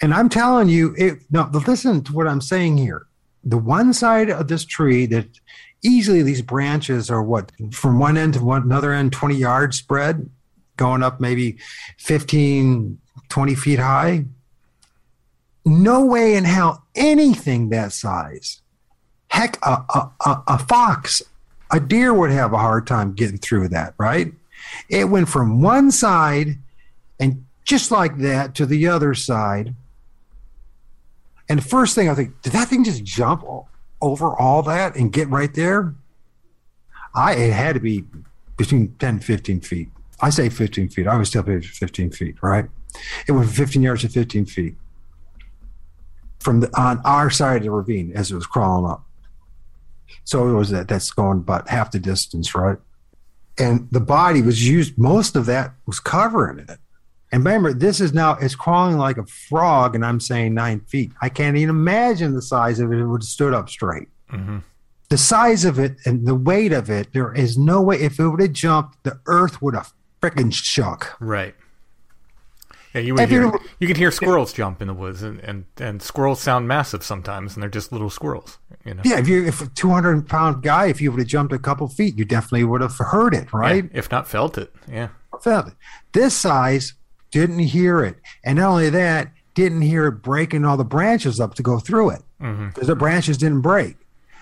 And 0.00 0.14
I'm 0.14 0.30
telling 0.30 0.70
you, 0.70 0.94
it 0.96 1.18
no, 1.30 1.50
listen 1.52 2.02
to 2.04 2.12
what 2.14 2.26
I'm 2.26 2.40
saying 2.40 2.78
here. 2.78 3.06
The 3.44 3.58
one 3.58 3.92
side 3.92 4.30
of 4.30 4.48
this 4.48 4.64
tree 4.64 5.04
that 5.06 5.26
easily 5.82 6.22
these 6.22 6.40
branches 6.40 7.10
are 7.10 7.22
what 7.22 7.52
from 7.72 7.98
one 7.98 8.16
end 8.16 8.32
to 8.34 8.42
one 8.42 8.62
another 8.62 8.94
end 8.94 9.12
20 9.12 9.34
yards 9.34 9.76
spread 9.76 10.30
going 10.78 11.02
up 11.02 11.20
maybe 11.20 11.58
15 11.98 12.98
20 13.28 13.54
feet 13.54 13.78
high 13.78 14.24
no 15.64 16.04
way 16.04 16.36
in 16.36 16.44
hell 16.44 16.84
anything 16.94 17.70
that 17.70 17.92
size 17.94 18.60
heck 19.28 19.56
a, 19.64 19.84
a, 19.94 20.10
a, 20.26 20.42
a 20.48 20.58
fox 20.58 21.22
a 21.70 21.80
deer 21.80 22.12
would 22.12 22.30
have 22.30 22.52
a 22.52 22.58
hard 22.58 22.86
time 22.86 23.14
getting 23.14 23.38
through 23.38 23.68
that 23.68 23.94
right 23.96 24.34
it 24.88 25.04
went 25.04 25.28
from 25.28 25.62
one 25.62 25.90
side 25.90 26.58
and 27.18 27.44
just 27.64 27.90
like 27.90 28.18
that 28.18 28.54
to 28.56 28.66
the 28.66 28.88
other 28.88 29.14
side. 29.14 29.74
And 31.48 31.64
first 31.64 31.94
thing 31.94 32.08
i 32.08 32.14
think 32.14 32.40
did 32.42 32.52
that 32.52 32.68
thing 32.68 32.84
just 32.84 33.04
jump 33.04 33.44
over 34.00 34.34
all 34.36 34.62
that 34.62 34.96
and 34.96 35.12
get 35.12 35.28
right 35.28 35.52
there? 35.54 35.94
I 37.14 37.34
it 37.34 37.52
had 37.52 37.74
to 37.74 37.80
be 37.80 38.04
between 38.56 38.94
10 38.98 39.08
and 39.08 39.24
15 39.24 39.60
feet. 39.60 39.88
I 40.20 40.30
say 40.30 40.48
15 40.48 40.90
feet. 40.90 41.06
I 41.06 41.16
was 41.16 41.28
still 41.28 41.42
people 41.42 41.62
15 41.62 42.10
feet 42.10 42.36
right? 42.42 42.66
It 43.26 43.32
went 43.32 43.46
from 43.46 43.54
15 43.54 43.82
yards 43.82 44.02
to 44.02 44.08
15 44.08 44.46
feet 44.46 44.74
from 46.40 46.60
the 46.60 46.80
on 46.80 47.00
our 47.04 47.30
side 47.30 47.58
of 47.58 47.62
the 47.62 47.70
ravine 47.70 48.12
as 48.14 48.30
it 48.30 48.34
was 48.34 48.46
crawling 48.46 48.90
up. 48.90 49.04
So 50.24 50.48
it 50.48 50.54
was 50.54 50.70
that 50.70 50.88
that's 50.88 51.10
going 51.10 51.38
about 51.38 51.68
half 51.68 51.90
the 51.90 51.98
distance 51.98 52.54
right 52.54 52.78
and 53.58 53.88
the 53.90 54.00
body 54.00 54.42
was 54.42 54.66
used 54.66 54.98
most 54.98 55.36
of 55.36 55.46
that 55.46 55.72
was 55.86 56.00
covering 56.00 56.58
it. 56.58 56.78
And 57.32 57.44
remember 57.44 57.72
this 57.72 58.00
is 58.00 58.12
now 58.12 58.36
it's 58.40 58.54
crawling 58.54 58.98
like 58.98 59.16
a 59.16 59.26
frog 59.26 59.94
and 59.94 60.04
i'm 60.04 60.20
saying 60.20 60.54
nine 60.54 60.80
feet. 60.80 61.12
I 61.22 61.28
can't 61.28 61.56
even 61.56 61.70
imagine 61.70 62.34
the 62.34 62.42
size 62.42 62.80
of 62.80 62.92
it 62.92 62.96
if 62.96 63.02
it 63.02 63.06
would 63.06 63.22
have 63.22 63.28
stood 63.28 63.54
up 63.54 63.68
straight. 63.68 64.08
Mm-hmm. 64.32 64.58
The 65.08 65.18
size 65.18 65.64
of 65.64 65.78
it 65.78 65.96
and 66.04 66.26
the 66.26 66.34
weight 66.34 66.72
of 66.72 66.90
it 66.90 67.12
there 67.12 67.32
is 67.34 67.58
no 67.58 67.80
way 67.80 68.00
if 68.00 68.18
it 68.18 68.28
would 68.28 68.40
have 68.40 68.52
jumped 68.52 69.02
the 69.04 69.18
earth 69.26 69.60
would 69.62 69.74
have 69.74 69.92
freaking 70.20 70.52
shook. 70.52 71.16
Right. 71.20 71.54
Yeah, 72.94 73.00
you 73.02 73.14
would 73.14 73.28
hear, 73.28 73.42
you- 73.44 73.60
you 73.78 73.86
can 73.86 73.96
hear 73.96 74.10
squirrels 74.10 74.52
jump 74.52 74.82
in 74.82 74.88
the 74.88 74.94
woods, 74.94 75.22
and, 75.22 75.38
and, 75.40 75.64
and 75.78 76.02
squirrels 76.02 76.40
sound 76.40 76.66
massive 76.66 77.04
sometimes, 77.04 77.54
and 77.54 77.62
they're 77.62 77.70
just 77.70 77.92
little 77.92 78.10
squirrels. 78.10 78.58
You 78.84 78.94
know, 78.94 79.02
yeah 79.04 79.18
if 79.18 79.28
you 79.28 79.46
if 79.46 79.60
a 79.60 79.66
200 79.66 80.26
pound 80.26 80.62
guy 80.62 80.86
if 80.86 81.00
you 81.02 81.10
would 81.12 81.20
have 81.20 81.28
jumped 81.28 81.52
a 81.52 81.58
couple 81.58 81.86
feet 81.86 82.16
you 82.16 82.24
definitely 82.24 82.64
would 82.64 82.80
have 82.80 82.96
heard 82.96 83.34
it 83.34 83.52
right 83.52 83.84
Yeah, 83.84 83.90
if 83.98 84.10
not 84.10 84.26
felt 84.26 84.56
it. 84.56 84.72
Yeah, 84.90 85.08
felt 85.42 85.68
it. 85.68 85.74
This 86.12 86.34
size 86.34 86.94
didn't 87.30 87.58
hear 87.58 88.02
it. 88.02 88.16
And 88.42 88.58
not 88.58 88.70
only 88.70 88.88
that, 88.90 89.32
didn't 89.54 89.82
hear 89.82 90.06
it 90.06 90.22
breaking 90.22 90.64
all 90.64 90.76
the 90.78 90.84
branches 90.84 91.40
up 91.40 91.54
to 91.56 91.62
go 91.62 91.78
through 91.78 92.10
it 92.10 92.22
mm-hmm. 92.40 92.68
because 92.68 92.88
the 92.88 92.96
branches 92.96 93.36
didn't 93.36 93.60
break. 93.60 93.96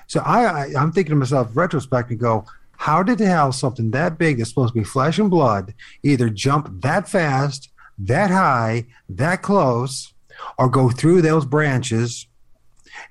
So 0.07 0.21
I, 0.21 0.45
I 0.45 0.73
I'm 0.79 0.93
thinking 0.93 1.11
to 1.11 1.17
myself, 1.17 1.51
retrospect, 1.55 2.11
and 2.11 2.21
go, 2.21 2.45
how 2.77 3.03
did 3.03 3.19
the 3.19 3.27
hell 3.27 3.51
something 3.53 3.91
that 3.91 4.19
big 4.19 4.39
that's 4.39 4.51
supposed 4.51 4.73
to 4.73 4.79
be 4.79 4.85
flesh 4.85 5.19
and 5.19 5.31
blood 5.31 5.75
either 6.05 6.31
jump 6.31 6.81
that 6.83 7.09
fast, 7.09 7.71
that 7.99 8.31
high, 8.31 8.87
that 9.09 9.43
close, 9.43 10.13
or 10.59 10.69
go 10.69 10.91
through 10.91 11.23
those 11.23 11.45
branches? 11.45 12.27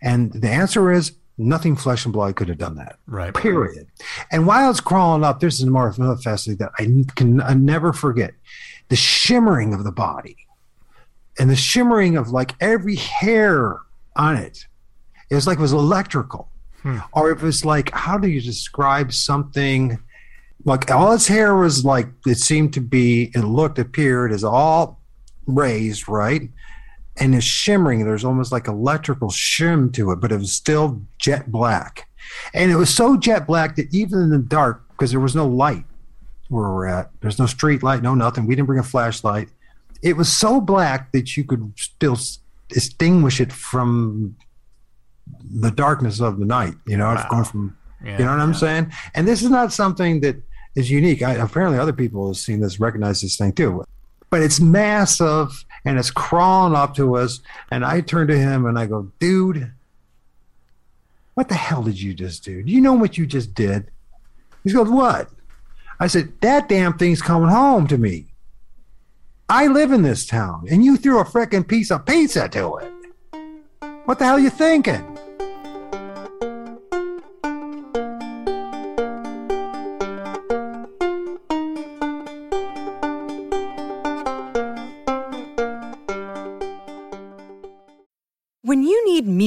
And 0.01 0.31
the 0.33 0.49
answer 0.49 0.91
is 0.91 1.13
nothing 1.37 1.75
flesh 1.75 2.05
and 2.05 2.13
blood 2.13 2.35
could 2.35 2.49
have 2.49 2.57
done 2.57 2.75
that. 2.75 2.97
Right. 3.05 3.33
Period. 3.33 3.87
And 4.31 4.47
while 4.47 4.69
it's 4.69 4.79
crawling 4.79 5.23
up, 5.23 5.39
this 5.39 5.59
is 5.59 5.65
more 5.65 5.91
facet 5.93 6.59
that 6.59 6.71
I 6.79 7.05
can 7.15 7.41
I 7.41 7.53
never 7.53 7.93
forget: 7.93 8.33
the 8.89 8.95
shimmering 8.95 9.73
of 9.73 9.83
the 9.83 9.91
body, 9.91 10.37
and 11.39 11.49
the 11.49 11.55
shimmering 11.55 12.17
of 12.17 12.29
like 12.29 12.55
every 12.59 12.95
hair 12.95 13.77
on 14.15 14.35
it. 14.35 14.65
It 15.29 15.35
was 15.35 15.45
like 15.45 15.57
it 15.57 15.61
was 15.61 15.73
electrical, 15.73 16.49
hmm. 16.81 16.99
or 17.13 17.31
it 17.31 17.41
was 17.41 17.65
like 17.65 17.91
how 17.91 18.17
do 18.17 18.27
you 18.27 18.41
describe 18.41 19.13
something? 19.13 19.99
Like 20.65 20.91
all 20.91 21.11
its 21.13 21.27
hair 21.27 21.55
was 21.55 21.85
like 21.85 22.07
it 22.25 22.37
seemed 22.39 22.73
to 22.73 22.81
be. 22.81 23.31
It 23.35 23.41
looked 23.43 23.79
appeared 23.79 24.31
as 24.31 24.43
all 24.43 24.99
raised, 25.45 26.07
right? 26.09 26.49
and 27.19 27.33
it's 27.33 27.43
shimmering. 27.45 28.05
There's 28.05 28.23
almost 28.23 28.51
like 28.51 28.67
electrical 28.67 29.29
shim 29.29 29.91
to 29.93 30.11
it, 30.11 30.17
but 30.21 30.31
it 30.31 30.37
was 30.37 30.51
still 30.53 31.01
jet 31.17 31.51
black. 31.51 32.07
And 32.53 32.69
it 32.71 32.75
was 32.75 32.93
so 32.93 33.17
jet 33.17 33.47
black 33.47 33.75
that 33.77 33.91
even 33.91 34.19
in 34.21 34.29
the 34.29 34.37
dark, 34.37 34.83
because 34.89 35.09
there 35.09 35.19
was 35.19 35.33
no 35.35 35.47
light 35.47 35.83
where 36.49 36.69
we're 36.71 36.85
at, 36.85 37.09
there's 37.21 37.39
no 37.39 37.47
street 37.47 37.81
light, 37.81 38.03
no 38.03 38.13
nothing. 38.13 38.45
We 38.45 38.53
didn't 38.55 38.67
bring 38.67 38.77
a 38.77 38.83
flashlight. 38.83 39.49
It 40.03 40.15
was 40.15 40.31
so 40.31 40.61
black 40.61 41.11
that 41.13 41.35
you 41.35 41.43
could 41.43 41.73
still 41.75 42.19
distinguish 42.67 43.41
it 43.41 43.51
from 43.51 44.35
the 45.49 45.71
darkness 45.71 46.19
of 46.21 46.37
the 46.37 46.45
night. 46.45 46.75
You 46.85 46.97
know, 46.97 47.11
it's 47.13 47.23
Wow. 47.23 47.29
going 47.31 47.43
from, 47.45 47.76
Yeah, 48.03 48.19
you 48.19 48.25
know 48.25 48.31
what 48.31 48.39
I'm 48.39 48.53
saying? 48.53 48.91
And 49.15 49.27
this 49.27 49.41
is 49.41 49.49
not 49.49 49.73
something 49.73 50.21
that 50.21 50.41
is 50.75 50.91
unique. 50.91 51.21
I, 51.23 51.33
apparently, 51.33 51.79
other 51.79 51.93
people 51.93 52.27
have 52.27 52.37
seen 52.37 52.59
this, 52.59 52.79
recognize 52.79 53.21
this 53.21 53.37
thing 53.37 53.53
too 53.53 53.83
but 54.29 54.41
it's 54.41 54.59
massive 54.59 55.65
and 55.85 55.97
it's 55.97 56.11
crawling 56.11 56.75
up 56.75 56.95
to 56.95 57.15
us. 57.15 57.39
And 57.71 57.85
I 57.85 58.01
turn 58.01 58.27
to 58.27 58.37
him 58.37 58.65
and 58.65 58.77
I 58.77 58.85
go, 58.85 59.11
dude, 59.19 59.71
what 61.33 61.49
the 61.49 61.55
hell 61.55 61.83
did 61.83 62.01
you 62.01 62.13
just 62.13 62.43
do? 62.43 62.63
Do 62.63 62.71
you 62.71 62.81
know 62.81 62.93
what 62.93 63.17
you 63.17 63.25
just 63.25 63.53
did? 63.53 63.89
He 64.63 64.73
goes, 64.73 64.89
what? 64.89 65.29
I 65.99 66.07
said, 66.07 66.33
that 66.41 66.67
damn 66.67 66.97
thing's 66.97 67.21
coming 67.21 67.49
home 67.49 67.87
to 67.87 67.97
me. 67.97 68.27
I 69.49 69.67
live 69.67 69.91
in 69.93 70.01
this 70.01 70.25
town 70.25 70.65
and 70.69 70.83
you 70.83 70.97
threw 70.97 71.19
a 71.19 71.25
freaking 71.25 71.65
piece 71.65 71.89
of 71.89 72.05
pizza 72.05 72.49
to 72.49 72.77
it. 72.77 72.91
What 74.05 74.19
the 74.19 74.25
hell 74.25 74.35
are 74.35 74.39
you 74.39 74.49
thinking? 74.49 75.16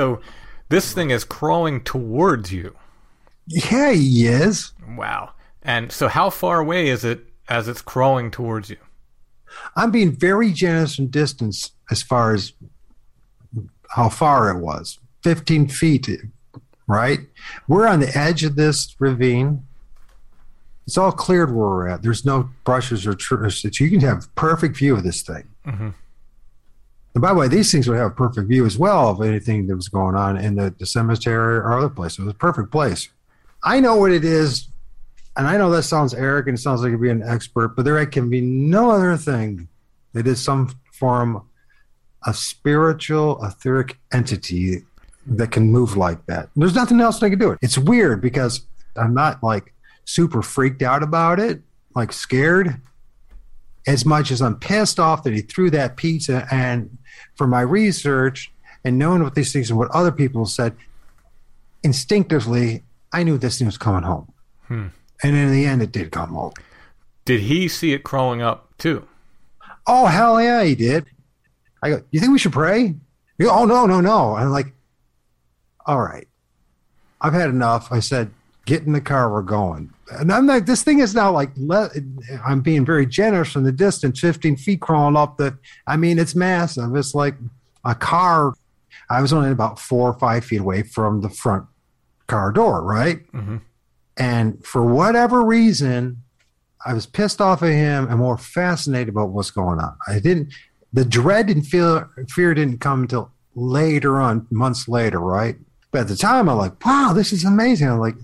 So 0.00 0.22
this 0.70 0.94
thing 0.94 1.10
is 1.10 1.24
crawling 1.24 1.82
towards 1.82 2.50
you. 2.50 2.74
Yeah, 3.46 3.92
he 3.92 4.26
is. 4.26 4.72
Wow. 4.96 5.32
And 5.62 5.92
so 5.92 6.08
how 6.08 6.30
far 6.30 6.58
away 6.58 6.88
is 6.88 7.04
it 7.04 7.26
as 7.50 7.68
it's 7.68 7.82
crawling 7.82 8.30
towards 8.30 8.70
you? 8.70 8.78
I'm 9.76 9.90
being 9.90 10.10
very 10.12 10.52
generous 10.52 10.98
in 10.98 11.08
distance 11.08 11.72
as 11.90 12.02
far 12.02 12.32
as 12.32 12.54
how 13.90 14.08
far 14.08 14.50
it 14.50 14.58
was 14.62 14.98
15 15.22 15.68
feet, 15.68 16.08
right? 16.86 17.18
We're 17.68 17.86
on 17.86 18.00
the 18.00 18.16
edge 18.16 18.42
of 18.42 18.56
this 18.56 18.96
ravine. 18.98 19.66
It's 20.86 20.96
all 20.96 21.12
cleared 21.12 21.50
where 21.50 21.68
we're 21.68 21.88
at. 21.88 22.00
There's 22.00 22.24
no 22.24 22.48
brushes 22.64 23.06
or 23.06 23.12
trees. 23.12 23.62
You 23.78 23.90
can 23.90 24.00
have 24.00 24.34
perfect 24.34 24.78
view 24.78 24.96
of 24.96 25.02
this 25.02 25.20
thing. 25.20 25.48
Mhm. 25.66 25.92
And 27.14 27.22
by 27.22 27.30
the 27.30 27.34
way, 27.34 27.48
these 27.48 27.72
things 27.72 27.88
would 27.88 27.96
have 27.98 28.12
a 28.12 28.14
perfect 28.14 28.48
view 28.48 28.64
as 28.66 28.78
well 28.78 29.08
of 29.08 29.20
anything 29.22 29.66
that 29.66 29.76
was 29.76 29.88
going 29.88 30.14
on 30.14 30.36
in 30.36 30.54
the, 30.54 30.74
the 30.78 30.86
cemetery 30.86 31.56
or 31.56 31.76
other 31.76 31.88
places. 31.88 32.20
It 32.20 32.24
was 32.24 32.34
a 32.34 32.38
perfect 32.38 32.70
place. 32.70 33.08
I 33.62 33.80
know 33.80 33.96
what 33.96 34.12
it 34.12 34.24
is, 34.24 34.68
and 35.36 35.46
I 35.46 35.56
know 35.56 35.70
that 35.70 35.82
sounds 35.82 36.14
arrogant. 36.14 36.58
It 36.58 36.62
sounds 36.62 36.82
like 36.82 36.90
you're 36.90 36.98
being 36.98 37.22
an 37.22 37.28
expert, 37.28 37.74
but 37.76 37.84
there 37.84 38.04
can 38.06 38.30
be 38.30 38.40
no 38.40 38.90
other 38.90 39.16
thing 39.16 39.68
that 40.12 40.26
is 40.26 40.42
some 40.42 40.74
form 40.92 41.42
of 42.26 42.36
spiritual, 42.36 43.42
etheric 43.44 43.98
entity 44.12 44.82
that 45.26 45.50
can 45.50 45.70
move 45.70 45.96
like 45.96 46.24
that. 46.26 46.48
There's 46.56 46.74
nothing 46.74 47.00
else 47.00 47.18
that 47.20 47.30
can 47.30 47.38
do 47.38 47.50
it. 47.50 47.58
It's 47.62 47.78
weird 47.78 48.20
because 48.20 48.66
I'm 48.96 49.14
not 49.14 49.42
like 49.42 49.72
super 50.04 50.42
freaked 50.42 50.82
out 50.82 51.02
about 51.02 51.38
it, 51.38 51.60
like 51.94 52.12
scared, 52.12 52.80
as 53.86 54.04
much 54.04 54.30
as 54.30 54.42
I'm 54.42 54.56
pissed 54.56 55.00
off 55.00 55.22
that 55.24 55.32
he 55.32 55.40
threw 55.40 55.70
that 55.70 55.96
pizza. 55.96 56.46
And 56.50 56.98
for 57.34 57.46
my 57.46 57.60
research 57.60 58.50
and 58.84 58.98
knowing 58.98 59.22
what 59.22 59.34
these 59.34 59.52
things 59.52 59.70
and 59.70 59.78
what 59.78 59.90
other 59.90 60.12
people 60.12 60.46
said, 60.46 60.74
instinctively, 61.82 62.82
I 63.12 63.22
knew 63.22 63.38
this 63.38 63.58
thing 63.58 63.66
was 63.66 63.78
coming 63.78 64.02
home. 64.02 64.32
Hmm. 64.68 64.86
And 65.22 65.36
in 65.36 65.52
the 65.52 65.66
end, 65.66 65.82
it 65.82 65.92
did 65.92 66.12
come 66.12 66.30
home. 66.30 66.52
Did 67.24 67.40
he 67.40 67.68
see 67.68 67.92
it 67.92 68.04
crawling 68.04 68.42
up 68.42 68.68
too? 68.78 69.06
Oh 69.86 70.06
hell 70.06 70.40
yeah, 70.42 70.62
he 70.64 70.74
did. 70.74 71.06
I 71.82 71.90
go, 71.90 72.02
you 72.10 72.20
think 72.20 72.32
we 72.32 72.38
should 72.38 72.52
pray? 72.52 72.94
Oh 73.42 73.64
no, 73.64 73.86
no, 73.86 74.00
no. 74.00 74.34
I'm 74.34 74.50
like, 74.50 74.72
all 75.86 76.00
right, 76.00 76.28
I've 77.20 77.32
had 77.32 77.50
enough. 77.50 77.90
I 77.90 78.00
said, 78.00 78.30
get 78.66 78.82
in 78.84 78.92
the 78.92 79.00
car, 79.00 79.32
we're 79.32 79.42
going. 79.42 79.92
And 80.12 80.32
I'm 80.32 80.46
like, 80.46 80.66
this 80.66 80.82
thing 80.82 80.98
is 80.98 81.14
now 81.14 81.30
like, 81.32 81.50
le- 81.56 81.90
I'm 82.44 82.60
being 82.60 82.84
very 82.84 83.06
generous 83.06 83.52
from 83.52 83.64
the 83.64 83.72
distance, 83.72 84.20
15 84.20 84.56
feet 84.56 84.80
crawling 84.80 85.16
up 85.16 85.36
the. 85.36 85.56
I 85.86 85.96
mean, 85.96 86.18
it's 86.18 86.34
massive. 86.34 86.94
It's 86.96 87.14
like 87.14 87.36
a 87.84 87.94
car. 87.94 88.54
I 89.08 89.22
was 89.22 89.32
only 89.32 89.50
about 89.50 89.78
four 89.78 90.10
or 90.10 90.18
five 90.18 90.44
feet 90.44 90.60
away 90.60 90.82
from 90.82 91.20
the 91.20 91.28
front 91.30 91.66
car 92.26 92.52
door, 92.52 92.82
right? 92.82 93.20
hmm 93.32 93.58
And 94.16 94.64
for 94.64 94.84
whatever 94.84 95.44
reason, 95.44 96.22
I 96.84 96.92
was 96.94 97.06
pissed 97.06 97.40
off 97.40 97.62
at 97.62 97.72
him 97.72 98.08
and 98.08 98.18
more 98.18 98.38
fascinated 98.38 99.08
about 99.10 99.30
what's 99.30 99.50
going 99.50 99.78
on. 99.80 99.96
I 100.08 100.18
didn't, 100.18 100.52
the 100.92 101.04
dread 101.04 101.50
and 101.50 101.66
fear, 101.66 102.08
fear 102.28 102.54
didn't 102.54 102.78
come 102.80 103.02
until 103.02 103.32
later 103.54 104.20
on, 104.20 104.46
months 104.50 104.88
later, 104.88 105.20
right? 105.20 105.56
But 105.92 106.02
at 106.02 106.08
the 106.08 106.16
time, 106.16 106.48
I'm 106.48 106.56
like, 106.56 106.84
wow, 106.84 107.12
this 107.14 107.32
is 107.32 107.44
amazing. 107.44 107.88
I'm 107.88 107.98
like, 107.98 108.14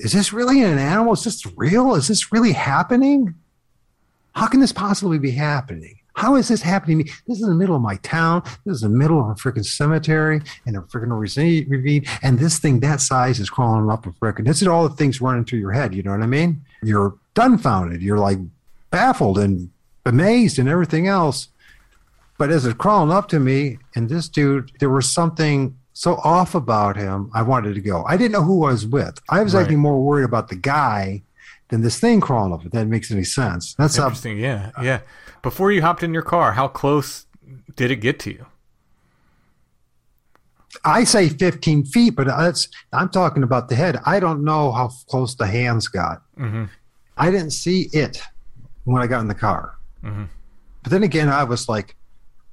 is 0.00 0.12
this 0.12 0.32
really 0.32 0.62
an 0.62 0.78
animal? 0.78 1.12
Is 1.12 1.24
this 1.24 1.46
real? 1.56 1.94
Is 1.94 2.08
this 2.08 2.32
really 2.32 2.52
happening? 2.52 3.34
How 4.34 4.46
can 4.46 4.60
this 4.60 4.72
possibly 4.72 5.18
be 5.18 5.30
happening? 5.30 5.98
How 6.14 6.36
is 6.36 6.48
this 6.48 6.62
happening 6.62 6.98
to 6.98 7.04
me? 7.04 7.10
This 7.26 7.38
is 7.38 7.44
in 7.44 7.48
the 7.48 7.54
middle 7.54 7.76
of 7.76 7.82
my 7.82 7.96
town. 7.96 8.42
This 8.64 8.76
is 8.76 8.82
in 8.82 8.92
the 8.92 8.98
middle 8.98 9.20
of 9.20 9.28
a 9.28 9.34
freaking 9.34 9.64
cemetery 9.64 10.42
and 10.66 10.76
a 10.76 10.80
freaking 10.80 11.18
ravine, 11.18 12.04
and 12.22 12.38
this 12.38 12.58
thing 12.58 12.80
that 12.80 13.00
size 13.00 13.40
is 13.40 13.48
crawling 13.48 13.90
up 13.90 14.06
a 14.06 14.10
freaking. 14.10 14.44
This 14.44 14.60
is 14.60 14.68
all 14.68 14.88
the 14.88 14.94
things 14.94 15.20
running 15.20 15.44
through 15.44 15.60
your 15.60 15.72
head. 15.72 15.94
You 15.94 16.02
know 16.02 16.10
what 16.10 16.22
I 16.22 16.26
mean? 16.26 16.64
You're 16.82 17.14
dumbfounded. 17.34 18.02
You're 18.02 18.18
like 18.18 18.38
baffled 18.90 19.38
and 19.38 19.70
amazed 20.04 20.58
and 20.58 20.68
everything 20.68 21.08
else. 21.08 21.48
But 22.38 22.50
as 22.50 22.66
it's 22.66 22.76
crawling 22.76 23.12
up 23.12 23.28
to 23.28 23.40
me, 23.40 23.78
and 23.94 24.08
this 24.08 24.28
dude, 24.28 24.72
there 24.80 24.90
was 24.90 25.10
something 25.10 25.78
so 25.92 26.16
off 26.24 26.54
about 26.54 26.96
him. 26.96 27.30
I 27.34 27.42
wanted 27.42 27.74
to 27.74 27.80
go. 27.80 28.04
I 28.04 28.16
didn't 28.16 28.32
know 28.32 28.42
who 28.42 28.64
I 28.64 28.72
was 28.72 28.86
with. 28.86 29.18
I 29.28 29.42
was 29.42 29.54
Right. 29.54 29.60
actually 29.62 29.76
more 29.76 30.02
worried 30.02 30.24
about 30.24 30.48
the 30.48 30.56
guy 30.56 31.22
than 31.68 31.82
this 31.82 31.98
thing 32.00 32.20
crawling 32.20 32.52
up. 32.52 32.64
If 32.64 32.72
that 32.72 32.86
makes 32.86 33.10
any 33.10 33.24
sense. 33.24 33.74
That's 33.74 33.96
how 33.96 34.04
Interesting. 34.04 34.38
Yeah. 34.38 34.70
Yeah. 34.82 35.00
Before 35.42 35.72
you 35.72 35.82
hopped 35.82 36.02
in 36.02 36.12
your 36.14 36.22
car, 36.22 36.52
how 36.52 36.68
close 36.68 37.26
did 37.76 37.90
it 37.90 37.96
get 37.96 38.18
to 38.20 38.30
you? 38.32 38.46
I 40.84 41.04
say 41.04 41.28
15 41.28 41.84
feet, 41.84 42.16
but 42.16 42.26
that's 42.26 42.68
I'm 42.92 43.08
talking 43.10 43.42
about 43.42 43.68
the 43.68 43.74
head. 43.74 43.98
I 44.06 44.18
don't 44.20 44.42
know 44.44 44.72
how 44.72 44.88
close 45.08 45.34
the 45.34 45.46
hands 45.46 45.86
got. 45.88 46.22
Mm-hmm. 46.38 46.64
I 47.16 47.30
didn't 47.30 47.50
see 47.50 47.88
it 47.92 48.22
when 48.84 49.02
I 49.02 49.06
got 49.06 49.20
in 49.20 49.28
the 49.28 49.34
car. 49.34 49.76
Mhm. 50.02 50.28
But 50.82 50.90
then 50.90 51.02
again, 51.02 51.28
I 51.28 51.44
was 51.44 51.68
like, 51.68 51.94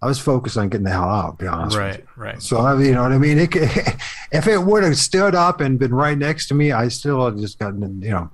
I 0.02 0.08
was 0.08 0.20
focused 0.20 0.58
on 0.58 0.70
getting 0.70 0.86
the 0.86 0.92
hell 0.92 1.10
out. 1.10 1.40
To 1.40 1.44
be 1.44 1.48
honest, 1.48 1.78
Right, 1.78 2.06
right. 2.16 2.42
So 2.42 2.58
I 2.58 2.80
you 2.82 2.94
know 2.94 3.04
what 3.04 3.12
I 3.12 3.18
mean. 3.18 3.38
It, 3.38 3.56
if 4.32 4.48
it 4.48 4.62
would 4.62 4.84
have 4.84 4.98
stood 4.98 5.36
up 5.36 5.60
and 5.60 5.78
been 5.78 5.94
right 5.94 6.18
next 6.18 6.48
to 6.48 6.54
me, 6.54 6.72
I 6.72 6.88
still 6.88 7.20
would 7.20 7.34
have 7.34 7.42
just 7.42 7.60
gotten, 7.60 8.02
you 8.02 8.12
know. 8.12 8.30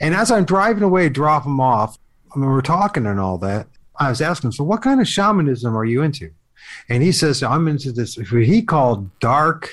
And 0.00 0.14
as 0.14 0.30
I'm 0.30 0.44
driving 0.44 0.82
away, 0.82 1.08
drop 1.08 1.44
him 1.44 1.60
off. 1.60 1.98
I 2.34 2.38
mean, 2.38 2.48
we're 2.48 2.62
talking 2.62 3.06
and 3.06 3.20
all 3.20 3.38
that. 3.38 3.66
I 3.98 4.08
was 4.08 4.20
asking 4.20 4.48
him, 4.48 4.52
so 4.52 4.64
what 4.64 4.82
kind 4.82 5.00
of 5.00 5.08
shamanism 5.08 5.76
are 5.76 5.84
you 5.84 6.02
into? 6.02 6.30
And 6.88 7.02
he 7.02 7.12
says, 7.12 7.42
I'm 7.42 7.68
into 7.68 7.92
this. 7.92 8.16
What 8.16 8.26
he 8.26 8.62
called 8.62 9.18
dark 9.20 9.68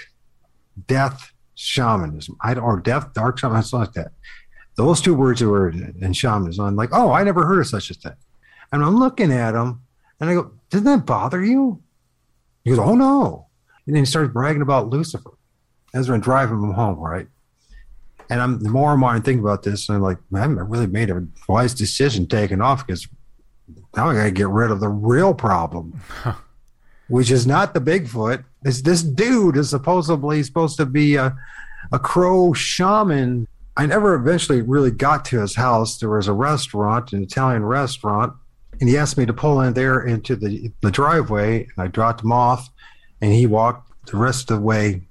death 0.88 1.32
shamanism. 1.56 2.38
I 2.42 2.54
don't, 2.54 2.64
or 2.64 2.80
death 2.80 3.14
dark 3.14 3.40
shamanism, 3.40 3.70
something 3.70 3.86
like 3.86 4.06
that. 4.06 4.12
Those 4.76 5.02
two 5.02 5.16
words 5.16 5.42
were 5.42 5.70
in 5.70 6.14
shamanism. 6.14 6.66
I'm 6.66 6.76
like, 6.76 6.90
oh, 6.92 7.12
I 7.12 7.24
never 7.24 7.46
heard 7.46 7.60
of 7.60 7.68
such 7.68 7.90
a 7.90 7.94
thing. 7.96 8.14
And 8.72 8.84
I'm 8.84 8.98
looking 8.98 9.32
at 9.32 9.56
him, 9.56 9.82
and 10.20 10.30
I 10.30 10.34
go, 10.36 10.52
didn't 10.70 10.86
that 10.86 11.06
bother 11.06 11.44
you? 11.44 11.82
He 12.64 12.72
goes, 12.72 12.80
oh 12.80 12.96
no. 12.96 13.48
And 13.86 13.96
then 13.96 14.04
he 14.04 14.06
starts 14.06 14.34
bragging 14.34 14.62
about 14.62 14.90
Lucifer 14.90 15.32
as 15.94 16.10
we're 16.10 16.18
driving 16.18 16.62
him 16.62 16.74
home, 16.74 17.00
right? 17.00 17.28
And 18.30 18.42
I'm 18.42 18.60
the 18.60 18.70
more 18.70 18.92
and 18.92 19.00
more 19.00 19.12
I 19.12 19.20
think 19.20 19.40
about 19.40 19.64
this, 19.64 19.88
and 19.88 19.96
I'm 19.96 20.02
like, 20.02 20.18
man, 20.30 20.58
I 20.58 20.62
really 20.62 20.88
made 20.88 21.10
a 21.10 21.26
wise 21.48 21.74
decision 21.74 22.28
taking 22.28 22.62
off 22.62 22.86
because 22.86 23.08
now 23.96 24.10
I 24.10 24.14
got 24.14 24.24
to 24.26 24.32
get 24.32 24.50
rid 24.50 24.70
of 24.70 24.82
the 24.82 24.90
real 24.90 25.34
problem, 25.34 26.02
which 27.08 27.32
is 27.32 27.48
not 27.48 27.74
the 27.74 27.80
Bigfoot. 27.80 28.44
It's 28.64 28.82
this 28.82 29.02
dude 29.02 29.56
is 29.56 29.70
supposedly 29.70 30.44
supposed 30.44 30.76
to 30.78 30.86
be 30.86 31.16
a, 31.16 31.38
a 31.94 32.00
crow 32.00 32.52
shaman. 32.52 33.48
I 33.78 33.86
never 33.86 34.14
eventually 34.14 34.62
really 34.62 34.92
got 34.92 35.24
to 35.26 35.40
his 35.40 35.56
house. 35.56 35.98
There 35.98 36.10
was 36.10 36.28
a 36.28 36.34
restaurant, 36.34 37.14
an 37.14 37.24
Italian 37.24 37.64
restaurant, 37.64 38.34
and 38.80 38.90
he 38.90 38.98
asked 38.98 39.18
me 39.18 39.26
to 39.26 39.34
pull 39.34 39.62
in 39.62 39.74
there 39.74 40.02
into 40.02 40.36
the, 40.36 40.72
the 40.82 40.92
driveway, 40.92 41.64
and 41.64 41.78
I 41.78 41.88
dropped 41.88 42.24
him 42.24 42.32
off, 42.32 42.70
and 43.22 43.32
he 43.32 43.46
walked 43.48 43.92
the 44.08 44.18
rest 44.18 44.52
of 44.52 44.58
the 44.58 44.64
way 44.64 45.02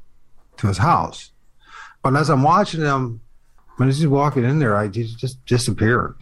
to 0.59 0.67
his 0.67 0.79
house. 0.79 1.31
But 2.03 2.17
as 2.17 2.31
I'm 2.31 2.43
watching 2.43 2.81
him, 2.81 3.21
when 3.77 3.89
he's 3.89 4.07
walking 4.07 4.45
in 4.45 4.59
there, 4.59 4.77
I 4.77 4.89
he 4.89 5.05
just 5.05 5.45
disappeared. 5.45 6.15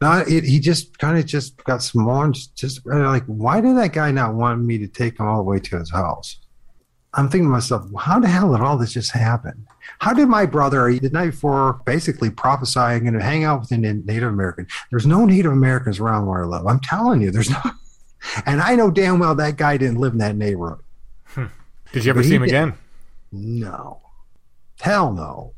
Now 0.00 0.18
it, 0.20 0.44
he 0.44 0.58
just 0.58 0.98
kind 0.98 1.18
of 1.18 1.26
just 1.26 1.62
got 1.64 1.82
small 1.82 2.22
and 2.22 2.34
just, 2.34 2.56
just 2.56 2.86
like, 2.86 3.24
why 3.26 3.60
did 3.60 3.76
that 3.76 3.92
guy 3.92 4.10
not 4.10 4.34
want 4.34 4.62
me 4.62 4.78
to 4.78 4.88
take 4.88 5.18
him 5.18 5.26
all 5.26 5.38
the 5.38 5.42
way 5.42 5.58
to 5.60 5.78
his 5.78 5.90
house? 5.90 6.38
I'm 7.16 7.28
thinking 7.30 7.46
to 7.48 7.50
myself, 7.52 7.84
how 7.98 8.20
the 8.20 8.28
hell 8.28 8.52
did 8.52 8.60
all 8.60 8.76
this 8.76 8.92
just 8.92 9.10
happen? 9.12 9.66
How 10.00 10.12
did 10.12 10.28
my 10.28 10.44
brother 10.46 10.92
the 10.92 11.08
night 11.10 11.30
before 11.30 11.80
basically 11.86 12.28
prophesying 12.30 13.08
and 13.08 13.20
hang 13.22 13.42
out 13.44 13.60
with 13.60 13.72
a 13.72 13.78
Native 13.78 14.28
American? 14.28 14.66
There's 14.90 15.06
no 15.06 15.24
Native 15.24 15.50
Americans 15.52 15.98
around 15.98 16.26
where 16.26 16.44
I 16.44 16.46
live. 16.46 16.66
I'm 16.66 16.80
telling 16.80 17.22
you, 17.22 17.30
there's 17.30 17.50
no. 17.50 17.58
And 18.44 18.60
I 18.60 18.74
know 18.74 18.90
damn 18.90 19.18
well 19.20 19.34
that 19.36 19.56
guy 19.56 19.76
didn't 19.76 19.98
live 19.98 20.12
in 20.12 20.18
that 20.18 20.34
neighborhood. 20.36 20.80
Did 21.92 22.04
you 22.04 22.10
ever 22.10 22.20
But 22.20 22.26
see 22.26 22.34
him 22.34 22.42
did- 22.42 22.48
again? 22.48 22.74
No. 23.30 24.00
Hell 24.80 25.12
no. 25.12 25.52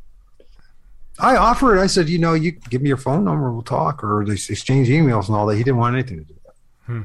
I 1.19 1.37
offered, 1.37 1.79
I 1.79 1.87
said, 1.87 2.09
you 2.09 2.19
know, 2.19 2.35
you 2.35 2.53
give 2.53 2.81
me 2.83 2.89
your 2.89 2.97
phone 2.99 3.25
number, 3.25 3.51
we'll 3.53 3.63
talk, 3.63 4.05
or 4.05 4.23
exchange 4.23 4.89
emails 4.89 5.27
and 5.29 5.35
all 5.37 5.47
that. 5.47 5.57
He 5.57 5.65
didn't 5.65 5.79
want 5.79 5.95
anything 5.97 6.19
to 6.19 6.25
do 6.25 6.35
with 6.35 6.43
that. 6.45 6.55
Hmm. 6.87 7.03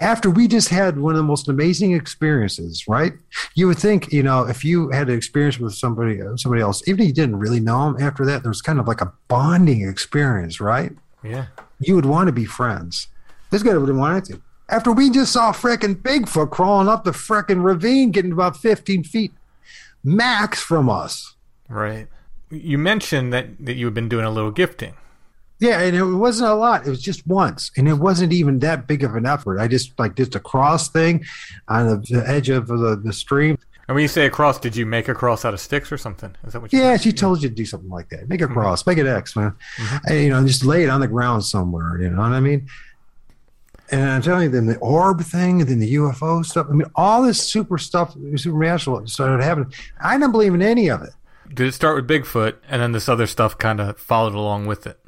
After 0.00 0.30
we 0.30 0.48
just 0.48 0.68
had 0.68 0.98
one 0.98 1.14
of 1.14 1.18
the 1.18 1.24
most 1.24 1.48
amazing 1.48 1.92
experiences, 1.92 2.86
right? 2.88 3.12
You 3.54 3.66
would 3.68 3.78
think, 3.78 4.12
you 4.12 4.22
know, 4.22 4.46
if 4.48 4.64
you 4.64 4.90
had 4.90 5.08
an 5.08 5.16
experience 5.16 5.58
with 5.58 5.74
somebody, 5.74 6.20
uh, 6.20 6.36
somebody 6.36 6.62
else, 6.62 6.86
even 6.86 7.00
if 7.00 7.08
you 7.08 7.14
didn't 7.14 7.36
really 7.36 7.60
know 7.60 7.92
them, 7.92 8.02
after 8.02 8.24
that, 8.26 8.42
there 8.42 8.50
was 8.50 8.62
kind 8.62 8.78
of 8.78 8.86
like 8.86 9.00
a 9.00 9.12
bonding 9.28 9.86
experience, 9.88 10.60
right? 10.60 10.92
Yeah. 11.22 11.46
You 11.80 11.94
would 11.94 12.06
want 12.06 12.28
to 12.28 12.32
be 12.32 12.44
friends. 12.44 13.08
This 13.50 13.62
guy 13.62 13.76
wouldn't 13.76 13.98
want 13.98 14.26
to. 14.26 14.40
After 14.68 14.92
we 14.92 15.10
just 15.10 15.32
saw 15.32 15.52
frickin' 15.52 15.96
Bigfoot 15.96 16.50
crawling 16.50 16.88
up 16.88 17.04
the 17.04 17.10
frickin' 17.10 17.62
ravine, 17.62 18.10
getting 18.10 18.32
about 18.32 18.56
15 18.56 19.04
feet 19.04 19.32
max 20.02 20.60
from 20.60 20.88
us. 20.88 21.34
Right. 21.68 22.08
You 22.50 22.78
mentioned 22.78 23.32
that, 23.32 23.64
that 23.64 23.74
you 23.74 23.86
had 23.86 23.94
been 23.94 24.08
doing 24.08 24.24
a 24.24 24.30
little 24.30 24.50
gifting. 24.50 24.94
Yeah, 25.62 25.78
and 25.78 25.94
it 25.94 26.04
wasn't 26.04 26.50
a 26.50 26.54
lot. 26.54 26.88
It 26.88 26.90
was 26.90 27.00
just 27.00 27.24
once, 27.24 27.70
and 27.76 27.88
it 27.88 27.94
wasn't 27.94 28.32
even 28.32 28.58
that 28.58 28.88
big 28.88 29.04
of 29.04 29.14
an 29.14 29.24
effort. 29.24 29.60
I 29.60 29.68
just 29.68 29.96
like 29.96 30.16
just 30.16 30.34
a 30.34 30.40
cross 30.40 30.88
thing 30.88 31.24
on 31.68 31.86
the, 31.86 31.96
the 32.18 32.28
edge 32.28 32.48
of 32.48 32.66
the, 32.66 33.00
the 33.00 33.12
stream. 33.12 33.56
And 33.86 33.94
when 33.94 34.02
you 34.02 34.08
say 34.08 34.26
a 34.26 34.30
cross, 34.30 34.58
did 34.58 34.74
you 34.74 34.84
make 34.84 35.06
a 35.06 35.14
cross 35.14 35.44
out 35.44 35.54
of 35.54 35.60
sticks 35.60 35.92
or 35.92 35.96
something? 35.96 36.34
Is 36.44 36.54
that 36.54 36.62
what 36.62 36.72
you 36.72 36.80
Yeah, 36.80 36.96
she 36.96 37.12
told 37.12 37.44
you 37.44 37.48
to 37.48 37.54
do 37.54 37.64
something 37.64 37.90
like 37.90 38.08
that. 38.08 38.28
Make 38.28 38.40
a 38.40 38.46
mm-hmm. 38.46 38.54
cross, 38.54 38.84
make 38.84 38.98
an 38.98 39.06
X, 39.06 39.36
man. 39.36 39.54
Mm-hmm. 39.76 39.96
And, 40.08 40.20
you 40.20 40.30
know, 40.30 40.44
just 40.44 40.64
lay 40.64 40.82
it 40.82 40.88
on 40.88 41.00
the 41.00 41.06
ground 41.06 41.44
somewhere. 41.44 41.96
You 42.02 42.10
know 42.10 42.22
what 42.22 42.32
I 42.32 42.40
mean? 42.40 42.66
And 43.92 44.10
I'm 44.10 44.22
telling 44.22 44.44
you, 44.44 44.48
then 44.48 44.66
the 44.66 44.78
orb 44.78 45.20
thing, 45.20 45.60
and 45.60 45.70
then 45.70 45.78
the 45.78 45.94
UFO 45.94 46.44
stuff. 46.44 46.66
I 46.70 46.72
mean, 46.72 46.90
all 46.96 47.22
this 47.22 47.40
super 47.40 47.78
stuff, 47.78 48.16
supernatural 48.34 49.06
started 49.06 49.44
happening. 49.44 49.72
I 50.00 50.18
didn't 50.18 50.32
believe 50.32 50.54
in 50.54 50.62
any 50.62 50.88
of 50.88 51.02
it. 51.02 51.10
Did 51.54 51.68
it 51.68 51.72
start 51.72 51.94
with 51.94 52.08
Bigfoot 52.08 52.56
and 52.68 52.82
then 52.82 52.90
this 52.90 53.08
other 53.08 53.28
stuff 53.28 53.58
kind 53.58 53.80
of 53.80 53.98
followed 53.98 54.34
along 54.34 54.66
with 54.66 54.88
it? 54.88 54.98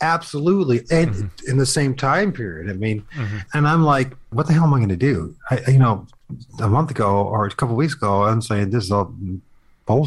Absolutely, 0.00 0.80
and 0.90 1.10
mm-hmm. 1.14 1.50
in 1.50 1.56
the 1.56 1.66
same 1.66 1.94
time 1.94 2.32
period. 2.32 2.70
I 2.70 2.74
mean, 2.74 3.04
mm-hmm. 3.14 3.38
and 3.54 3.66
I'm 3.66 3.82
like, 3.82 4.14
what 4.30 4.46
the 4.46 4.52
hell 4.52 4.64
am 4.64 4.74
I 4.74 4.78
going 4.78 4.90
to 4.90 4.96
do? 4.96 5.34
I, 5.50 5.60
you 5.68 5.78
know, 5.78 6.06
a 6.60 6.68
month 6.68 6.90
ago 6.90 7.22
or 7.22 7.46
a 7.46 7.50
couple 7.50 7.74
of 7.74 7.78
weeks 7.78 7.94
ago, 7.94 8.24
I'm 8.24 8.42
saying 8.42 8.70
this 8.70 8.84
is 8.84 8.92
all 8.92 9.14
bullshit. 9.86 10.06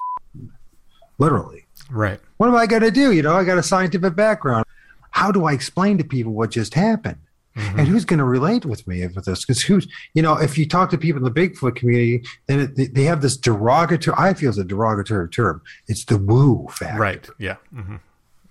Literally, 1.17 1.65
Right. 1.89 2.19
what 2.37 2.47
am 2.47 2.55
I 2.55 2.65
going 2.65 2.83
to 2.83 2.91
do? 2.91 3.11
You 3.11 3.21
know, 3.23 3.33
I 3.33 3.43
got 3.43 3.57
a 3.57 3.63
scientific 3.63 4.15
background. 4.15 4.65
How 5.11 5.31
do 5.31 5.45
I 5.45 5.53
explain 5.53 5.97
to 5.97 6.03
people 6.03 6.33
what 6.33 6.51
just 6.51 6.75
happened? 6.75 7.17
Mm-hmm. 7.57 7.79
And 7.79 7.87
who's 7.87 8.05
going 8.05 8.19
to 8.19 8.25
relate 8.25 8.63
with 8.63 8.87
me 8.87 9.05
with 9.07 9.25
this? 9.25 9.43
Because 9.43 9.61
who's, 9.63 9.87
you 10.13 10.21
know, 10.21 10.35
if 10.35 10.57
you 10.57 10.67
talk 10.67 10.91
to 10.91 10.97
people 10.97 11.25
in 11.25 11.33
the 11.33 11.41
Bigfoot 11.41 11.75
community, 11.75 12.23
then 12.47 12.59
it, 12.59 12.75
they- 12.75 12.87
they 12.87 13.03
have 13.03 13.21
this 13.21 13.35
derogatory, 13.35 14.15
I 14.17 14.33
feel 14.33 14.49
it's 14.49 14.59
a 14.59 14.63
derogatory 14.63 15.29
term. 15.29 15.61
It's 15.87 16.05
the 16.05 16.17
woo 16.17 16.67
factor. 16.71 16.99
Right. 16.99 17.27
Yeah. 17.39 17.55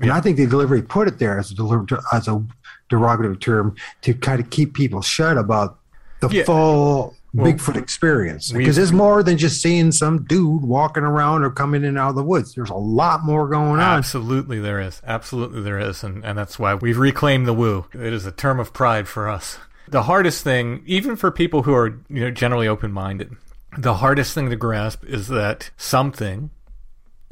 And 0.00 0.12
I 0.12 0.20
think 0.20 0.36
the 0.36 0.46
delivery 0.46 0.82
put 0.82 1.08
it 1.08 1.18
there 1.18 1.38
as 1.38 1.50
a 1.50 1.54
deliber- 1.54 2.02
as 2.12 2.28
a 2.28 2.42
derogatory 2.88 3.36
term 3.36 3.74
to 4.02 4.14
kind 4.14 4.40
of 4.40 4.50
keep 4.50 4.74
people 4.74 5.02
shut 5.02 5.36
about 5.36 5.78
the 6.20 6.28
Yeah. 6.28 6.44
full 6.44 7.14
Well, 7.34 7.52
Bigfoot 7.52 7.76
experience 7.76 8.50
because 8.52 8.78
it's 8.78 8.90
more 8.90 9.22
than 9.22 9.36
just 9.36 9.60
seeing 9.60 9.92
some 9.92 10.24
dude 10.24 10.62
walking 10.62 11.02
around 11.02 11.42
or 11.44 11.50
coming 11.50 11.82
in 11.82 11.88
and 11.90 11.98
out 11.98 12.10
of 12.10 12.14
the 12.16 12.22
woods. 12.22 12.54
There's 12.54 12.70
a 12.70 12.74
lot 12.74 13.22
more 13.22 13.46
going 13.48 13.72
on. 13.80 13.98
Absolutely, 13.98 14.58
there 14.60 14.80
is. 14.80 15.02
Absolutely, 15.06 15.60
there 15.60 15.78
is, 15.78 16.02
and 16.02 16.24
and 16.24 16.38
that's 16.38 16.58
why 16.58 16.74
we've 16.74 16.96
reclaimed 16.98 17.46
the 17.46 17.52
woo. 17.52 17.84
It 17.92 18.14
is 18.14 18.24
a 18.24 18.32
term 18.32 18.58
of 18.58 18.72
pride 18.72 19.08
for 19.08 19.28
us. 19.28 19.58
The 19.88 20.04
hardest 20.04 20.42
thing, 20.42 20.82
even 20.86 21.16
for 21.16 21.30
people 21.30 21.64
who 21.64 21.74
are 21.74 21.98
you 22.08 22.20
know 22.22 22.30
generally 22.30 22.66
open 22.66 22.92
minded, 22.92 23.36
the 23.76 23.94
hardest 23.96 24.32
thing 24.34 24.48
to 24.48 24.56
grasp 24.56 25.04
is 25.04 25.28
that 25.28 25.70
something 25.76 26.48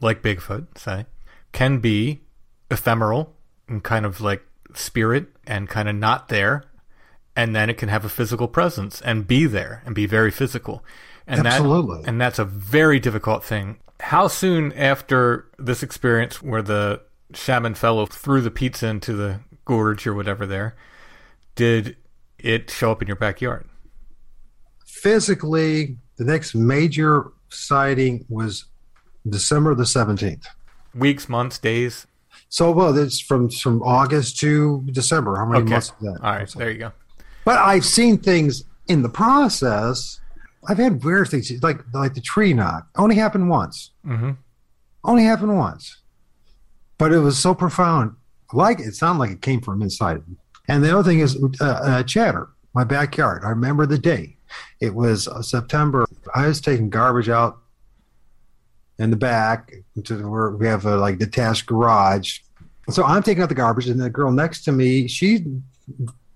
like 0.03 0.23
Bigfoot, 0.23 0.67
say, 0.77 1.07
can 1.53 1.79
be 1.79 2.21
ephemeral 2.71 3.35
and 3.69 3.83
kind 3.83 4.07
of 4.07 4.21
like 4.21 4.43
spirit 4.75 5.29
and 5.47 5.69
kind 5.69 5.89
of 5.89 5.95
not 5.95 6.29
there, 6.29 6.65
and 7.35 7.55
then 7.55 7.71
it 7.71 7.79
can 7.79 7.89
have 7.89 8.05
a 8.05 8.09
physical 8.09 8.49
presence 8.49 9.01
and 9.03 9.27
be 9.27 9.47
there 9.47 9.83
and 9.85 9.95
be 9.95 10.07
very 10.07 10.31
physical. 10.31 10.85
And 11.27 11.47
Absolutely. 11.47 12.03
That, 12.03 12.09
and 12.09 12.21
that's 12.21 12.39
a 12.39 12.45
very 12.45 13.01
difficult 13.01 13.45
thing. 13.45 13.79
How 14.01 14.29
soon 14.29 14.73
after 14.73 15.47
this 15.59 15.83
experience 15.83 16.43
where 16.43 16.63
the 16.63 17.03
shaman 17.35 17.75
fellow 17.75 18.07
threw 18.07 18.41
the 18.41 18.51
pizza 18.51 18.87
into 18.87 19.13
the 19.15 19.41
gorge 19.65 20.07
or 20.07 20.15
whatever 20.15 20.47
there, 20.47 20.77
did 21.55 21.97
it 22.39 22.71
show 22.71 22.93
up 22.93 23.03
in 23.03 23.09
your 23.09 23.17
backyard? 23.17 23.69
Physically, 24.87 25.97
the 26.17 26.25
next 26.25 26.55
major 26.55 27.33
sighting 27.49 28.25
was 28.29 28.67
December 29.29 29.75
the 29.75 29.85
17th. 29.85 30.47
Weeks, 30.95 31.29
months, 31.29 31.59
days? 31.59 32.07
So, 32.49 32.71
well, 32.71 32.97
it's 32.97 33.21
from 33.21 33.51
from 33.51 33.83
August 33.83 34.39
to 34.41 34.83
December. 34.93 35.37
How 35.37 35.47
many 35.47 35.63
Okay. 35.65 35.73
months 35.73 35.89
is 35.89 35.95
that? 36.01 36.19
All 36.23 36.33
right, 36.33 36.49
there 36.57 36.71
you 36.71 36.79
go. 36.79 36.93
But 37.45 37.59
I've 37.59 37.85
seen 37.85 38.19
things 38.19 38.65
in 38.89 39.03
the 39.03 39.09
process. 39.09 40.21
I've 40.69 40.79
had 40.79 41.05
weird 41.05 41.29
things 41.29 41.51
like 41.63 41.81
like 41.93 42.15
the 42.15 42.21
tree 42.21 42.53
knock. 42.55 42.87
Only 42.97 43.17
happened 43.17 43.49
once. 43.49 43.91
Mm-hmm. 44.07 44.31
Only 45.05 45.25
happened 45.25 45.57
once. 45.57 45.99
But 46.99 47.13
it 47.13 47.19
was 47.19 47.39
so 47.39 47.55
profound. 47.55 48.17
Like 48.53 48.81
it 48.81 48.95
sounded 48.95 49.19
like 49.21 49.31
it 49.31 49.43
came 49.43 49.61
from 49.61 49.83
inside. 49.83 50.23
And 50.69 50.83
the 50.83 50.93
other 50.97 51.09
thing 51.09 51.21
is 51.21 51.37
uh, 51.61 51.65
uh, 51.65 52.03
chatter. 52.05 52.49
My 52.75 52.85
backyard. 52.85 53.43
I 53.45 53.51
remember 53.51 53.87
the 53.87 53.99
day. 53.99 54.37
It 54.81 54.95
was 54.95 55.29
uh, 55.29 55.43
September. 55.43 56.07
I 56.35 56.47
was 56.47 56.61
taking 56.61 56.91
garbage 56.91 57.29
out 57.29 57.59
in 58.99 59.11
the 59.11 59.17
back 59.17 59.73
to 60.05 60.29
where 60.29 60.51
we 60.51 60.67
have 60.67 60.87
a 60.87 60.97
like 60.97 61.19
detached 61.19 61.67
garage. 61.67 62.41
So 62.89 63.05
I'm 63.05 63.23
taking 63.23 63.43
out 63.43 63.49
the 63.49 63.55
garbage, 63.55 63.89
and 63.89 64.01
the 64.01 64.11
girl 64.11 64.31
next 64.31 64.65
to 64.65 64.73
me, 64.73 65.09
she's 65.09 65.41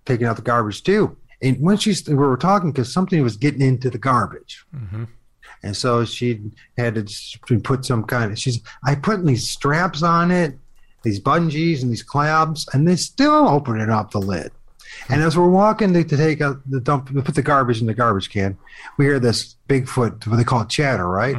taking 0.05 0.27
out 0.27 0.37
the 0.37 0.43
garbage 0.43 0.83
too. 0.83 1.17
And 1.43 1.57
when 1.61 1.77
she's 1.77 2.07
we 2.09 2.15
were 2.15 2.37
talking, 2.37 2.73
because 2.73 2.93
something 2.93 3.23
was 3.23 3.37
getting 3.37 3.63
into 3.63 3.89
the 3.91 3.99
garbage, 3.99 4.65
hmm 4.75 5.05
And 5.63 5.77
so 5.77 6.05
she 6.05 6.41
had 6.77 6.95
to 6.97 7.61
put 7.61 7.85
some 7.85 8.05
kind 8.05 8.33
of, 8.33 8.39
she's, 8.39 8.61
I 8.85 8.95
put 8.95 9.25
these 9.25 9.49
straps 9.49 10.03
on 10.03 10.31
it, 10.31 10.59
these 11.03 11.21
bungees 11.21 11.83
and 11.83 11.91
these 11.91 12.03
clamps, 12.03 12.67
and 12.73 12.87
they 12.87 12.97
still 12.97 13.49
opening 13.49 13.91
up 13.91 14.11
the 14.11 14.21
lid. 14.21 14.53
And 15.09 15.23
as 15.23 15.37
we're 15.39 15.49
walking 15.49 15.93
to, 15.95 16.03
to 16.05 16.17
take 16.17 16.41
out 16.41 16.61
the 16.69 16.81
dump, 16.81 17.09
to 17.09 17.23
put 17.23 17.35
the 17.35 17.43
garbage 17.43 17.81
in 17.81 17.87
the 17.87 17.95
garbage 17.95 18.29
can, 18.31 18.57
we 18.99 19.05
hear 19.05 19.19
this 19.21 19.57
Bigfoot, 19.69 20.27
what 20.27 20.37
they 20.37 20.45
call 20.45 20.63
it 20.63 20.69
chatter, 20.69 21.09
right? 21.09 21.37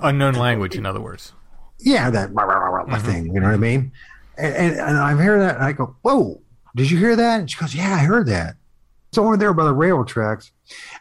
Unknown 0.00 0.34
language, 0.34 0.74
in 0.76 0.86
other 0.86 1.00
words. 1.00 1.32
yeah, 1.78 2.10
that 2.10 2.32
rah, 2.34 2.44
rah, 2.44 2.56
rah, 2.56 2.82
rah 2.82 2.98
thing. 2.98 3.26
You 3.34 3.40
know 3.40 3.46
what 3.48 3.54
I 3.54 3.58
mean? 3.58 3.92
And, 4.36 4.54
and, 4.54 4.76
and 4.80 4.98
I'm 4.98 5.18
hearing 5.20 5.40
that, 5.40 5.56
and 5.56 5.64
I 5.64 5.72
go, 5.72 5.96
"Whoa, 6.02 6.40
did 6.74 6.90
you 6.90 6.98
hear 6.98 7.14
that?" 7.16 7.40
And 7.40 7.50
she 7.50 7.58
goes, 7.58 7.74
"Yeah, 7.74 7.94
I 7.94 7.98
heard 7.98 8.26
that." 8.26 8.56
It's 9.10 9.18
over 9.18 9.36
there 9.36 9.52
by 9.54 9.64
the 9.64 9.72
railroad 9.74 10.08
tracks, 10.08 10.50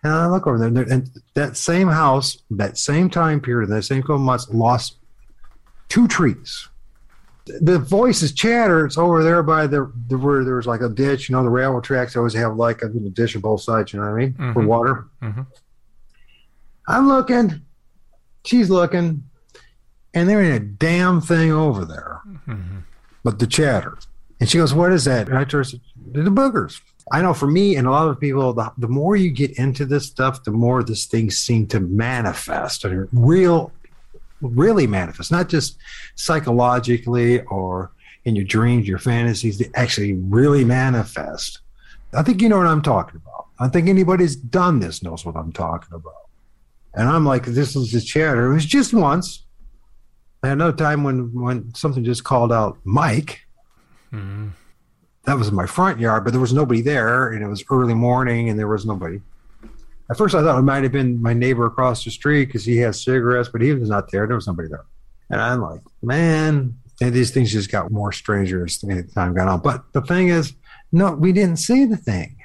and 0.03 0.13
I 0.13 0.27
look 0.27 0.45
over 0.45 0.57
there, 0.69 0.83
and, 0.83 1.09
that 1.33 1.57
same 1.57 1.87
house, 1.87 2.37
that 2.51 2.77
same 2.77 3.09
time 3.09 3.41
period, 3.41 3.69
that 3.71 3.83
same 3.83 4.01
couple 4.03 4.19
months, 4.19 4.47
lost 4.51 4.97
two 5.89 6.07
trees. 6.07 6.69
The 7.45 7.79
voices 7.79 8.31
chatter. 8.33 8.85
It's 8.85 8.97
over 8.97 9.23
there 9.23 9.41
by 9.43 9.67
the, 9.67 9.91
the 10.07 10.17
where 10.17 10.43
there 10.45 10.55
was 10.55 10.67
like 10.67 10.81
a 10.81 10.87
ditch. 10.89 11.27
You 11.27 11.35
know, 11.35 11.43
the 11.43 11.49
railroad 11.49 11.83
tracks 11.83 12.15
always 12.15 12.33
have 12.35 12.55
like 12.55 12.83
a 12.83 12.85
little 12.85 13.09
ditch 13.09 13.35
on 13.35 13.41
both 13.41 13.61
sides. 13.61 13.91
You 13.91 13.99
know 13.99 14.05
what 14.05 14.13
I 14.13 14.17
mean 14.25 14.33
for 14.53 14.61
Mhm. 14.61 14.65
water. 14.67 15.07
Mhm. 15.21 15.45
I'm 16.87 17.07
looking. 17.07 17.61
She's 18.45 18.69
looking 18.69 19.23
and 20.13 20.29
there 20.29 20.41
ain't 20.41 20.55
a 20.55 20.65
damn 20.65 21.21
thing 21.21 21.51
over 21.51 21.85
there 21.85 22.21
mm-hmm. 22.47 22.79
but 23.23 23.39
the 23.39 23.47
chatter. 23.47 23.97
And 24.39 24.49
she 24.49 24.57
goes, 24.57 24.73
What 24.73 24.91
is 24.91 25.05
that? 25.05 25.29
And 25.29 25.37
I 25.37 25.45
said, 25.47 25.79
the 26.11 26.29
boogers. 26.29 26.81
I 27.11 27.21
know 27.21 27.33
for 27.33 27.47
me 27.47 27.75
and 27.75 27.85
a 27.85 27.91
lot 27.91 28.07
of 28.07 28.19
people, 28.19 28.53
the, 28.53 28.71
the 28.77 28.87
more 28.87 29.15
you 29.15 29.29
get 29.29 29.57
into 29.57 29.85
this 29.85 30.07
stuff, 30.07 30.43
the 30.43 30.51
more 30.51 30.83
this 30.83 31.05
thing 31.05 31.31
seems 31.31 31.69
to 31.69 31.81
manifest 31.81 32.85
and 32.85 33.09
real, 33.11 33.71
really 34.41 34.87
manifest, 34.87 35.31
not 35.31 35.49
just 35.49 35.77
psychologically 36.15 37.41
or 37.43 37.91
in 38.25 38.35
your 38.35 38.45
dreams, 38.45 38.87
your 38.87 38.99
fantasies, 38.99 39.57
they 39.57 39.69
actually 39.75 40.13
really 40.13 40.63
manifest. 40.63 41.59
I 42.13 42.23
think 42.23 42.41
you 42.41 42.47
know 42.47 42.57
what 42.57 42.67
I'm 42.67 42.81
talking 42.81 43.21
about. 43.23 43.47
I 43.59 43.67
think 43.67 43.89
anybody 43.89 44.23
who's 44.23 44.35
done 44.35 44.79
this 44.79 45.03
knows 45.03 45.25
what 45.25 45.35
I'm 45.35 45.51
talking 45.51 45.93
about. 45.93 46.22
And 46.95 47.09
I'm 47.09 47.25
like, 47.25 47.45
this 47.45 47.75
is 47.75 47.91
the 47.91 48.01
chatter. 48.01 48.51
It 48.51 48.53
was 48.53 48.65
just 48.65 48.93
once. 48.93 49.45
I 50.43 50.47
had 50.49 50.53
another 50.53 50.75
time 50.75 51.03
when 51.03 51.33
when 51.33 51.73
something 51.73 52.03
just 52.03 52.23
called 52.23 52.51
out 52.51 52.77
Mike. 52.83 53.41
Hmm. 54.11 54.49
That 55.25 55.37
was 55.37 55.47
in 55.47 55.55
my 55.55 55.65
front 55.65 55.99
yard, 55.99 56.25
but 56.25 56.31
there 56.31 56.41
was 56.41 56.51
nobody 56.51 56.81
there, 56.81 57.29
and 57.29 57.41
it 57.41 57.47
was 57.47 57.63
early 57.71 57.93
morning, 57.93 58.49
and 58.49 58.59
there 58.59 58.67
was 58.67 58.85
nobody. 58.85 59.21
At 60.11 60.17
first, 60.17 60.35
I 60.35 60.43
thought 60.43 60.59
it 60.59 60.63
might 60.63 60.83
have 60.83 60.91
been 60.91 61.21
my 61.21 61.33
neighbor 61.33 61.65
across 61.65 62.03
the 62.03 62.11
street 62.11 62.45
because 62.45 62.65
he 62.65 62.77
has 62.79 63.01
cigarettes, 63.01 63.47
but 63.47 63.61
he 63.61 63.71
was 63.73 63.89
not 63.89 64.11
there. 64.11 64.27
There 64.27 64.35
was 64.35 64.47
nobody 64.47 64.67
there, 64.67 64.83
and 65.29 65.39
I'm 65.39 65.61
like, 65.61 65.79
man, 66.01 66.77
and 67.01 67.13
these 67.13 67.31
things 67.31 67.51
just 67.51 67.71
got 67.71 67.89
more 67.89 68.11
stranger 68.11 68.65
as 68.65 68.77
time 69.15 69.33
got 69.33 69.47
on. 69.47 69.61
But 69.61 69.93
the 69.93 70.01
thing 70.01 70.27
is, 70.27 70.53
no, 70.91 71.13
we 71.13 71.31
didn't 71.31 71.57
see 71.57 71.85
the 71.85 71.97
thing. 71.97 72.42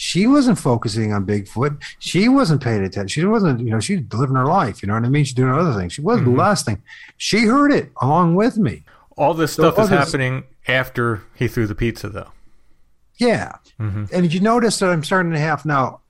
She 0.00 0.28
wasn't 0.28 0.60
focusing 0.60 1.12
on 1.12 1.26
Bigfoot. 1.26 1.82
She 1.98 2.28
wasn't 2.28 2.62
paying 2.62 2.84
attention. 2.84 3.08
She 3.08 3.26
wasn't, 3.26 3.58
you 3.58 3.70
know, 3.70 3.80
she's 3.80 4.00
living 4.12 4.36
her 4.36 4.46
life. 4.46 4.80
You 4.80 4.86
know 4.86 4.94
what 4.94 5.04
I 5.04 5.08
mean? 5.08 5.24
She's 5.24 5.34
doing 5.34 5.52
other 5.52 5.74
things. 5.74 5.92
She 5.92 6.00
wasn't 6.00 6.26
the 6.26 6.30
mm-hmm. 6.30 6.40
last 6.40 6.64
thing. 6.64 6.80
She 7.16 7.46
heard 7.46 7.72
it 7.72 7.90
along 8.00 8.36
with 8.36 8.56
me. 8.58 8.84
All 9.16 9.34
this 9.34 9.54
So 9.54 9.72
stuff 9.72 9.84
is 9.84 9.88
happening 9.88 10.44
after 10.68 11.24
he 11.34 11.48
threw 11.48 11.66
the 11.66 11.74
pizza, 11.74 12.08
though. 12.08 12.30
Yeah. 13.16 13.56
Mm-hmm. 13.80 14.04
And 14.12 14.22
did 14.22 14.32
you 14.32 14.38
notice 14.38 14.78
that 14.78 14.90
I'm 14.90 15.02
starting 15.02 15.32
to 15.32 15.38
have 15.40 15.66
now 15.66 16.00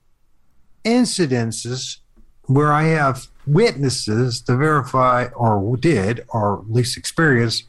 incidences 0.85 1.97
where 2.43 2.71
I 2.71 2.83
have 2.83 3.25
witnesses 3.47 4.39
to 4.41 4.55
verify 4.55 5.29
or 5.35 5.75
did 5.77 6.25
or 6.29 6.59
at 6.59 6.71
least 6.71 6.95
experience? 6.95 7.63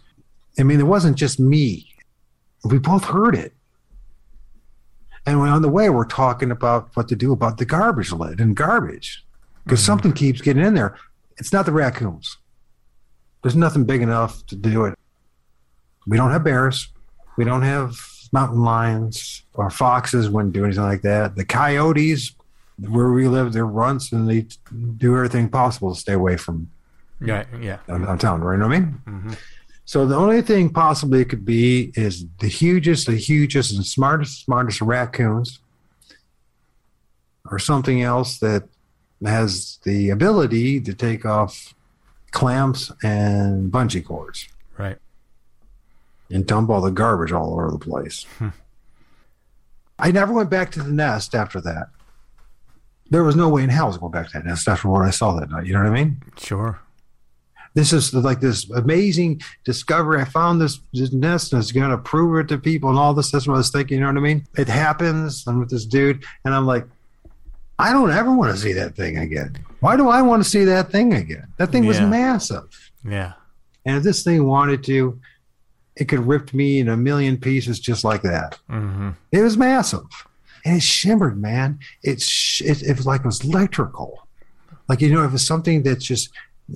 I 0.59 0.64
mean, 0.64 0.81
it 0.81 0.87
wasn't 0.87 1.16
just 1.16 1.41
me. 1.41 1.95
We 2.62 2.79
both 2.79 3.05
heard 3.05 3.35
it. 3.35 3.55
And 5.27 5.39
on 5.39 5.62
the 5.62 5.68
way, 5.68 5.91
we're 5.91 6.07
talking 6.07 6.51
about 6.51 6.91
what 6.95 7.09
to 7.09 7.16
do 7.16 7.33
about 7.33 7.59
the 7.59 7.64
garbage 7.64 8.12
lid 8.12 8.41
and 8.41 8.57
garbage 8.57 9.25
because 9.64 9.81
mm-hmm. 9.81 9.87
something 9.87 10.12
keeps 10.12 10.41
getting 10.41 10.64
in 10.64 10.75
there. 10.75 10.97
It's 11.37 11.53
not 11.53 11.66
the 11.66 11.73
raccoons. 11.73 12.39
There's 13.43 13.57
nothing 13.57 13.85
big 13.85 14.03
enough 14.03 14.45
to 14.47 14.57
do 14.57 14.85
it. 14.85 14.99
We 16.07 16.16
don't 16.16 16.31
have 16.31 16.45
bears. 16.45 16.89
We 17.37 17.45
don't 17.45 17.62
have 17.62 17.95
mountain 18.33 18.62
lions 18.62 19.43
or 19.55 19.71
foxes 19.71 20.29
wouldn't 20.29 20.55
do 20.55 20.64
anything 20.64 20.85
like 20.85 21.03
that. 21.03 21.37
The 21.37 21.45
coyotes, 21.45 22.35
where 22.79 23.11
we 23.11 23.29
live, 23.29 23.53
they're 23.53 23.66
runts 23.66 24.12
and 24.12 24.29
they 24.29 24.47
do 24.97 25.16
everything 25.16 25.49
possible 25.49 25.95
to 25.95 26.01
stay 26.01 26.12
away 26.12 26.37
from 26.37 26.71
Yeah, 27.21 27.45
yeah. 27.61 27.79
downtown, 27.87 28.41
right? 28.41 28.55
You 28.55 28.59
know 28.61 28.68
what 28.68 28.77
I 28.77 28.81
mean? 28.81 29.03
Mm-hmm. 29.07 29.33
So 29.91 30.07
the 30.07 30.14
only 30.14 30.41
thing 30.41 30.70
possibly 30.70 31.22
it 31.22 31.28
could 31.30 31.45
be 31.45 31.91
is 31.97 32.24
the 32.38 32.47
hugest, 32.47 33.09
the 33.09 33.16
hugest 33.16 33.74
and 33.74 33.84
smartest, 33.84 34.45
smartest 34.45 34.80
raccoons 34.80 35.59
or 37.51 37.59
something 37.59 38.01
else 38.01 38.38
that 38.38 38.68
has 39.26 39.80
the 39.82 40.11
ability 40.11 40.80
to 40.82 40.95
take 40.95 41.26
off 41.26 41.74
clamps 42.30 42.93
and 43.03 43.72
bungee 43.72 44.05
cords 44.07 44.47
Right. 44.78 44.97
and 46.30 46.47
dump 46.47 46.70
all 46.70 46.82
the 46.82 46.93
garbage 46.93 47.32
all 47.32 47.55
over 47.55 47.72
the 47.72 47.78
place. 47.80 48.26
Hmm. 48.38 48.51
I 49.99 50.12
never 50.12 50.32
went 50.32 50.51
back 50.51 50.70
to 50.70 50.82
the 50.84 50.93
nest 50.93 51.34
after 51.34 51.61
that. 51.62 51.88
There 53.11 53.24
was 53.24 53.34
no 53.34 53.49
way 53.49 53.64
in 53.64 53.70
hell 53.70 53.86
I 53.86 53.88
was 53.88 53.99
going 53.99 54.12
back 54.12 54.28
to 54.28 54.34
that 54.34 54.47
nest 54.47 54.68
after 54.68 54.86
what 54.86 55.05
I 55.05 55.11
saw 55.11 55.32
that 55.41 55.51
night. 55.51 55.66
You 55.66 55.72
know 55.72 55.80
what 55.82 55.88
I 55.91 56.05
mean? 56.05 56.22
Sure. 56.38 56.78
This 57.75 57.93
is 57.93 58.12
like 58.12 58.41
this 58.41 58.68
amazing 58.71 59.41
discovery. 59.64 60.21
I 60.21 60.25
found 60.25 60.61
this, 60.61 60.81
this 60.93 61.12
nest 61.12 61.53
and 61.53 61.62
it's 61.62 61.71
going 61.73 61.91
to 61.91 61.99
prove 61.99 62.39
it 62.41 62.49
to 62.49 62.59
people 62.59 62.91
and 62.91 62.99
all 62.99 63.14
this. 63.14 63.31
That's 63.31 63.47
what 63.47 63.55
I 63.55 63.59
was 63.59 63.71
thinking. 63.71 63.97
You 63.99 64.01
know 64.03 64.09
what 64.09 64.16
I 64.16 64.21
mean? 64.21 64.47
It 64.57 64.68
happens. 64.68 65.45
I'm 65.47 65.61
with 65.61 65.71
this 65.71 65.85
dude 65.87 66.25
and 66.45 66.53
I'm 66.55 66.66
like, 66.66 66.85
I 67.79 67.93
don't 67.93 68.11
ever 68.11 68.35
want 68.35 68.53
to 68.55 68.61
see 68.61 68.73
that 68.75 68.97
thing 68.97 69.18
again. 69.18 69.57
Why 69.81 69.97
do 69.97 70.09
I 70.09 70.21
want 70.21 70.43
to 70.43 70.49
see 70.49 70.64
that 70.64 70.91
thing 70.91 71.14
again? 71.14 71.47
That 71.59 71.71
thing 71.71 71.87
was 71.87 71.99
massive. 72.11 72.91
Yeah. 73.09 73.33
And 73.87 73.97
if 73.97 74.03
this 74.03 74.23
thing 74.23 74.45
wanted 74.47 74.85
to, 74.85 75.18
it 75.97 76.05
could 76.07 76.27
rip 76.27 76.53
me 76.53 76.81
in 76.81 76.89
a 76.89 76.97
million 76.97 77.39
pieces 77.39 77.81
just 77.81 78.05
like 78.05 78.23
that. 78.23 78.59
hmm 78.68 79.11
It 79.33 79.41
was 79.41 79.57
massive, 79.57 80.05
and 80.64 80.77
it 80.77 80.83
shimmered, 80.83 81.41
man. 81.41 81.79
It 82.03 82.21
sh- 82.21 82.61
it, 82.62 82.83
it 82.83 82.97
was 82.97 83.07
like 83.07 83.21
it 83.21 83.27
was 83.27 83.43
electrical, 83.45 84.27
like 84.89 85.01
you 85.01 85.12
know, 85.12 85.25
it 85.25 85.33
was 85.33 85.47
something 85.47 85.83
that's 85.83 86.05
just 86.05 86.31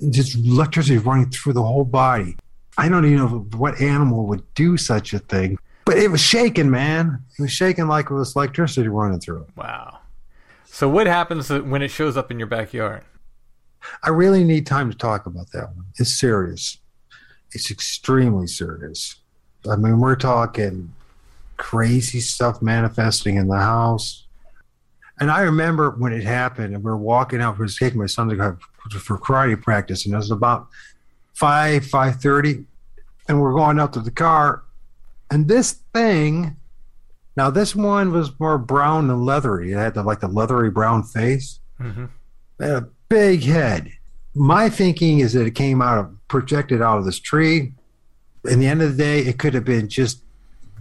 just 0.09 0.35
electricity 0.35 0.97
running 0.97 1.29
through 1.29 1.53
the 1.53 1.63
whole 1.63 1.85
body. 1.85 2.35
I 2.77 2.89
don't 2.89 3.05
even 3.05 3.17
know 3.17 3.47
what 3.57 3.79
animal 3.79 4.25
would 4.27 4.43
do 4.53 4.77
such 4.77 5.13
a 5.13 5.19
thing, 5.19 5.57
but 5.85 5.97
it 5.97 6.11
was 6.11 6.21
shaking, 6.21 6.69
man. 6.69 7.23
It 7.37 7.41
was 7.43 7.51
shaking 7.51 7.87
like 7.87 8.09
it 8.09 8.13
was 8.13 8.35
electricity 8.35 8.89
running 8.89 9.19
through 9.19 9.43
it. 9.43 9.49
Wow. 9.55 9.99
So 10.65 10.89
what 10.89 11.07
happens 11.07 11.49
when 11.49 11.81
it 11.81 11.89
shows 11.89 12.17
up 12.17 12.31
in 12.31 12.39
your 12.39 12.47
backyard? 12.47 13.03
I 14.03 14.09
really 14.09 14.43
need 14.43 14.65
time 14.65 14.91
to 14.91 14.97
talk 14.97 15.25
about 15.25 15.51
that 15.51 15.75
one. 15.75 15.85
It's 15.97 16.11
serious. 16.11 16.79
It's 17.51 17.71
extremely 17.71 18.47
serious. 18.47 19.15
I 19.69 19.77
mean, 19.77 19.99
we're 19.99 20.17
talking 20.17 20.93
crazy 21.57 22.19
stuff 22.19 22.61
manifesting 22.61 23.37
in 23.37 23.47
the 23.47 23.57
house. 23.57 24.24
And 25.19 25.31
I 25.31 25.41
remember 25.41 25.91
when 25.91 26.11
it 26.11 26.23
happened, 26.23 26.73
and 26.73 26.83
we 26.83 26.91
were 26.91 26.97
walking 26.97 27.41
out. 27.41 27.57
We 27.57 27.65
were 27.65 27.69
taking 27.69 27.99
my 27.99 28.05
son 28.05 28.27
to 28.29 28.35
go 28.35 28.57
for 28.99 29.17
karate 29.17 29.61
practice, 29.61 30.05
and 30.05 30.13
it 30.13 30.17
was 30.17 30.31
about 30.31 30.67
five 31.33 31.85
five 31.85 32.21
thirty, 32.21 32.65
and 33.27 33.41
we're 33.41 33.53
going 33.53 33.79
out 33.79 33.93
to 33.93 34.01
the 34.01 34.11
car, 34.11 34.63
and 35.31 35.47
this 35.47 35.79
thing. 35.93 36.57
Now 37.37 37.49
this 37.49 37.75
one 37.75 38.13
was 38.13 38.31
more 38.39 38.57
brown 38.57 39.09
and 39.09 39.25
leathery. 39.25 39.73
It 39.73 39.77
had 39.77 39.93
the, 39.95 40.03
like 40.03 40.21
the 40.21 40.27
leathery 40.29 40.71
brown 40.71 41.03
face 41.03 41.59
hmm 41.77 42.05
had 42.59 42.71
a 42.71 42.87
big 43.09 43.43
head. 43.43 43.91
My 44.33 44.69
thinking 44.69 45.19
is 45.19 45.33
that 45.33 45.45
it 45.45 45.55
came 45.55 45.81
out 45.81 45.97
of 45.97 46.27
projected 46.27 46.81
out 46.81 46.97
of 46.97 47.05
this 47.05 47.19
tree. 47.19 47.73
In 48.45 48.59
the 48.59 48.67
end 48.67 48.81
of 48.81 48.95
the 48.95 49.03
day, 49.03 49.19
it 49.19 49.37
could 49.37 49.53
have 49.53 49.65
been 49.65 49.89
just 49.89 50.21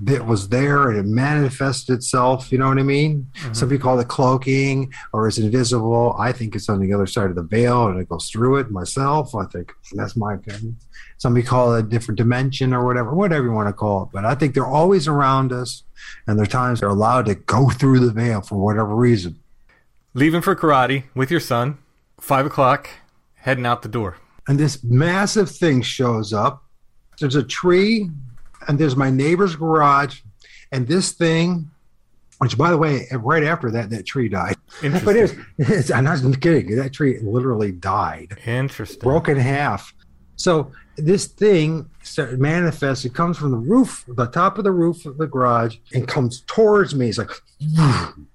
that 0.00 0.26
was 0.26 0.48
there 0.48 0.90
and 0.90 0.98
it 0.98 1.06
manifested 1.06 1.94
itself. 1.96 2.50
You 2.50 2.58
know 2.58 2.68
what 2.68 2.78
I 2.78 2.82
mean? 2.82 3.30
Mm-hmm. 3.36 3.52
Some 3.52 3.68
people 3.68 3.90
call 3.90 4.00
it 4.00 4.08
cloaking 4.08 4.92
or 5.12 5.28
it's 5.28 5.38
invisible. 5.38 6.16
I 6.18 6.32
think 6.32 6.54
it's 6.56 6.68
on 6.68 6.80
the 6.80 6.92
other 6.92 7.06
side 7.06 7.30
of 7.30 7.36
the 7.36 7.42
veil 7.42 7.86
and 7.86 8.00
it 8.00 8.08
goes 8.08 8.28
through 8.28 8.56
it 8.56 8.70
myself. 8.70 9.34
I 9.34 9.44
think 9.46 9.72
that's 9.92 10.16
my 10.16 10.34
opinion. 10.34 10.76
Some 11.18 11.34
people 11.34 11.48
call 11.50 11.74
it 11.76 11.80
a 11.80 11.82
different 11.88 12.18
dimension 12.18 12.74
or 12.74 12.84
whatever, 12.84 13.14
whatever 13.14 13.46
you 13.46 13.52
want 13.52 13.68
to 13.68 13.72
call 13.72 14.02
it. 14.02 14.08
But 14.12 14.24
I 14.24 14.34
think 14.34 14.54
they're 14.54 14.66
always 14.66 15.06
around 15.06 15.52
us 15.52 15.84
and 16.26 16.38
there 16.38 16.44
are 16.44 16.46
times 16.46 16.80
they're 16.80 16.88
allowed 16.88 17.26
to 17.26 17.36
go 17.36 17.70
through 17.70 18.00
the 18.00 18.10
veil 18.12 18.40
for 18.40 18.56
whatever 18.56 18.94
reason. 18.94 19.38
Leaving 20.12 20.42
for 20.42 20.54
karate 20.56 21.04
with 21.14 21.30
your 21.30 21.40
son, 21.40 21.78
five 22.20 22.46
o'clock, 22.46 22.88
heading 23.34 23.66
out 23.66 23.82
the 23.82 23.88
door. 23.88 24.16
and 24.48 24.58
this 24.58 24.82
massive 24.84 25.50
thing 25.50 25.82
shows 25.82 26.32
up. 26.32 26.62
There's 27.20 27.36
a 27.36 27.42
tree, 27.42 28.10
and 28.68 28.78
there's 28.78 28.96
my 28.96 29.10
neighbor's 29.10 29.56
garage, 29.56 30.20
and 30.72 30.86
this 30.86 31.12
thing 31.12 31.70
Which, 32.38 32.58
by 32.58 32.70
the 32.70 32.76
way, 32.78 33.06
right 33.12 33.44
after 33.44 33.70
that, 33.70 33.90
that 33.90 34.06
tree 34.06 34.28
died. 34.28 34.56
But 34.82 34.86
Interesting. 35.16 35.46
it's, 35.58 35.90
I'm 35.90 36.04
not 36.04 36.40
kidding. 36.40 36.74
That 36.76 36.92
tree 36.92 37.18
literally 37.20 37.72
died, 37.72 38.36
Interesting. 38.44 38.98
broke 39.00 39.28
in 39.28 39.36
half. 39.36 39.94
So 40.36 40.72
this 40.96 41.26
thing 41.26 41.88
manifests. 42.36 43.04
It 43.04 43.14
comes 43.14 43.38
from 43.38 43.52
the 43.52 43.56
roof, 43.56 44.04
the 44.08 44.26
top 44.26 44.58
of 44.58 44.64
the 44.64 44.72
roof 44.72 45.06
of 45.06 45.16
the 45.16 45.26
garage, 45.28 45.76
and 45.94 46.08
comes 46.08 46.42
towards 46.46 46.94
me. 46.94 47.08
It's 47.08 47.18
like, 47.18 47.30
and 47.60 48.26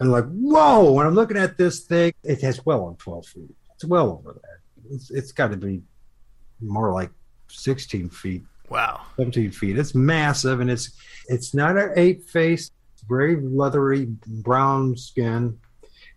I'm 0.00 0.10
like, 0.10 0.24
whoa! 0.24 0.92
When 0.92 1.06
I'm 1.06 1.14
looking 1.14 1.36
at 1.36 1.58
this 1.58 1.80
thing, 1.80 2.12
it 2.24 2.40
has 2.40 2.64
well 2.64 2.84
on 2.84 2.96
12 2.96 3.26
feet. 3.26 3.54
It's 3.74 3.84
well 3.84 4.10
over 4.10 4.32
that. 4.32 4.94
It's, 4.94 5.10
it's 5.10 5.32
got 5.32 5.50
to 5.50 5.56
be 5.56 5.82
more 6.60 6.92
like 6.92 7.10
16 7.48 8.08
feet 8.10 8.42
Wow. 8.72 9.02
17 9.16 9.50
feet. 9.52 9.78
It's 9.78 9.94
massive, 9.94 10.60
and 10.60 10.70
it's 10.70 10.92
it's 11.28 11.54
not 11.54 11.76
an 11.76 11.92
ape 11.96 12.28
face. 12.28 12.70
It's 12.94 13.02
very 13.08 13.36
leathery 13.36 14.06
brown 14.26 14.96
skin. 14.96 15.58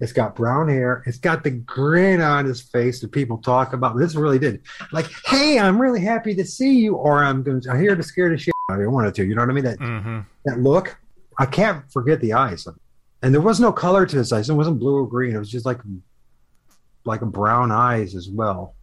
It's 0.01 0.11
got 0.11 0.35
brown 0.35 0.67
hair. 0.67 1.03
It's 1.05 1.17
got 1.19 1.43
the 1.43 1.51
grin 1.51 2.19
on 2.21 2.45
his 2.45 2.61
face 2.61 2.99
that 2.99 3.11
people 3.13 3.37
talk 3.37 3.71
about. 3.73 3.97
This 3.97 4.15
really 4.15 4.39
did. 4.39 4.61
Like, 4.91 5.07
hey, 5.25 5.57
I'm 5.57 5.81
really 5.81 6.01
happy 6.01 6.35
to 6.35 6.45
see 6.45 6.79
you, 6.79 6.95
or 6.95 7.23
I'm 7.23 7.43
going. 7.43 7.61
to 7.61 7.71
I'm 7.71 7.79
here 7.79 7.95
to 7.95 8.03
scare 8.03 8.29
the 8.29 8.37
shit 8.37 8.53
out 8.69 8.75
of 8.75 8.79
you. 8.81 8.87
I 8.87 8.91
wanted 8.91 9.15
to. 9.15 9.25
You 9.25 9.35
know 9.35 9.41
what 9.41 9.49
I 9.49 9.53
mean? 9.53 9.63
That 9.63 9.79
Mm-hmm. 9.79 10.19
that 10.45 10.59
look. 10.59 10.97
I 11.39 11.45
can't 11.45 11.89
forget 11.91 12.19
the 12.21 12.33
eyes. 12.33 12.67
And 13.21 13.33
there 13.33 13.41
was 13.41 13.59
no 13.59 13.71
color 13.71 14.05
to 14.05 14.17
his 14.17 14.31
eyes. 14.31 14.49
It 14.49 14.53
wasn't 14.53 14.79
blue 14.79 14.95
or 14.95 15.07
green. 15.07 15.35
It 15.35 15.39
was 15.39 15.49
just 15.51 15.65
like 15.65 15.79
like 17.05 17.21
a 17.21 17.25
brown 17.25 17.71
eyes 17.71 18.15
as 18.15 18.29
well, 18.29 18.75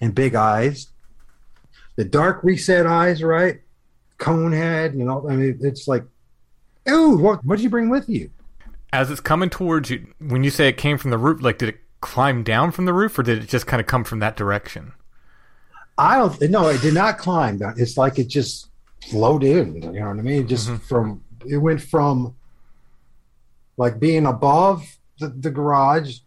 and 0.00 0.14
big 0.14 0.34
eyes. 0.34 0.88
The 1.96 2.04
dark 2.04 2.42
reset 2.42 2.86
eyes, 2.86 3.22
right? 3.22 3.60
Cone 4.18 4.52
head, 4.52 4.94
you 4.94 5.04
know. 5.04 5.28
I 5.28 5.36
mean, 5.36 5.58
it's 5.60 5.88
like, 5.88 6.04
ooh, 6.88 7.16
what 7.16 7.44
what 7.44 7.56
did 7.56 7.64
you 7.64 7.70
bring 7.70 7.90
with 7.90 8.08
you? 8.08 8.30
As 8.92 9.10
it's 9.10 9.20
coming 9.20 9.50
towards 9.50 9.90
you, 9.90 10.12
when 10.18 10.42
you 10.44 10.50
say 10.50 10.68
it 10.68 10.76
came 10.76 10.98
from 10.98 11.10
the 11.10 11.18
roof, 11.18 11.42
like 11.42 11.58
did 11.58 11.68
it 11.68 11.80
climb 12.00 12.42
down 12.42 12.70
from 12.70 12.86
the 12.86 12.92
roof, 12.92 13.18
or 13.18 13.22
did 13.22 13.42
it 13.42 13.48
just 13.48 13.66
kind 13.66 13.80
of 13.80 13.86
come 13.86 14.04
from 14.04 14.18
that 14.20 14.36
direction? 14.36 14.92
I 15.98 16.16
don't. 16.16 16.40
No, 16.50 16.68
it 16.68 16.80
did 16.80 16.94
not 16.94 17.18
climb 17.18 17.58
down. 17.58 17.74
It's 17.76 17.96
like 17.96 18.18
it 18.18 18.28
just 18.28 18.68
flowed 19.10 19.44
in. 19.44 19.74
You 19.82 20.00
know 20.00 20.08
what 20.08 20.18
I 20.18 20.22
mean? 20.22 20.48
Just 20.48 20.68
mm-hmm. 20.68 20.76
from 20.76 21.22
it 21.46 21.58
went 21.58 21.82
from 21.82 22.34
like 23.76 23.98
being 23.98 24.26
above 24.26 24.84
the, 25.18 25.28
the 25.28 25.50
garage, 25.50 26.18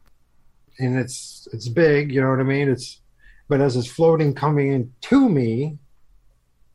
and 0.79 0.97
it's 0.97 1.47
it's 1.53 1.67
big. 1.67 2.11
You 2.11 2.21
know 2.21 2.29
what 2.29 2.39
I 2.39 2.43
mean? 2.43 2.69
It's 2.69 2.99
but 3.53 3.61
as 3.61 3.75
it's 3.75 3.85
floating 3.87 4.33
coming 4.33 4.71
in 4.73 4.91
to 5.01 5.29
me, 5.29 5.77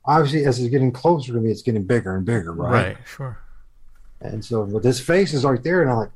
obviously 0.05 0.45
as 0.45 0.61
it's 0.61 0.71
getting 0.71 0.93
closer 0.93 1.33
to 1.33 1.41
me, 1.41 1.51
it's 1.51 1.63
getting 1.63 1.83
bigger 1.83 2.15
and 2.17 2.25
bigger, 2.25 2.53
right? 2.53 2.71
Right, 2.73 2.97
Sure. 3.05 3.37
And 4.21 4.45
so, 4.45 4.65
but 4.65 4.85
this 4.85 5.01
face 5.01 5.35
is 5.35 5.45
right 5.45 5.61
there, 5.65 5.83
and 5.83 5.91
I'm 5.91 5.97
like. 5.97 6.11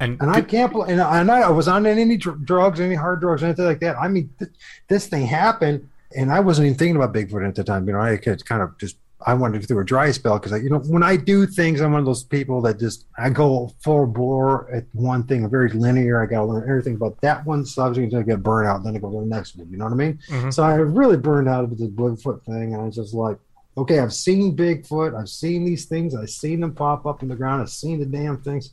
And, 0.00 0.20
And 0.20 0.30
I 0.32 0.40
can't. 0.40 0.72
bel- 0.72 0.82
And 0.82 1.00
I, 1.00 1.20
and 1.20 1.30
I 1.30 1.48
was 1.50 1.68
on 1.68 1.86
any 1.86 2.16
dr- 2.16 2.44
drugs, 2.44 2.80
any 2.80 2.96
hard 2.96 3.20
drugs, 3.20 3.42
anything 3.44 3.66
like 3.66 3.78
that. 3.80 3.96
I 3.96 4.08
mean, 4.08 4.30
th- 4.40 4.50
this 4.88 5.06
thing 5.06 5.26
happened, 5.26 5.88
and 6.16 6.32
I 6.32 6.40
wasn't 6.40 6.66
even 6.66 6.78
thinking 6.78 6.96
about 6.96 7.12
Bigfoot 7.14 7.46
at 7.46 7.54
the 7.54 7.62
time. 7.62 7.86
You 7.86 7.92
know, 7.92 8.00
I 8.00 8.16
could 8.16 8.44
kind 8.44 8.62
of 8.62 8.76
just 8.78 8.96
I 9.26 9.34
wanted 9.34 9.60
to 9.62 9.66
do 9.68 9.78
a 9.78 9.84
dry 9.84 10.10
spell 10.12 10.38
because, 10.38 10.62
you 10.62 10.70
know, 10.70 10.78
when 10.78 11.02
I 11.02 11.16
do 11.16 11.46
things, 11.46 11.80
I'm 11.80 11.92
one 11.92 12.00
of 12.00 12.06
those 12.06 12.24
people 12.24 12.60
that 12.62 12.78
just 12.78 13.06
I 13.18 13.28
go 13.30 13.70
full 13.84 14.06
bore 14.06 14.70
at 14.74 14.84
one 14.92 15.24
thing, 15.24 15.44
I'm 15.44 15.50
very 15.50 15.68
linear. 15.70 16.22
I 16.22 16.26
got 16.26 16.40
to 16.40 16.44
learn 16.46 16.68
everything 16.68 16.94
about 16.94 17.20
that 17.20 17.44
one, 17.44 17.64
subject 17.66 18.04
until 18.04 18.16
I 18.16 18.20
was 18.20 18.26
going 18.26 18.36
to 18.36 18.36
get 18.36 18.42
burned 18.42 18.68
out. 18.68 18.82
Then 18.84 18.96
I 18.96 18.98
go 18.98 19.10
to 19.10 19.20
the 19.20 19.26
next 19.26 19.56
one. 19.56 19.68
You 19.70 19.76
know 19.76 19.84
what 19.84 19.92
I 19.92 19.96
mean? 19.96 20.18
Mhm. 20.30 20.52
So 20.54 20.62
I 20.62 20.74
really 20.76 21.16
burned 21.16 21.48
out 21.48 21.64
of 21.64 21.76
the 21.76 21.86
Bigfoot 21.88 22.42
thing, 22.44 22.72
and 22.74 22.82
I 22.82 22.84
was 22.86 22.96
just 22.96 23.12
like, 23.14 23.38
okay, 23.76 23.98
I've 24.00 24.12
seen 24.12 24.56
Bigfoot, 24.56 25.14
I've 25.18 25.28
seen 25.28 25.64
these 25.64 25.84
things, 25.86 26.14
I've 26.14 26.30
seen 26.30 26.60
them 26.60 26.74
pop 26.74 27.04
up 27.06 27.22
in 27.22 27.28
the 27.28 27.36
ground, 27.36 27.62
I've 27.62 27.70
seen 27.70 27.98
the 28.00 28.06
damn 28.06 28.38
things. 28.38 28.72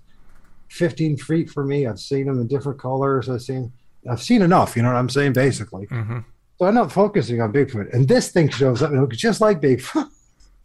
15 0.70 1.18
feet 1.18 1.50
from 1.50 1.70
me. 1.70 1.88
I've 1.88 2.00
seen 2.00 2.26
them 2.26 2.42
in 2.42 2.48
different 2.48 2.80
colors. 2.80 3.30
I've 3.30 3.42
seen, 3.42 3.72
I've 4.10 4.22
seen 4.22 4.42
enough. 4.42 4.76
You 4.76 4.84
know 4.84 4.90
what 4.90 4.98
I'm 4.98 5.10
saying? 5.10 5.32
Basically. 5.34 5.88
Mhm. 5.88 6.26
So 6.60 6.66
I'm 6.66 6.74
not 6.74 6.92
focusing 6.92 7.40
on 7.42 7.54
Bigfoot, 7.54 7.94
and 7.94 8.08
this 8.08 8.32
thing 8.32 8.50
shows 8.50 8.82
up. 8.82 8.90
and 8.90 8.98
It 8.98 9.02
looks 9.02 9.18
just 9.18 9.40
like 9.42 9.62
Bigfoot. 9.62 10.10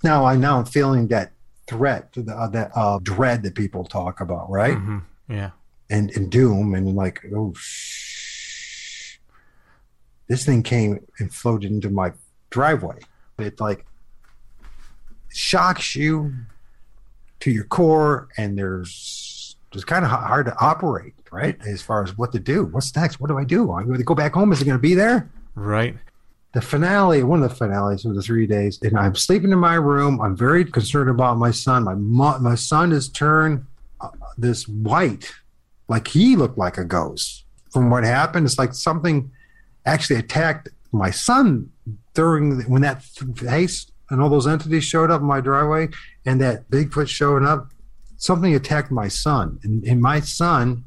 now 0.04 0.24
I 0.24 0.36
now 0.36 0.58
I'm 0.58 0.64
feeling 0.64 1.08
that 1.08 1.32
threat, 1.66 2.12
to 2.12 2.22
the, 2.22 2.34
uh, 2.34 2.48
that 2.48 2.70
uh, 2.74 2.98
dread 3.02 3.42
that 3.44 3.54
people 3.54 3.84
talk 3.84 4.20
about, 4.20 4.50
right? 4.50 4.76
Mhm. 4.76 5.02
Yeah. 5.28 5.50
And 5.90 6.10
and 6.16 6.30
doom, 6.30 6.74
and 6.74 6.94
like, 6.94 7.20
oh, 7.34 7.52
shh. 7.56 9.18
This 10.28 10.44
thing 10.44 10.62
came 10.62 11.00
and 11.18 11.32
floated 11.32 11.70
into 11.70 11.90
my 11.90 12.12
driveway. 12.50 12.98
It 13.38 13.60
like 13.60 13.84
shocks 15.30 15.94
you 15.96 16.32
to 17.40 17.50
your 17.50 17.64
core, 17.64 18.28
and 18.36 18.56
there's 18.56 19.56
it's 19.72 19.84
kind 19.84 20.04
of 20.04 20.10
hard 20.10 20.46
to 20.46 20.54
operate, 20.60 21.14
right? 21.30 21.58
As 21.66 21.80
far 21.80 22.02
as 22.04 22.16
what 22.18 22.32
to 22.32 22.38
do. 22.38 22.64
What's 22.66 22.94
next? 22.94 23.20
What 23.20 23.28
do 23.28 23.38
I 23.38 23.44
do? 23.44 23.72
I'm 23.72 23.86
going 23.86 23.98
to 23.98 24.04
go 24.04 24.14
back 24.14 24.34
home. 24.34 24.52
Is 24.52 24.60
it 24.60 24.66
going 24.66 24.76
to 24.76 24.82
be 24.82 24.94
there? 24.94 25.30
Right. 25.54 25.96
The 26.52 26.60
finale, 26.60 27.22
one 27.22 27.42
of 27.42 27.48
the 27.48 27.56
finales 27.56 28.04
of 28.04 28.14
the 28.14 28.22
three 28.22 28.46
days, 28.46 28.78
and 28.82 28.96
I'm 28.96 29.14
sleeping 29.14 29.52
in 29.52 29.58
my 29.58 29.74
room. 29.74 30.20
I'm 30.20 30.36
very 30.36 30.64
concerned 30.64 31.08
about 31.08 31.38
my 31.38 31.50
son. 31.50 31.84
My 31.84 31.94
mo- 31.94 32.38
my 32.38 32.54
son 32.54 32.90
has 32.90 33.08
turned 33.08 33.64
uh, 34.00 34.08
this 34.36 34.68
white, 34.68 35.32
like 35.88 36.08
he 36.08 36.36
looked 36.36 36.58
like 36.58 36.76
a 36.76 36.84
ghost. 36.84 37.44
From 37.72 37.88
what 37.88 38.04
happened, 38.04 38.44
it's 38.44 38.58
like 38.58 38.74
something 38.74 39.30
actually 39.86 40.16
attacked 40.16 40.68
my 40.92 41.10
son 41.10 41.70
during 42.12 42.58
the, 42.58 42.64
when 42.64 42.82
that 42.82 43.02
face 43.02 43.90
and 44.10 44.20
all 44.20 44.28
those 44.28 44.46
entities 44.46 44.84
showed 44.84 45.10
up 45.10 45.22
in 45.22 45.26
my 45.26 45.40
driveway, 45.40 45.88
and 46.26 46.38
that 46.42 46.70
Bigfoot 46.70 47.08
showing 47.08 47.46
up. 47.46 47.68
Something 48.18 48.54
attacked 48.54 48.92
my 48.92 49.08
son, 49.08 49.58
and, 49.64 49.82
and 49.84 50.00
my 50.00 50.20
son. 50.20 50.84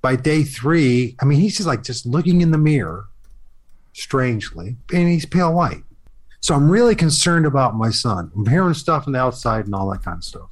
By 0.00 0.14
day 0.14 0.44
three, 0.44 1.16
I 1.20 1.24
mean, 1.24 1.40
he's 1.40 1.56
just 1.56 1.66
like 1.66 1.82
just 1.82 2.06
looking 2.06 2.40
in 2.40 2.52
the 2.52 2.58
mirror 2.58 3.08
strangely, 3.96 4.76
and 4.92 5.08
he's 5.08 5.24
pale 5.24 5.54
white. 5.54 5.82
So 6.40 6.54
I'm 6.54 6.70
really 6.70 6.94
concerned 6.94 7.46
about 7.46 7.74
my 7.74 7.90
son. 7.90 8.30
I'm 8.36 8.46
hearing 8.46 8.74
stuff 8.74 9.06
on 9.06 9.14
the 9.14 9.18
outside 9.18 9.64
and 9.64 9.74
all 9.74 9.90
that 9.90 10.04
kind 10.04 10.18
of 10.18 10.24
stuff. 10.24 10.50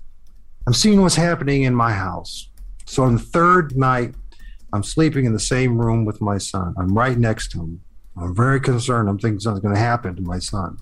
I'm 0.66 0.72
seeing 0.72 1.02
what's 1.02 1.16
happening 1.16 1.62
in 1.62 1.74
my 1.74 1.92
house. 1.92 2.48
So 2.86 3.02
on 3.02 3.16
the 3.16 3.22
third 3.22 3.76
night, 3.76 4.14
I'm 4.72 4.82
sleeping 4.82 5.26
in 5.26 5.34
the 5.34 5.38
same 5.38 5.78
room 5.78 6.06
with 6.06 6.22
my 6.22 6.38
son. 6.38 6.74
I'm 6.78 6.96
right 6.96 7.18
next 7.18 7.50
to 7.52 7.60
him. 7.60 7.82
I'm 8.16 8.34
very 8.34 8.60
concerned. 8.60 9.10
I'm 9.10 9.18
thinking 9.18 9.40
something's 9.40 9.62
going 9.62 9.74
to 9.74 9.80
happen 9.80 10.16
to 10.16 10.22
my 10.22 10.38
son. 10.38 10.78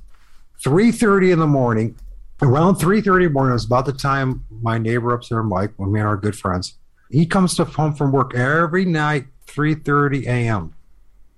3:30 0.65 1.33
in 1.33 1.41
the 1.41 1.47
morning, 1.49 1.97
around 2.41 2.77
3:30 2.77 3.17
in 3.17 3.23
the 3.25 3.31
morning, 3.31 3.53
was 3.55 3.65
about 3.65 3.87
the 3.87 3.93
time 3.93 4.45
my 4.63 4.79
neighbor 4.79 5.13
up 5.13 5.27
there, 5.29 5.43
Mike, 5.43 5.73
one 5.77 5.89
of 5.89 6.07
our 6.07 6.17
good 6.17 6.37
friends, 6.37 6.79
he 7.11 7.27
comes 7.27 7.57
to 7.57 7.65
home 7.65 7.95
from 7.95 8.13
work 8.13 8.35
every 8.35 8.85
night, 8.85 9.27
3:30 9.49 10.27
a.m 10.27 10.75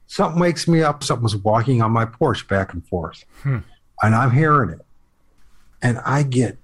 something 0.06 0.40
wakes 0.40 0.68
me 0.68 0.82
up. 0.82 1.02
Something 1.02 1.22
was 1.22 1.36
walking 1.36 1.82
on 1.82 1.92
my 1.92 2.04
porch 2.04 2.46
back 2.48 2.72
and 2.72 2.86
forth. 2.86 3.24
Hmm. 3.42 3.58
And 4.02 4.14
I'm 4.14 4.30
hearing 4.30 4.70
it. 4.70 4.84
And 5.82 5.98
I 6.04 6.22
get 6.22 6.58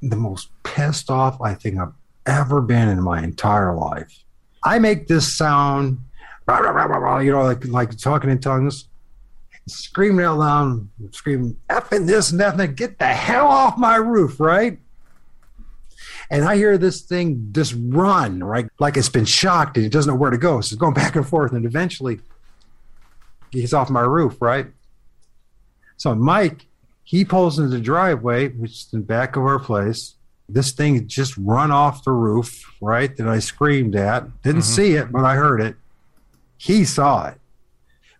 the 0.00 0.16
most 0.16 0.50
pissed 0.62 1.10
off 1.10 1.40
I 1.40 1.54
think 1.54 1.78
I've 1.78 1.92
ever 2.26 2.60
been 2.60 2.88
in 2.88 3.02
my 3.02 3.22
entire 3.22 3.74
life. 3.74 4.24
I 4.64 4.78
make 4.78 5.08
this 5.08 5.36
sound, 5.36 5.98
rah, 6.46 6.58
rah, 6.58 6.84
rah, 6.84 7.18
you 7.18 7.32
know, 7.32 7.42
like, 7.42 7.64
like 7.66 7.96
talking 7.96 8.30
in 8.30 8.38
tongues, 8.38 8.88
screaming 9.66 10.24
out 10.24 10.38
loud, 10.38 10.88
screaming, 11.12 11.56
effing 11.68 12.06
this 12.06 12.30
and 12.30 12.40
that, 12.40 12.52
and 12.52 12.60
that, 12.60 12.76
get 12.76 12.98
the 12.98 13.06
hell 13.06 13.46
off 13.46 13.78
my 13.78 13.96
roof, 13.96 14.38
right? 14.38 14.78
And 16.30 16.44
I 16.44 16.56
hear 16.56 16.78
this 16.78 17.02
thing 17.02 17.48
just 17.52 17.74
run, 17.78 18.42
right? 18.42 18.66
Like 18.78 18.96
it's 18.96 19.08
been 19.08 19.24
shocked 19.24 19.76
and 19.76 19.84
it 19.84 19.92
doesn't 19.92 20.12
know 20.12 20.18
where 20.18 20.30
to 20.30 20.38
go. 20.38 20.60
So 20.60 20.74
it's 20.74 20.80
going 20.80 20.94
back 20.94 21.14
and 21.14 21.28
forth. 21.28 21.52
And 21.52 21.66
eventually 21.66 22.20
he's 23.52 23.72
off 23.72 23.90
my 23.90 24.00
roof, 24.00 24.36
right? 24.40 24.66
So 25.96 26.14
Mike, 26.14 26.66
he 27.04 27.24
pulls 27.24 27.58
into 27.58 27.70
the 27.70 27.80
driveway, 27.80 28.48
which 28.48 28.70
is 28.72 28.88
the 28.92 28.98
back 28.98 29.36
of 29.36 29.44
our 29.44 29.58
place. 29.58 30.14
This 30.48 30.72
thing 30.72 31.06
just 31.06 31.36
run 31.36 31.70
off 31.70 32.04
the 32.04 32.12
roof, 32.12 32.64
right? 32.80 33.16
That 33.16 33.28
I 33.28 33.38
screamed 33.38 33.94
at. 33.94 34.42
Didn't 34.42 34.62
mm-hmm. 34.62 34.74
see 34.74 34.94
it, 34.94 35.12
but 35.12 35.24
I 35.24 35.34
heard 35.36 35.60
it. 35.60 35.76
He 36.56 36.84
saw 36.84 37.28
it. 37.28 37.38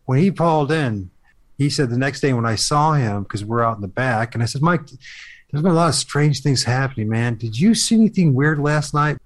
When 0.05 0.19
he 0.19 0.31
pulled 0.31 0.73
in, 0.73 1.11
he 1.59 1.71
said 1.71 1.91
the 1.91 1.99
next 1.99 2.21
day 2.21 2.33
when 2.33 2.47
I 2.47 2.55
saw 2.57 2.93
him, 2.93 3.23
because 3.23 3.45
we're 3.45 3.63
out 3.63 3.77
in 3.77 3.83
the 3.83 3.89
back, 3.89 4.35
and 4.35 4.43
I 4.43 4.47
said, 4.47 4.63
Mike, 4.63 4.87
there's 4.87 5.63
been 5.63 5.73
a 5.73 5.75
lot 5.75 5.89
of 5.89 5.95
strange 5.95 6.43
things 6.43 6.65
happening, 6.65 7.09
man. 7.09 7.37
Did 7.37 7.59
you 7.59 7.75
see 7.75 7.95
anything 7.95 8.35
weird 8.35 8.59
last 8.59 8.95
night? 8.95 9.19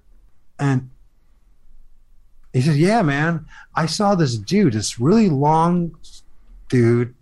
And 0.59 0.89
he 2.57 2.63
says, 2.63 2.77
Yeah, 2.77 3.01
man. 3.01 3.45
I 3.75 3.85
saw 3.85 4.15
this 4.15 4.37
dude, 4.37 4.73
this 4.73 4.99
really 4.99 5.29
long 5.29 5.95
dude, 6.69 7.13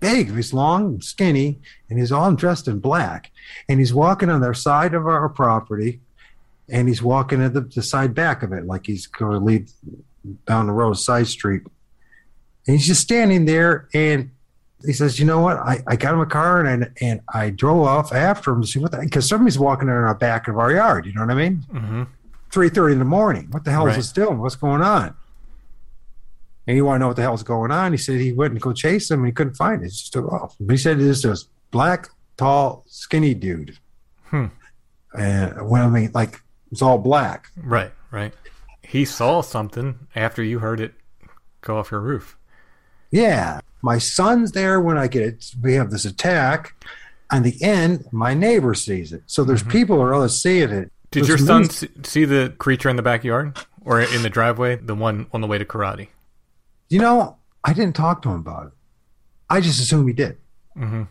big, 0.00 0.34
he's 0.34 0.52
long, 0.52 1.00
skinny, 1.00 1.58
and 1.90 1.98
he's 1.98 2.12
all 2.12 2.32
dressed 2.32 2.68
in 2.68 2.78
black. 2.78 3.30
And 3.68 3.78
he's 3.78 3.92
walking 3.92 4.30
on 4.30 4.40
the 4.40 4.54
side 4.54 4.94
of 4.94 5.06
our 5.06 5.28
property, 5.28 6.00
and 6.68 6.88
he's 6.88 7.02
walking 7.02 7.42
at 7.42 7.52
the, 7.54 7.60
the 7.62 7.82
side 7.82 8.14
back 8.14 8.42
of 8.42 8.52
it, 8.52 8.66
like 8.66 8.86
he's 8.86 9.06
going 9.06 9.32
to 9.32 9.38
lead 9.44 9.68
down 10.46 10.66
the 10.66 10.72
road, 10.72 10.94
side 10.94 11.26
street. 11.26 11.62
And 12.66 12.76
he's 12.76 12.86
just 12.86 13.02
standing 13.02 13.44
there, 13.44 13.88
and 13.92 14.30
He 14.86 14.92
says, 14.92 15.18
"You 15.18 15.26
know 15.26 15.40
what? 15.40 15.58
I, 15.58 15.82
I 15.86 15.96
got 15.96 16.14
him 16.14 16.20
a 16.20 16.26
car 16.26 16.60
and 16.64 16.84
I, 16.84 16.88
and 17.00 17.20
I 17.32 17.50
drove 17.50 17.86
off 17.86 18.12
after 18.12 18.52
him 18.52 18.62
to 18.62 18.66
see 18.66 18.78
what 18.78 18.92
because 19.00 19.28
somebody's 19.28 19.58
walking 19.58 19.88
in 19.88 19.94
our 19.94 20.14
back 20.14 20.48
of 20.48 20.58
our 20.58 20.72
yard. 20.72 21.06
You 21.06 21.14
know 21.14 21.22
what 21.22 21.30
I 21.30 21.34
mean? 21.34 21.64
Mm-hmm. 21.72 22.02
Three 22.54 22.68
thirty 22.68 22.92
in 22.92 23.00
the 23.00 23.04
morning. 23.04 23.48
What 23.50 23.64
the 23.64 23.72
hell 23.72 23.86
Right. 23.86 23.98
is 23.98 24.04
this 24.06 24.12
doing? 24.12 24.38
What's 24.38 24.54
going 24.54 24.80
on?" 24.80 25.14
And 26.68 26.76
you 26.76 26.84
want 26.84 26.96
to 26.96 26.98
know 27.00 27.08
what 27.08 27.16
the 27.16 27.22
hell's 27.22 27.42
going 27.42 27.72
on? 27.72 27.90
He 27.92 27.98
said 27.98 28.20
he 28.20 28.32
wouldn't 28.32 28.60
go 28.60 28.72
chase 28.72 29.10
him 29.10 29.18
and 29.20 29.26
he 29.26 29.32
couldn't 29.32 29.54
find 29.54 29.82
it. 29.82 29.86
He 29.86 29.90
just 29.90 30.12
took 30.12 30.32
off. 30.32 30.54
But 30.60 30.72
he 30.72 30.78
said 30.78 30.98
it 31.00 31.02
is 31.06 31.22
this 31.22 31.48
black, 31.72 32.08
tall, 32.36 32.84
skinny 32.86 33.34
dude. 33.34 33.76
Hmm. 34.26 34.46
And 35.18 35.68
well, 35.68 35.86
I 35.86 35.90
mean, 35.90 36.10
like 36.14 36.40
it's 36.70 36.80
all 36.80 36.96
black. 36.98 37.48
Right, 37.56 37.92
right. 38.12 38.32
He 38.82 39.04
saw 39.04 39.40
something 39.40 39.98
after 40.14 40.42
you 40.42 40.60
heard 40.60 40.80
it 40.80 40.94
go 41.60 41.78
off 41.78 41.90
your 41.90 42.00
roof. 42.00 42.36
Yeah. 43.10 43.60
My 43.82 43.98
son's 43.98 44.52
there 44.52 44.80
when 44.80 44.96
I 44.96 45.08
get 45.08 45.22
it. 45.22 45.50
We 45.60 45.74
have 45.74 45.90
this 45.90 46.04
attack. 46.04 46.74
On 47.32 47.42
the 47.42 47.60
end, 47.62 48.06
my 48.12 48.32
neighbor 48.32 48.74
sees 48.74 49.12
it. 49.12 49.22
So 49.26 49.42
there's 49.44 49.62
people 49.64 49.96
who 49.96 50.02
are 50.02 50.14
all 50.14 50.28
seeing 50.28 50.70
it. 50.70 50.92
Mm-hmm. 51.22 51.26
Did 51.26 51.28
your 51.28 51.38
son 51.38 51.64
see, 51.70 51.88
see 52.02 52.24
the 52.24 52.54
creature 52.58 52.88
in 52.88 52.96
the 52.96 53.02
backyard 53.02 53.58
or 53.84 54.00
in 54.00 54.22
the 54.22 54.30
driveway, 54.30 54.76
the 54.76 54.94
one 54.94 55.26
on 55.32 55.40
the 55.40 55.46
way 55.46 55.58
to 55.58 55.64
karate? 55.64 56.08
You 56.88 56.98
know, 57.00 57.36
I 57.64 57.72
didn't 57.72 57.96
talk 57.96 58.22
to 58.22 58.30
him 58.30 58.36
about 58.40 58.66
it. 58.66 58.72
I 59.48 59.60
just 59.60 59.80
assumed 59.80 60.08
he 60.08 60.14
did. 60.14 60.36
Mhm. 60.76 61.08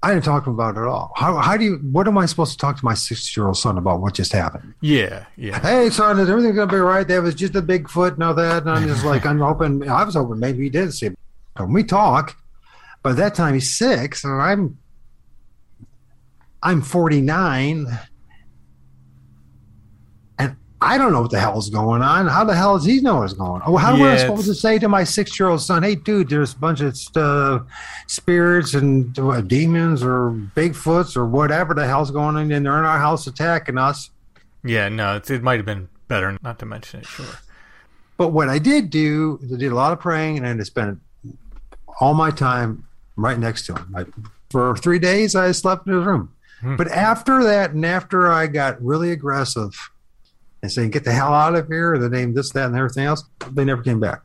I 0.00 0.12
didn't 0.14 0.24
talk 0.24 0.44
to 0.44 0.50
him 0.50 0.54
about 0.54 0.76
it 0.76 0.80
at 0.80 0.86
all. 0.86 1.12
How, 1.16 1.36
how 1.38 1.56
do 1.56 1.64
you, 1.64 1.76
what 1.90 2.06
am 2.06 2.16
I 2.18 2.26
supposed 2.26 2.52
to 2.52 2.58
talk 2.58 2.78
to 2.78 2.84
my 2.84 2.94
six 2.94 3.36
year 3.36 3.46
old 3.46 3.56
son 3.56 3.76
about 3.78 4.00
what 4.00 4.14
just 4.14 4.32
happened? 4.32 4.74
Yeah, 4.80 5.24
yeah. 5.36 5.58
Hey, 5.60 5.90
son, 5.90 6.20
is 6.20 6.30
everything 6.30 6.54
going 6.54 6.68
to 6.68 6.74
be 6.74 6.78
right? 6.78 7.06
That 7.06 7.22
was 7.22 7.34
just 7.34 7.56
a 7.56 7.62
Bigfoot 7.62 8.14
and 8.14 8.22
all 8.22 8.34
that. 8.34 8.62
And 8.62 8.70
I'm 8.70 8.86
just 8.86 9.04
like, 9.04 9.26
I'm 9.26 9.40
hoping, 9.40 9.88
I 9.88 10.04
was 10.04 10.14
hoping 10.14 10.38
maybe 10.38 10.62
he 10.62 10.70
did 10.70 10.94
see 10.94 11.06
it. 11.06 11.18
And 11.56 11.74
we 11.74 11.82
talk, 11.82 12.36
by 13.02 13.12
that 13.14 13.34
time 13.34 13.54
he's 13.54 13.72
six, 13.76 14.22
and 14.22 14.40
I'm, 14.40 14.78
I'm 16.62 16.80
49, 16.82 17.86
and 17.86 17.98
I 20.80 20.96
don't 20.96 21.12
know 21.12 21.22
what 21.22 21.32
the 21.32 21.40
hell 21.40 21.58
is 21.58 21.70
going 21.70 22.02
on. 22.02 22.28
How 22.28 22.44
the 22.44 22.54
hell 22.54 22.76
does 22.76 22.86
he 22.86 23.00
know 23.00 23.16
what's 23.16 23.32
going 23.32 23.62
on? 23.62 23.62
Oh, 23.66 23.76
how 23.76 23.96
am 23.96 24.02
I 24.02 24.16
supposed 24.16 24.46
to 24.46 24.54
say 24.54 24.78
to 24.78 24.88
my 24.88 25.02
six 25.02 25.38
year 25.38 25.48
old 25.48 25.60
son, 25.60 25.82
hey, 25.82 25.96
dude, 25.96 26.28
there's 26.28 26.52
a 26.54 26.56
bunch 26.56 26.80
of 26.80 26.96
uh, 27.16 27.60
spirits 28.06 28.74
and 28.74 29.18
uh, 29.18 29.40
demons 29.40 30.04
or 30.04 30.30
Bigfoots 30.54 31.16
or 31.16 31.26
whatever 31.26 31.74
the 31.74 31.84
hell's 31.84 32.12
going 32.12 32.36
on, 32.36 32.52
and 32.52 32.64
they're 32.64 32.78
in 32.78 32.84
our 32.84 32.98
house 32.98 33.26
attacking 33.26 33.76
us? 33.76 34.10
Yeah, 34.64 34.88
no, 34.88 35.16
it's, 35.16 35.30
it 35.30 35.42
might 35.42 35.56
have 35.56 35.66
been 35.66 35.88
better 36.06 36.38
not 36.42 36.60
to 36.60 36.66
mention 36.66 37.00
it, 37.00 37.06
sure. 37.06 37.26
But 38.16 38.28
what 38.28 38.48
I 38.48 38.58
did 38.58 38.90
do 38.90 39.40
is 39.42 39.52
I 39.52 39.56
did 39.56 39.72
a 39.72 39.74
lot 39.74 39.92
of 39.92 40.00
praying 40.00 40.44
and 40.44 40.60
I 40.60 40.64
spent 40.64 41.00
all 42.00 42.14
my 42.14 42.30
time 42.30 42.86
right 43.16 43.38
next 43.38 43.66
to 43.66 43.74
him. 43.74 43.94
I, 43.96 44.04
for 44.50 44.76
three 44.76 44.98
days, 44.98 45.34
I 45.34 45.50
slept 45.52 45.86
in 45.88 45.94
his 45.94 46.04
room. 46.04 46.32
Hmm. 46.60 46.76
But 46.76 46.88
after 46.88 47.42
that, 47.44 47.72
and 47.72 47.84
after 47.84 48.30
I 48.30 48.46
got 48.46 48.82
really 48.82 49.10
aggressive 49.10 49.90
and 50.62 50.70
saying, 50.72 50.90
get 50.90 51.04
the 51.04 51.12
hell 51.12 51.32
out 51.32 51.54
of 51.54 51.68
here, 51.68 51.96
the 51.98 52.08
name, 52.08 52.34
this, 52.34 52.50
that, 52.52 52.66
and 52.66 52.76
everything 52.76 53.04
else, 53.04 53.24
they 53.52 53.64
never 53.64 53.82
came 53.82 54.00
back. 54.00 54.22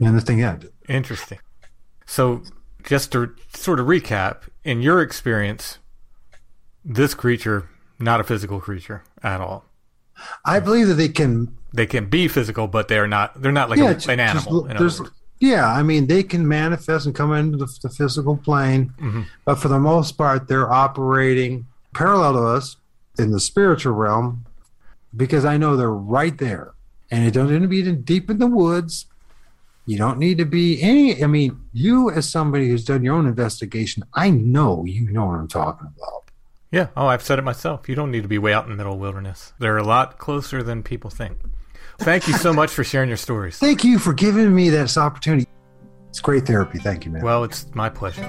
And 0.00 0.16
the 0.16 0.20
thing 0.20 0.42
ended. 0.42 0.72
Interesting. 0.88 1.38
So, 2.06 2.42
just 2.84 3.12
to 3.12 3.34
sort 3.54 3.80
of 3.80 3.86
recap, 3.86 4.42
in 4.64 4.82
your 4.82 5.00
experience, 5.00 5.78
this 6.84 7.14
creature, 7.14 7.68
not 7.98 8.20
a 8.20 8.24
physical 8.24 8.60
creature 8.60 9.02
at 9.22 9.40
all. 9.40 9.64
I 10.44 10.60
believe 10.60 10.88
that 10.88 10.94
they 10.94 11.08
can 11.08 11.56
They 11.74 11.86
can 11.86 12.08
be 12.08 12.26
physical, 12.28 12.68
but 12.68 12.88
they're 12.88 13.06
not. 13.08 13.40
They're 13.42 13.52
not 13.52 13.68
like 13.70 13.78
yeah, 13.78 13.90
a, 13.90 13.94
just- 13.94 14.08
an 14.08 14.20
animal. 14.20 14.62
just- 14.62 14.70
in 14.70 14.76
other 14.76 14.78
there's- 14.78 15.00
words. 15.00 15.12
yeah, 15.40 15.68
I 15.70 15.82
mean, 15.82 16.06
they 16.06 16.22
can 16.22 16.46
manifest 16.48 17.04
and 17.06 17.14
come 17.14 17.32
into 17.34 17.58
the, 17.58 17.68
the 17.82 17.90
physical 17.90 18.36
plane, 18.36 18.94
Mm-hmm. 19.00 19.22
but 19.44 19.56
for 19.56 19.68
the 19.68 19.78
most 19.78 20.12
part, 20.12 20.48
they're 20.48 20.72
operating 20.72 21.66
parallel 21.94 22.32
to 22.34 22.38
us 22.40 22.76
in 23.18 23.30
the 23.30 23.40
spiritual 23.40 23.92
realm 23.94 24.45
because 25.16 25.44
I 25.44 25.56
know 25.56 25.76
they're 25.76 25.90
right 25.90 26.36
there. 26.36 26.74
And 27.10 27.24
it 27.24 27.32
doesn't 27.32 27.52
need 27.52 27.84
to 27.84 27.92
be 27.92 28.02
deep 28.02 28.30
in 28.30 28.38
the 28.38 28.46
woods. 28.46 29.06
You 29.86 29.96
don't 29.96 30.18
need 30.18 30.38
to 30.38 30.44
be 30.44 30.82
any. 30.82 31.22
I 31.22 31.28
mean, 31.28 31.60
you 31.72 32.10
as 32.10 32.28
somebody 32.28 32.68
who's 32.68 32.84
done 32.84 33.04
your 33.04 33.14
own 33.14 33.26
investigation, 33.26 34.02
I 34.14 34.30
know 34.30 34.84
you 34.84 35.08
know 35.10 35.26
what 35.26 35.38
I'm 35.38 35.46
talking 35.46 35.88
about. 35.96 36.24
Yeah. 36.72 36.88
Oh, 36.96 37.06
I've 37.06 37.22
said 37.22 37.38
it 37.38 37.42
myself. 37.42 37.88
You 37.88 37.94
don't 37.94 38.10
need 38.10 38.22
to 38.22 38.28
be 38.28 38.38
way 38.38 38.52
out 38.52 38.64
in 38.64 38.70
the 38.70 38.76
middle 38.76 38.94
of 38.94 38.98
wilderness. 38.98 39.52
They're 39.60 39.78
a 39.78 39.84
lot 39.84 40.18
closer 40.18 40.64
than 40.64 40.82
people 40.82 41.10
think. 41.10 41.38
Thank 41.98 42.26
you 42.26 42.34
so 42.34 42.52
much 42.52 42.70
for 42.70 42.82
sharing 42.82 43.08
your 43.08 43.16
stories. 43.16 43.58
Thank 43.58 43.84
you 43.84 44.00
for 44.00 44.12
giving 44.12 44.52
me 44.54 44.68
this 44.70 44.98
opportunity. 44.98 45.46
It's 46.08 46.20
great 46.20 46.46
therapy. 46.46 46.78
Thank 46.78 47.04
you, 47.04 47.12
man. 47.12 47.22
Well, 47.22 47.44
it's 47.44 47.72
my 47.74 47.88
pleasure. 47.88 48.24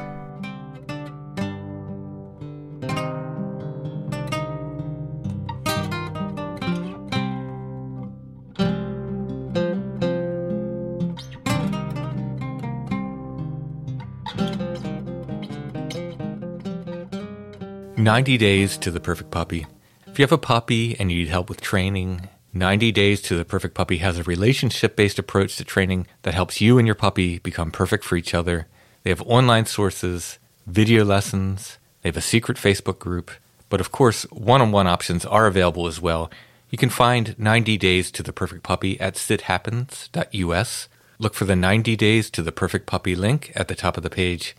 Ninety 18.07 18.37
days 18.37 18.77
to 18.77 18.89
the 18.89 19.01
perfect 19.01 19.31
puppy. 19.31 19.65
If 20.05 20.17
you 20.17 20.23
have 20.23 20.31
a 20.31 20.37
puppy 20.37 20.97
and 20.97 21.11
you 21.11 21.17
need 21.17 21.27
help 21.27 21.49
with 21.49 21.59
training, 21.59 22.29
90 22.53 22.93
Days 22.93 23.21
to 23.23 23.35
the 23.35 23.43
Perfect 23.43 23.75
Puppy 23.75 23.97
has 23.97 24.17
a 24.17 24.23
relationship 24.23 24.95
based 24.95 25.19
approach 25.19 25.57
to 25.57 25.65
training 25.65 26.07
that 26.21 26.33
helps 26.33 26.61
you 26.61 26.77
and 26.77 26.87
your 26.87 26.95
puppy 26.95 27.39
become 27.39 27.69
perfect 27.69 28.05
for 28.05 28.15
each 28.15 28.33
other. 28.33 28.67
They 29.03 29.09
have 29.09 29.21
online 29.23 29.65
sources, 29.65 30.39
video 30.65 31.03
lessons, 31.03 31.79
they 32.01 32.07
have 32.07 32.15
a 32.15 32.21
secret 32.21 32.57
Facebook 32.57 32.97
group, 32.97 33.29
but 33.67 33.81
of 33.81 33.91
course, 33.91 34.23
one 34.31 34.61
on 34.61 34.71
one 34.71 34.87
options 34.87 35.25
are 35.25 35.45
available 35.45 35.85
as 35.85 35.99
well. 35.99 36.31
You 36.69 36.77
can 36.77 36.89
find 36.89 37.37
90 37.37 37.75
Days 37.77 38.09
to 38.11 38.23
the 38.23 38.31
Perfect 38.31 38.63
Puppy 38.63 38.97
at 39.01 39.17
sithappens.us. 39.17 40.87
Look 41.19 41.33
for 41.33 41.43
the 41.43 41.57
90 41.57 41.97
Days 41.97 42.29
to 42.29 42.41
the 42.41 42.53
Perfect 42.53 42.85
Puppy 42.85 43.15
link 43.15 43.51
at 43.53 43.67
the 43.67 43.75
top 43.75 43.97
of 43.97 44.03
the 44.03 44.09
page. 44.09 44.55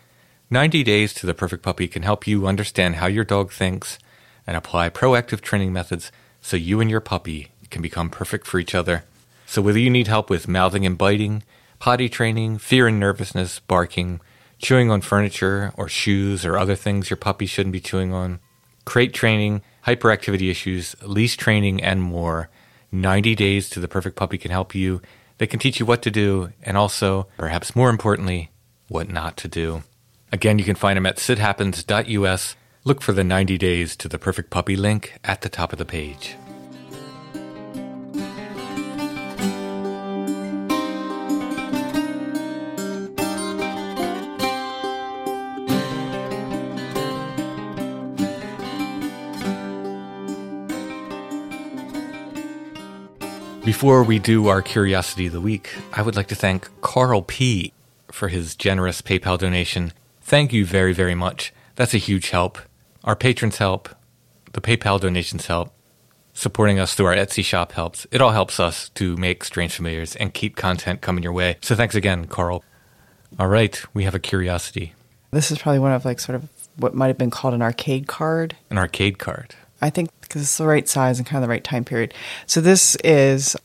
90 0.51 0.83
Days 0.83 1.13
to 1.13 1.27
the 1.27 1.35
Perfect 1.35 1.61
Puppy 1.61 1.87
can 1.87 2.01
help 2.01 2.25
you 2.25 2.47
understand 2.47 2.95
how 2.95 3.05
your 3.05 3.23
dog 3.23 3.51
thinks 3.51 3.99
and 4.47 4.57
apply 4.57 4.89
proactive 4.89 5.41
training 5.41 5.71
methods 5.71 6.11
so 6.41 6.57
you 6.57 6.81
and 6.81 6.89
your 6.89 7.01
puppy 7.01 7.49
can 7.69 7.83
become 7.83 8.09
perfect 8.09 8.47
for 8.47 8.57
each 8.57 8.73
other. 8.73 9.03
So, 9.45 9.61
whether 9.61 9.77
you 9.77 9.91
need 9.91 10.07
help 10.07 10.27
with 10.27 10.47
mouthing 10.47 10.87
and 10.87 10.97
biting, 10.97 11.43
potty 11.77 12.09
training, 12.09 12.57
fear 12.57 12.87
and 12.87 12.99
nervousness, 12.99 13.59
barking, 13.59 14.21
chewing 14.57 14.89
on 14.89 15.01
furniture 15.01 15.71
or 15.77 15.87
shoes 15.87 16.43
or 16.43 16.57
other 16.57 16.75
things 16.75 17.11
your 17.11 17.17
puppy 17.17 17.45
shouldn't 17.45 17.73
be 17.73 17.79
chewing 17.79 18.11
on, 18.11 18.39
crate 18.85 19.13
training, 19.13 19.61
hyperactivity 19.85 20.49
issues, 20.49 20.95
leash 21.03 21.37
training, 21.37 21.79
and 21.83 22.01
more, 22.01 22.49
90 22.91 23.35
Days 23.35 23.69
to 23.69 23.79
the 23.79 23.87
Perfect 23.87 24.15
Puppy 24.15 24.39
can 24.39 24.49
help 24.49 24.73
you. 24.73 24.99
They 25.37 25.45
can 25.45 25.59
teach 25.59 25.79
you 25.79 25.85
what 25.85 26.01
to 26.01 26.09
do 26.09 26.53
and 26.63 26.75
also, 26.75 27.27
perhaps 27.37 27.75
more 27.75 27.91
importantly, 27.91 28.49
what 28.87 29.09
not 29.09 29.37
to 29.37 29.47
do. 29.47 29.83
Again, 30.31 30.59
you 30.59 30.65
can 30.65 30.75
find 30.75 30.97
him 30.97 31.07
at 31.07 31.17
sithappens.us. 31.17 32.55
Look 32.83 33.01
for 33.01 33.13
the 33.13 33.23
90 33.23 33.57
Days 33.57 33.95
to 33.95 34.07
the 34.07 34.19
Perfect 34.19 34.51
Puppy 34.51 34.75
link 34.75 35.19
at 35.23 35.41
the 35.41 35.49
top 35.49 35.73
of 35.73 35.79
the 35.79 35.85
page. 35.85 36.35
Before 53.65 54.03
we 54.03 54.19
do 54.19 54.47
our 54.47 54.61
Curiosity 54.61 55.27
of 55.27 55.33
the 55.33 55.41
Week, 55.41 55.75
I 55.93 56.01
would 56.01 56.15
like 56.15 56.27
to 56.27 56.35
thank 56.35 56.69
Carl 56.81 57.21
P. 57.21 57.71
for 58.11 58.27
his 58.27 58.55
generous 58.55 59.01
PayPal 59.01 59.37
donation. 59.37 59.91
Thank 60.29 60.53
you 60.53 60.63
very, 60.63 60.93
very 60.93 61.15
much. 61.15 61.51
That's 61.75 61.95
a 61.95 61.97
huge 61.97 62.29
help. 62.29 62.59
Our 63.03 63.15
patrons 63.15 63.57
help, 63.57 63.89
the 64.53 64.61
PayPal 64.61 65.01
donations 65.01 65.47
help, 65.47 65.73
supporting 66.33 66.77
us 66.77 66.93
through 66.93 67.07
our 67.07 67.15
Etsy 67.15 67.43
shop 67.43 67.71
helps. 67.71 68.05
It 68.11 68.21
all 68.21 68.29
helps 68.29 68.59
us 68.59 68.89
to 68.89 69.17
make 69.17 69.43
Strange 69.43 69.73
Familiars 69.73 70.15
and 70.17 70.31
keep 70.31 70.55
content 70.55 71.01
coming 71.01 71.23
your 71.23 71.33
way. 71.33 71.57
So 71.61 71.75
thanks 71.75 71.95
again, 71.95 72.25
Carl. 72.25 72.63
All 73.39 73.47
right, 73.47 73.81
we 73.95 74.03
have 74.03 74.13
a 74.13 74.19
curiosity 74.19 74.93
This 75.31 75.49
is 75.49 75.57
probably 75.57 75.79
one 75.79 75.93
of 75.93 76.05
like 76.05 76.19
sort 76.19 76.35
of 76.35 76.47
what 76.75 76.93
might 76.93 77.07
have 77.07 77.17
been 77.17 77.31
called 77.31 77.55
an 77.55 77.63
arcade 77.63 78.05
card. 78.05 78.55
an 78.69 78.77
arcade 78.77 79.17
card. 79.17 79.55
I 79.81 79.89
think 79.89 80.11
because 80.21 80.43
it's 80.43 80.57
the 80.59 80.67
right 80.67 80.87
size 80.87 81.17
and 81.17 81.25
kind 81.25 81.43
of 81.43 81.47
the 81.47 81.51
right 81.51 81.63
time 81.63 81.85
period. 81.85 82.13
So 82.45 82.61
this 82.61 82.95
is 82.97 83.55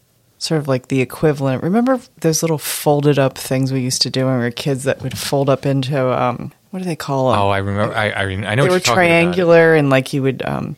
sort 0.45 0.61
of 0.61 0.69
like 0.69 0.89
the 0.89 1.01
equivalent. 1.01 1.63
Remember 1.63 1.99
those 2.21 2.43
little 2.43 2.59
folded 2.59 3.19
up 3.19 3.39
things 3.39 3.73
we 3.73 3.81
used 3.81 4.03
to 4.03 4.11
do 4.11 4.27
when 4.27 4.37
we 4.37 4.45
were 4.45 4.51
kids 4.51 4.85
that 4.85 5.01
would 5.03 5.17
fold 5.17 5.49
up 5.49 5.65
into 5.65 5.97
um, 6.23 6.53
what 6.71 6.81
do 6.81 6.85
they 6.85 6.97
call 6.97 7.31
them? 7.31 7.41
Oh, 7.41 7.49
I 7.49 7.59
remember. 7.59 7.95
I, 7.95 8.11
I, 8.11 8.23
I 8.25 8.55
know 8.55 8.65
they 8.65 8.69
what 8.69 8.75
were 8.75 8.81
triangular 8.81 9.75
and 9.75 9.89
like 9.89 10.13
you 10.13 10.23
would 10.23 10.43
um. 10.45 10.77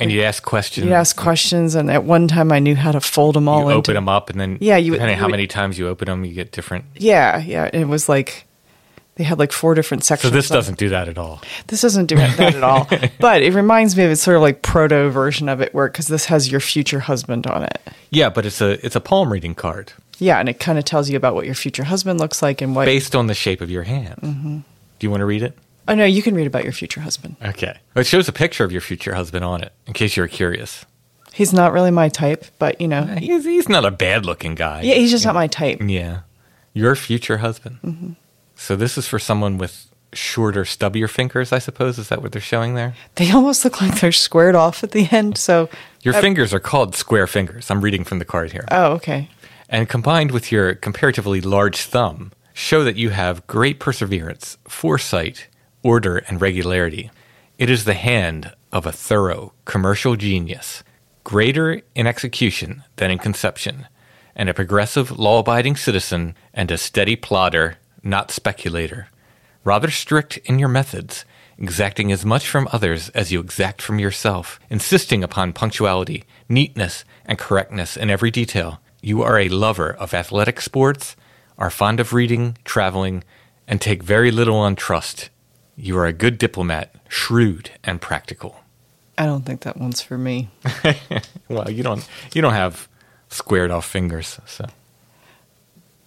And 0.00 0.12
you 0.12 0.22
ask 0.22 0.44
questions. 0.44 0.86
you'd 0.86 0.92
ask 0.92 1.16
questions. 1.16 1.74
And 1.74 1.90
at 1.90 2.04
one 2.04 2.28
time, 2.28 2.52
I 2.52 2.60
knew 2.60 2.76
how 2.76 2.92
to 2.92 3.00
fold 3.00 3.34
them 3.34 3.48
all 3.48 3.62
you 3.62 3.68
into 3.70 3.78
open 3.78 3.94
them 3.94 4.08
up, 4.08 4.30
and 4.30 4.38
then 4.40 4.58
Yeah, 4.60 4.76
you 4.76 4.92
depending 4.92 5.16
you 5.16 5.20
how 5.20 5.26
would- 5.26 5.32
many 5.32 5.46
times 5.48 5.76
you 5.78 5.88
open 5.88 6.06
them, 6.06 6.24
you 6.24 6.34
get 6.34 6.52
different. 6.52 6.84
Yeah, 6.94 7.38
yeah. 7.38 7.68
It 7.72 7.86
was 7.88 8.08
like 8.08 8.44
They 9.18 9.24
had 9.24 9.38
like 9.38 9.52
four 9.52 9.74
different 9.74 10.04
sections. 10.04 10.30
So 10.30 10.34
this 10.34 10.48
doesn't 10.48 10.78
do 10.78 10.88
that 10.90 11.08
at 11.08 11.18
all. 11.18 11.42
This 11.66 11.82
doesn't 11.82 12.06
do 12.06 12.14
that 12.16 12.38
at 12.54 12.62
all. 12.62 12.88
But 13.20 13.42
it 13.42 13.52
reminds 13.52 13.96
me 13.96 14.04
of 14.04 14.10
it's 14.12 14.22
sort 14.22 14.36
of 14.36 14.42
like 14.42 14.62
proto 14.62 15.10
version 15.10 15.48
of 15.48 15.60
it, 15.60 15.74
where 15.74 15.88
because 15.88 16.06
this 16.06 16.26
has 16.26 16.50
your 16.50 16.60
future 16.60 17.00
husband 17.00 17.46
on 17.48 17.64
it. 17.64 17.80
Yeah, 18.10 18.30
but 18.30 18.46
it's 18.46 18.60
a 18.60 18.84
it's 18.86 18.94
a 18.96 19.00
palm 19.00 19.30
reading 19.32 19.54
card 19.56 19.92
Yeah, 20.18 20.38
and 20.38 20.48
it 20.48 20.60
kind 20.60 20.78
of 20.78 20.84
tells 20.84 21.10
you 21.10 21.16
about 21.16 21.34
what 21.34 21.44
your 21.46 21.56
future 21.56 21.84
husband 21.84 22.20
looks 22.20 22.40
like 22.42 22.62
and 22.62 22.74
what. 22.76 22.86
based 22.86 23.14
on 23.16 23.26
the 23.26 23.34
shape 23.34 23.60
of 23.60 23.70
your 23.70 23.82
hand. 23.82 24.20
Mm-hmm. 24.22 24.58
Do 24.98 25.06
you 25.06 25.10
want 25.10 25.20
to 25.20 25.26
read 25.26 25.42
it? 25.42 25.58
oh 25.88 25.94
no, 25.94 26.04
you 26.04 26.22
can 26.22 26.34
read 26.34 26.46
about 26.46 26.62
your 26.64 26.72
future 26.72 27.00
husband. 27.00 27.34
Okay. 27.44 27.76
It 27.96 28.06
shows 28.06 28.28
a 28.28 28.32
picture 28.32 28.62
of 28.62 28.70
your 28.70 28.80
future 28.82 29.14
husband 29.14 29.44
on 29.44 29.62
it, 29.62 29.72
in 29.86 29.94
case 29.94 30.16
you're 30.16 30.28
curious. 30.28 30.84
He's 31.32 31.52
not 31.52 31.72
really 31.72 31.90
my 31.90 32.08
type, 32.08 32.44
but 32.58 32.80
you 32.80 32.86
know, 32.88 33.02
He's, 33.04 33.44
he's 33.44 33.68
not 33.68 33.84
a 33.84 33.90
bad 33.90 34.24
looking 34.26 34.54
guy. 34.54 34.82
yeah, 34.82 34.94
he's 34.94 35.10
just 35.10 35.24
not 35.24 35.34
my 35.34 35.46
type. 35.48 35.78
Yeah. 35.82 36.20
Your 36.74 36.94
future 36.94 37.38
husband. 37.38 37.78
Mm-hmm. 37.82 38.12
So 38.60 38.74
this 38.76 38.98
is 38.98 39.06
for 39.06 39.18
someone 39.20 39.56
with 39.56 39.86
shorter, 40.12 40.64
stubbier 40.64 41.08
fingers, 41.08 41.52
I 41.52 41.60
suppose. 41.60 41.96
Is 41.98 42.08
that 42.08 42.22
what 42.22 42.32
they're 42.32 42.40
showing 42.42 42.74
there? 42.74 42.94
They 43.14 43.30
almost 43.30 43.64
look 43.64 43.80
like 43.80 44.00
they're 44.00 44.10
squared 44.12 44.56
off 44.56 44.82
at 44.82 44.90
the 44.90 45.08
end. 45.12 45.38
So, 45.38 45.68
Your 46.02 46.14
Uh, 46.16 46.20
fingers 46.20 46.52
are 46.52 46.60
called 46.60 46.96
square 46.96 47.26
fingers. 47.26 47.70
I'm 47.70 47.80
reading 47.80 48.02
from 48.04 48.18
the 48.18 48.24
card 48.24 48.50
here. 48.52 48.66
oh, 48.70 48.92
okay. 48.94 49.28
and 49.68 49.88
combined 49.88 50.30
with 50.32 50.50
your 50.50 50.74
comparatively 50.74 51.40
large 51.40 51.76
thumb, 51.82 52.32
show 52.52 52.82
that 52.84 52.96
you 52.96 53.10
have 53.10 53.46
great 53.46 53.78
perseverance, 53.78 54.56
foresight, 54.66 55.46
order, 55.82 56.16
and 56.26 56.40
regularity. 56.40 57.10
It 57.58 57.68
is 57.70 57.84
the 57.84 57.94
hand 57.94 58.52
of 58.72 58.86
a 58.86 58.92
thorough 58.92 59.52
commercial 59.66 60.16
genius, 60.16 60.82
greater 61.22 61.82
in 61.94 62.06
execution 62.06 62.82
than 62.96 63.10
in 63.10 63.18
conception, 63.18 63.86
and 64.34 64.48
a 64.48 64.54
progressive, 64.54 65.18
law 65.18 65.38
abiding 65.40 65.76
citizen 65.76 66.34
and 66.54 66.70
a 66.70 66.78
steady 66.78 67.14
plodder, 67.16 67.76
not 68.02 68.30
speculator. 68.30 69.08
Rather 69.64 69.90
strict 69.90 70.38
in 70.38 70.58
your 70.58 70.68
methods, 70.68 71.24
exacting 71.58 72.12
as 72.12 72.24
much 72.24 72.48
from 72.48 72.68
others 72.72 73.08
as 73.10 73.32
you 73.32 73.40
exact 73.40 73.82
from 73.82 73.98
yourself, 73.98 74.60
insisting 74.70 75.24
upon 75.24 75.52
punctuality, 75.52 76.24
neatness, 76.48 77.04
and 77.26 77.38
correctness 77.38 77.96
in 77.96 78.10
every 78.10 78.30
detail. 78.30 78.80
You 79.02 79.22
are 79.22 79.38
a 79.38 79.48
lover 79.48 79.92
of 79.92 80.14
athletic 80.14 80.60
sports, 80.60 81.16
are 81.58 81.70
fond 81.70 82.00
of 82.00 82.12
reading, 82.12 82.56
traveling, 82.64 83.24
and 83.66 83.80
take 83.80 84.02
very 84.02 84.30
little 84.30 84.56
on 84.56 84.76
trust. 84.76 85.30
You 85.76 85.98
are 85.98 86.06
a 86.06 86.12
good 86.12 86.38
diplomat, 86.38 86.94
shrewd 87.08 87.70
and 87.84 88.00
practical. 88.00 88.60
I 89.16 89.26
don't 89.26 89.44
think 89.44 89.62
that 89.62 89.76
one's 89.76 90.00
for 90.00 90.16
me. 90.18 90.50
Well, 91.48 91.70
you 91.70 91.82
don't 91.82 92.06
you 92.34 92.42
don't 92.42 92.52
have 92.52 92.88
squared 93.30 93.70
off 93.70 93.86
fingers, 93.86 94.38
so 94.44 94.66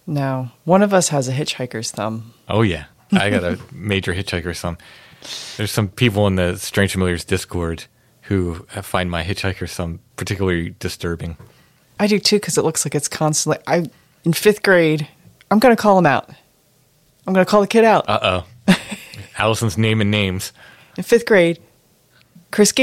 No, 0.06 0.50
one 0.64 0.82
of 0.82 0.92
us 0.92 1.08
has 1.08 1.28
a 1.28 1.32
hitchhiker's 1.32 1.90
thumb. 1.90 2.34
Oh 2.48 2.62
yeah, 2.62 2.86
I 3.12 3.30
got 3.30 3.44
a 3.44 3.58
major 3.72 4.12
hitchhiker 4.14 4.56
thumb. 4.58 4.78
There's 5.56 5.70
some 5.70 5.88
people 5.88 6.26
in 6.26 6.34
the 6.36 6.56
Strange 6.56 6.92
Familiars 6.92 7.24
Discord 7.24 7.84
who 8.22 8.66
find 8.82 9.10
my 9.10 9.22
hitchhiker 9.22 9.70
thumb 9.70 10.00
particularly 10.16 10.74
disturbing. 10.80 11.36
I 12.00 12.06
do 12.08 12.18
too 12.18 12.36
because 12.36 12.58
it 12.58 12.64
looks 12.64 12.84
like 12.84 12.94
it's 12.94 13.08
constantly. 13.08 13.62
I 13.66 13.84
in 14.24 14.32
fifth 14.32 14.62
grade, 14.62 15.06
I'm 15.50 15.58
gonna 15.60 15.76
call 15.76 15.98
him 15.98 16.06
out. 16.06 16.30
I'm 17.26 17.32
gonna 17.32 17.46
call 17.46 17.60
the 17.60 17.66
kid 17.68 17.84
out. 17.84 18.08
Uh 18.08 18.44
oh, 18.68 18.74
Allison's 19.38 19.78
naming 19.78 20.10
names. 20.10 20.52
in 20.96 21.04
fifth 21.04 21.26
grade, 21.26 21.60
Chris. 22.50 22.72
Ga- 22.72 22.82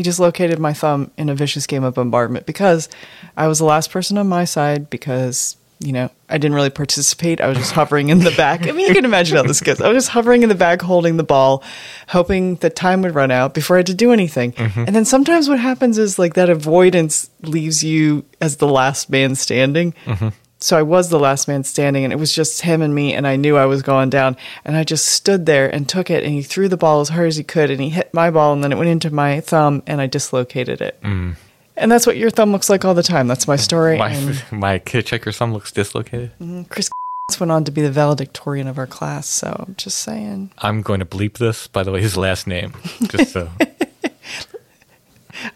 he 0.00 0.04
just 0.04 0.18
located 0.18 0.58
my 0.58 0.72
thumb 0.72 1.10
in 1.18 1.28
a 1.28 1.34
vicious 1.34 1.66
game 1.66 1.84
of 1.84 1.92
bombardment 1.92 2.46
because 2.46 2.88
I 3.36 3.48
was 3.48 3.58
the 3.58 3.66
last 3.66 3.90
person 3.90 4.16
on 4.16 4.30
my 4.30 4.46
side 4.46 4.88
because 4.88 5.58
you 5.78 5.92
know 5.92 6.08
I 6.26 6.38
didn't 6.38 6.54
really 6.54 6.70
participate. 6.70 7.38
I 7.38 7.48
was 7.48 7.58
just 7.58 7.72
hovering 7.72 8.08
in 8.08 8.20
the 8.20 8.30
back. 8.30 8.66
I 8.66 8.72
mean, 8.72 8.88
you 8.88 8.94
can 8.94 9.04
imagine 9.04 9.36
how 9.36 9.42
this 9.42 9.60
goes. 9.60 9.78
I 9.78 9.88
was 9.88 9.96
just 10.04 10.08
hovering 10.08 10.42
in 10.42 10.48
the 10.48 10.54
back, 10.54 10.80
holding 10.80 11.18
the 11.18 11.22
ball, 11.22 11.62
hoping 12.08 12.54
that 12.56 12.74
time 12.74 13.02
would 13.02 13.14
run 13.14 13.30
out 13.30 13.52
before 13.52 13.76
I 13.76 13.80
had 13.80 13.88
to 13.88 13.94
do 13.94 14.10
anything. 14.10 14.52
Mm-hmm. 14.52 14.84
And 14.86 14.96
then 14.96 15.04
sometimes 15.04 15.50
what 15.50 15.60
happens 15.60 15.98
is 15.98 16.18
like 16.18 16.32
that 16.32 16.48
avoidance 16.48 17.28
leaves 17.42 17.84
you 17.84 18.24
as 18.40 18.56
the 18.56 18.68
last 18.68 19.10
man 19.10 19.34
standing. 19.34 19.92
Mm-hmm. 20.06 20.28
So 20.62 20.76
I 20.76 20.82
was 20.82 21.08
the 21.08 21.18
last 21.18 21.48
man 21.48 21.64
standing, 21.64 22.04
and 22.04 22.12
it 22.12 22.18
was 22.18 22.34
just 22.34 22.60
him 22.60 22.82
and 22.82 22.94
me, 22.94 23.14
and 23.14 23.26
I 23.26 23.36
knew 23.36 23.56
I 23.56 23.64
was 23.64 23.80
going 23.82 24.10
down. 24.10 24.36
And 24.64 24.76
I 24.76 24.84
just 24.84 25.06
stood 25.06 25.46
there 25.46 25.74
and 25.74 25.88
took 25.88 26.10
it, 26.10 26.22
and 26.22 26.34
he 26.34 26.42
threw 26.42 26.68
the 26.68 26.76
ball 26.76 27.00
as 27.00 27.08
hard 27.08 27.28
as 27.28 27.36
he 27.36 27.44
could, 27.44 27.70
and 27.70 27.80
he 27.80 27.88
hit 27.88 28.12
my 28.12 28.30
ball, 28.30 28.52
and 28.52 28.62
then 28.62 28.70
it 28.70 28.76
went 28.76 28.90
into 28.90 29.10
my 29.10 29.40
thumb, 29.40 29.82
and 29.86 30.02
I 30.02 30.06
dislocated 30.06 30.82
it. 30.82 31.00
Mm. 31.02 31.36
And 31.80 31.90
that's 31.90 32.06
what 32.06 32.18
your 32.18 32.28
thumb 32.28 32.52
looks 32.52 32.68
like 32.68 32.84
all 32.84 32.92
the 32.92 33.02
time. 33.02 33.26
That's 33.26 33.48
my 33.48 33.56
story. 33.56 33.96
My 33.96 34.10
and 34.10 34.42
my 34.52 34.80
hitchhiker 34.80 35.34
thumb 35.34 35.54
looks 35.54 35.72
dislocated. 35.72 36.32
Mm-hmm. 36.34 36.64
Chris 36.64 36.90
went 37.40 37.50
on 37.50 37.64
to 37.64 37.70
be 37.70 37.80
the 37.80 37.90
valedictorian 37.90 38.68
of 38.68 38.76
our 38.76 38.86
class, 38.86 39.26
so 39.26 39.64
I'm 39.66 39.74
just 39.76 39.98
saying. 39.98 40.52
I'm 40.58 40.82
going 40.82 41.00
to 41.00 41.06
bleep 41.06 41.38
this. 41.38 41.68
By 41.68 41.84
the 41.84 41.90
way, 41.90 42.02
his 42.02 42.18
last 42.18 42.46
name, 42.46 42.74
just 43.08 43.32
so. 43.32 43.50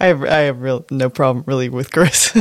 I 0.00 0.06
have, 0.06 0.24
I 0.24 0.38
have 0.38 0.62
real 0.62 0.86
no 0.90 1.10
problem 1.10 1.44
really 1.46 1.68
with 1.68 1.92
Chris. 1.92 2.32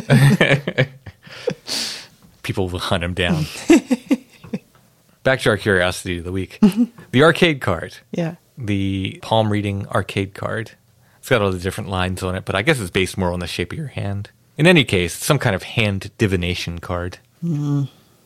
People 2.44 2.70
will 2.70 2.80
hunt 2.80 3.04
him 3.04 3.14
down. 3.14 3.46
Back 5.24 5.39
to 5.41 5.50
our 5.50 5.58
curiosity 5.58 6.20
of 6.20 6.26
the 6.26 6.32
week. 6.32 6.60
the 7.12 7.24
arcade 7.24 7.62
card. 7.62 7.98
yeah. 8.12 8.36
The 8.58 9.20
palm 9.24 9.52
reading 9.52 9.88
arcade 9.88 10.36
card. 10.36 10.74
It's 11.18 11.30
got 11.30 11.41
all 11.41 11.52
the 11.52 11.58
different 11.58 11.89
lines 11.89 12.22
on 12.22 12.36
it, 12.36 12.46
but 12.46 12.54
I 12.54 12.62
guess 12.62 12.80
it's 12.80 12.91
based 12.91 13.18
more 13.18 13.32
on 13.32 13.39
the 13.39 13.48
shape 13.48 13.72
of 13.72 13.78
your 13.80 13.88
hand. 13.88 14.30
In 14.58 14.68
any 14.68 14.84
case, 14.84 15.16
some 15.16 15.39
kind 15.39 15.56
of 15.56 15.64
hand 15.64 16.12
divination 16.18 16.78
card. 16.80 17.18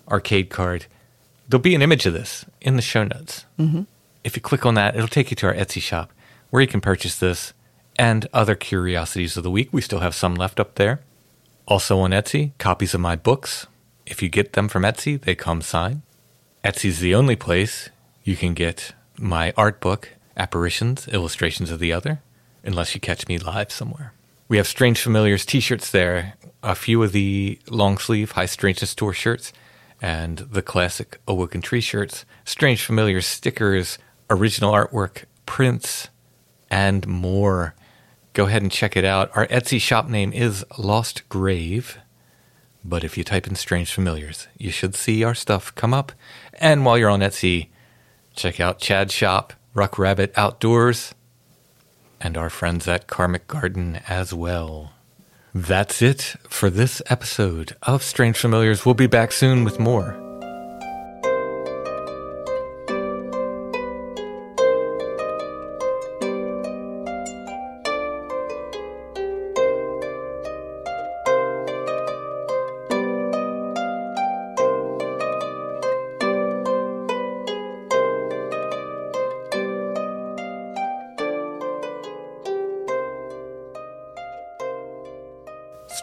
Arcade 0.10 0.50
card. 0.50 0.88
There'll 1.48 1.62
be 1.62 1.76
an 1.76 1.82
image 1.82 2.06
of 2.06 2.14
this 2.14 2.44
in 2.60 2.76
the 2.76 2.82
show 2.82 3.04
notes. 3.06 3.46
Mm-hmm. 3.58 3.84
If 4.24 4.36
you 4.36 4.42
click 4.42 4.66
on 4.66 4.74
that, 4.74 4.96
it'll 4.96 5.08
take 5.08 5.30
you 5.30 5.36
to 5.38 5.48
our 5.48 5.54
Etsy 5.54 5.82
shop 5.82 6.12
where 6.50 6.62
you 6.62 6.68
can 6.68 6.82
purchase 6.82 7.18
this 7.18 7.54
and 7.98 8.28
other 8.34 8.56
curiosities 8.56 9.38
of 9.38 9.44
the 9.44 9.52
week. 9.52 9.70
We 9.72 9.82
still 9.82 10.00
have 10.00 10.16
some 10.16 10.36
left 10.36 10.60
up 10.60 10.76
there. 10.76 11.02
Also 11.68 12.00
on 12.00 12.12
Etsy, 12.12 12.52
copies 12.58 12.94
of 12.94 13.02
my 13.02 13.16
books. 13.16 13.68
If 14.08 14.24
you 14.24 14.30
get 14.30 14.54
them 14.54 14.70
from 14.70 14.84
Etsy, 14.84 15.20
they 15.20 15.36
come 15.36 15.62
signed. 15.62 16.02
Etsy's 16.64 17.00
the 17.00 17.14
only 17.14 17.36
place 17.36 17.90
you 18.24 18.36
can 18.36 18.54
get 18.54 18.94
my 19.18 19.54
art 19.58 19.82
book, 19.82 20.14
Apparitions, 20.38 21.08
Illustrations 21.10 21.72
of 21.72 21.80
the 21.80 21.92
Other, 21.92 22.22
unless 22.64 22.96
you 22.96 23.02
catch 23.02 23.28
me 23.28 23.38
live 23.38 23.72
somewhere. 23.72 24.14
We 24.48 24.58
have 24.58 24.68
Strange 24.68 25.02
Familiars 25.02 25.46
t 25.46 25.60
shirts 25.60 25.92
there, 25.92 26.36
a 26.64 26.74
few 26.74 27.04
of 27.04 27.12
the 27.12 27.60
long 27.70 27.98
sleeve 27.98 28.32
High 28.32 28.46
Strangeness 28.46 28.96
Tour 28.96 29.12
shirts, 29.12 29.52
and 30.02 30.38
the 30.38 30.62
classic 30.62 31.20
Awoken 31.28 31.62
Tree 31.62 31.82
shirts, 31.82 32.24
Strange 32.46 32.84
Familiars 32.86 33.26
stickers, 33.26 33.98
original 34.30 34.72
artwork, 34.72 35.26
prints, 35.46 36.08
and 36.70 37.06
more. 37.08 37.76
Go 38.34 38.46
ahead 38.46 38.62
and 38.62 38.72
check 38.72 38.96
it 38.96 39.04
out. 39.04 39.32
Our 39.36 39.48
Etsy 39.48 39.82
shop 39.82 40.08
name 40.08 40.32
is 40.32 40.64
Lost 40.78 41.28
Grave. 41.28 41.98
But 42.90 43.04
if 43.04 43.18
you 43.18 43.26
type 43.26 43.48
in 43.48 43.56
Strange 43.56 43.92
Familiars, 43.92 44.48
you 44.58 44.72
should 44.72 44.96
see 44.96 45.22
our 45.22 45.36
stuff 45.36 45.76
come 45.76 45.94
up. 45.94 46.14
And 46.54 46.86
while 46.86 46.98
you're 46.98 47.10
on 47.10 47.20
Etsy, 47.20 47.68
check 48.34 48.62
out 48.62 48.80
Chad's 48.80 49.14
shop, 49.14 49.52
Ruck 49.74 50.00
Rabbit 50.00 50.32
Outdoors, 50.38 51.14
and 52.22 52.38
our 52.38 52.50
friends 52.50 52.88
at 52.88 53.08
Karmic 53.08 53.46
Garden 53.48 54.00
as 54.08 54.34
well. 54.34 54.94
That's 55.54 56.02
it 56.02 56.36
for 56.48 56.70
this 56.70 57.02
episode 57.08 57.76
of 57.84 58.04
Strange 58.04 58.38
Familiars. 58.38 58.86
We'll 58.86 58.96
be 58.96 59.08
back 59.08 59.34
soon 59.34 59.66
with 59.66 59.80
more. 59.82 60.27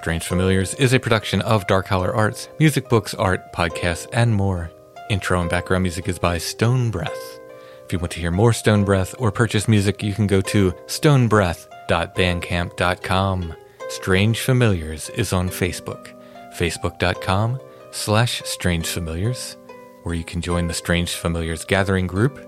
Strange 0.05 0.27
Familiars 0.27 0.75
is 0.75 0.93
a 0.93 1.01
production 1.01 1.41
of 1.41 1.67
Dark 1.67 1.87
Holler 1.87 2.15
Arts, 2.15 2.51
music, 2.61 2.91
books, 2.91 3.15
art, 3.15 3.55
podcasts, 3.55 4.07
and 4.13 4.35
more. 4.35 4.71
Intro 5.09 5.41
and 5.41 5.49
background 5.49 5.83
music 5.83 6.11
is 6.11 6.19
by 6.19 6.37
Stone 6.37 6.91
Breath. 6.91 7.41
If 7.87 7.91
you 7.91 7.99
want 7.99 8.13
to 8.13 8.21
hear 8.21 8.31
more 8.31 8.53
Stone 8.53 8.85
Breath 8.85 9.15
or 9.19 9.33
purchase 9.33 9.67
music, 9.67 10.03
you 10.03 10.13
can 10.13 10.27
go 10.27 10.43
to 10.43 10.73
stonebreath.bandcamp.com. 10.73 13.55
Strange 13.89 14.41
Familiars 14.41 15.09
is 15.09 15.33
on 15.33 15.49
Facebook, 15.49 16.13
facebook.com 16.55 17.59
slash 17.91 18.43
Strange 18.45 18.89
Familiars, 18.89 19.57
where 20.03 20.15
you 20.15 20.25
can 20.25 20.43
join 20.43 20.67
the 20.67 20.75
Strange 20.75 21.15
Familiars 21.15 21.65
gathering 21.65 22.07
group. 22.07 22.47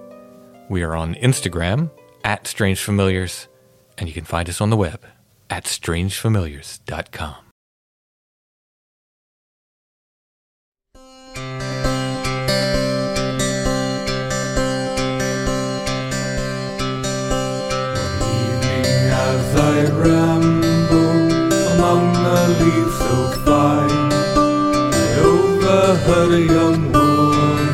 We 0.69 0.83
are 0.83 0.95
on 0.95 1.15
Instagram 1.15 1.91
at 2.23 2.47
Strange 2.47 2.83
Familiars, 2.83 3.49
and 3.97 4.09
you 4.09 4.15
can 4.15 4.27
find 4.27 4.47
us 4.47 4.61
on 4.61 4.69
the 4.69 4.77
web 4.77 5.07
at 5.49 5.65
strangefamiliars.com. 5.65 7.46
I 19.59 19.85
ramble 19.91 21.33
among 21.73 22.13
the 22.13 22.41
leaves 22.61 22.99
so 22.99 23.17
fine. 23.45 24.13
I 24.93 25.07
overheard 25.25 26.33
a 26.33 26.41
young 26.41 26.93
woman 26.93 27.67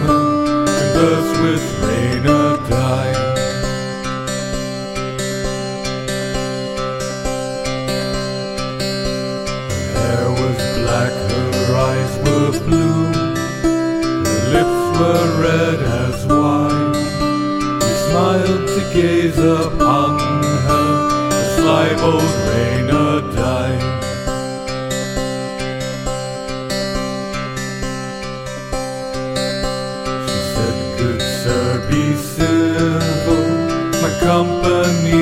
converse 0.67 1.33
with 1.43 1.65
Reynardine. 1.83 3.21
Her 9.95 10.07
hair 10.07 10.31
was 10.31 10.59
black, 10.79 11.13
her 11.33 11.77
eyes 11.77 12.13
were 12.25 12.53
blue, 12.67 13.05
her 13.65 14.41
lips 14.55 14.83
were 14.99 15.27
red 15.43 15.79
as 15.83 16.27
wine. 16.27 16.93
We 17.81 17.93
smiled 18.09 18.65
to 18.69 18.81
gaze 18.95 19.39
upon 19.39 20.42
her, 21.63 21.95
the 21.97 21.97
sly 21.97 21.97
bold 21.97 22.23
Reynardine. 22.49 23.81
She 30.29 30.39
said, 30.55 30.99
Good 30.99 31.21
sir, 31.21 31.89
be 31.91 32.17
civil, 32.17 33.45
my 34.03 34.11
company 34.21 35.22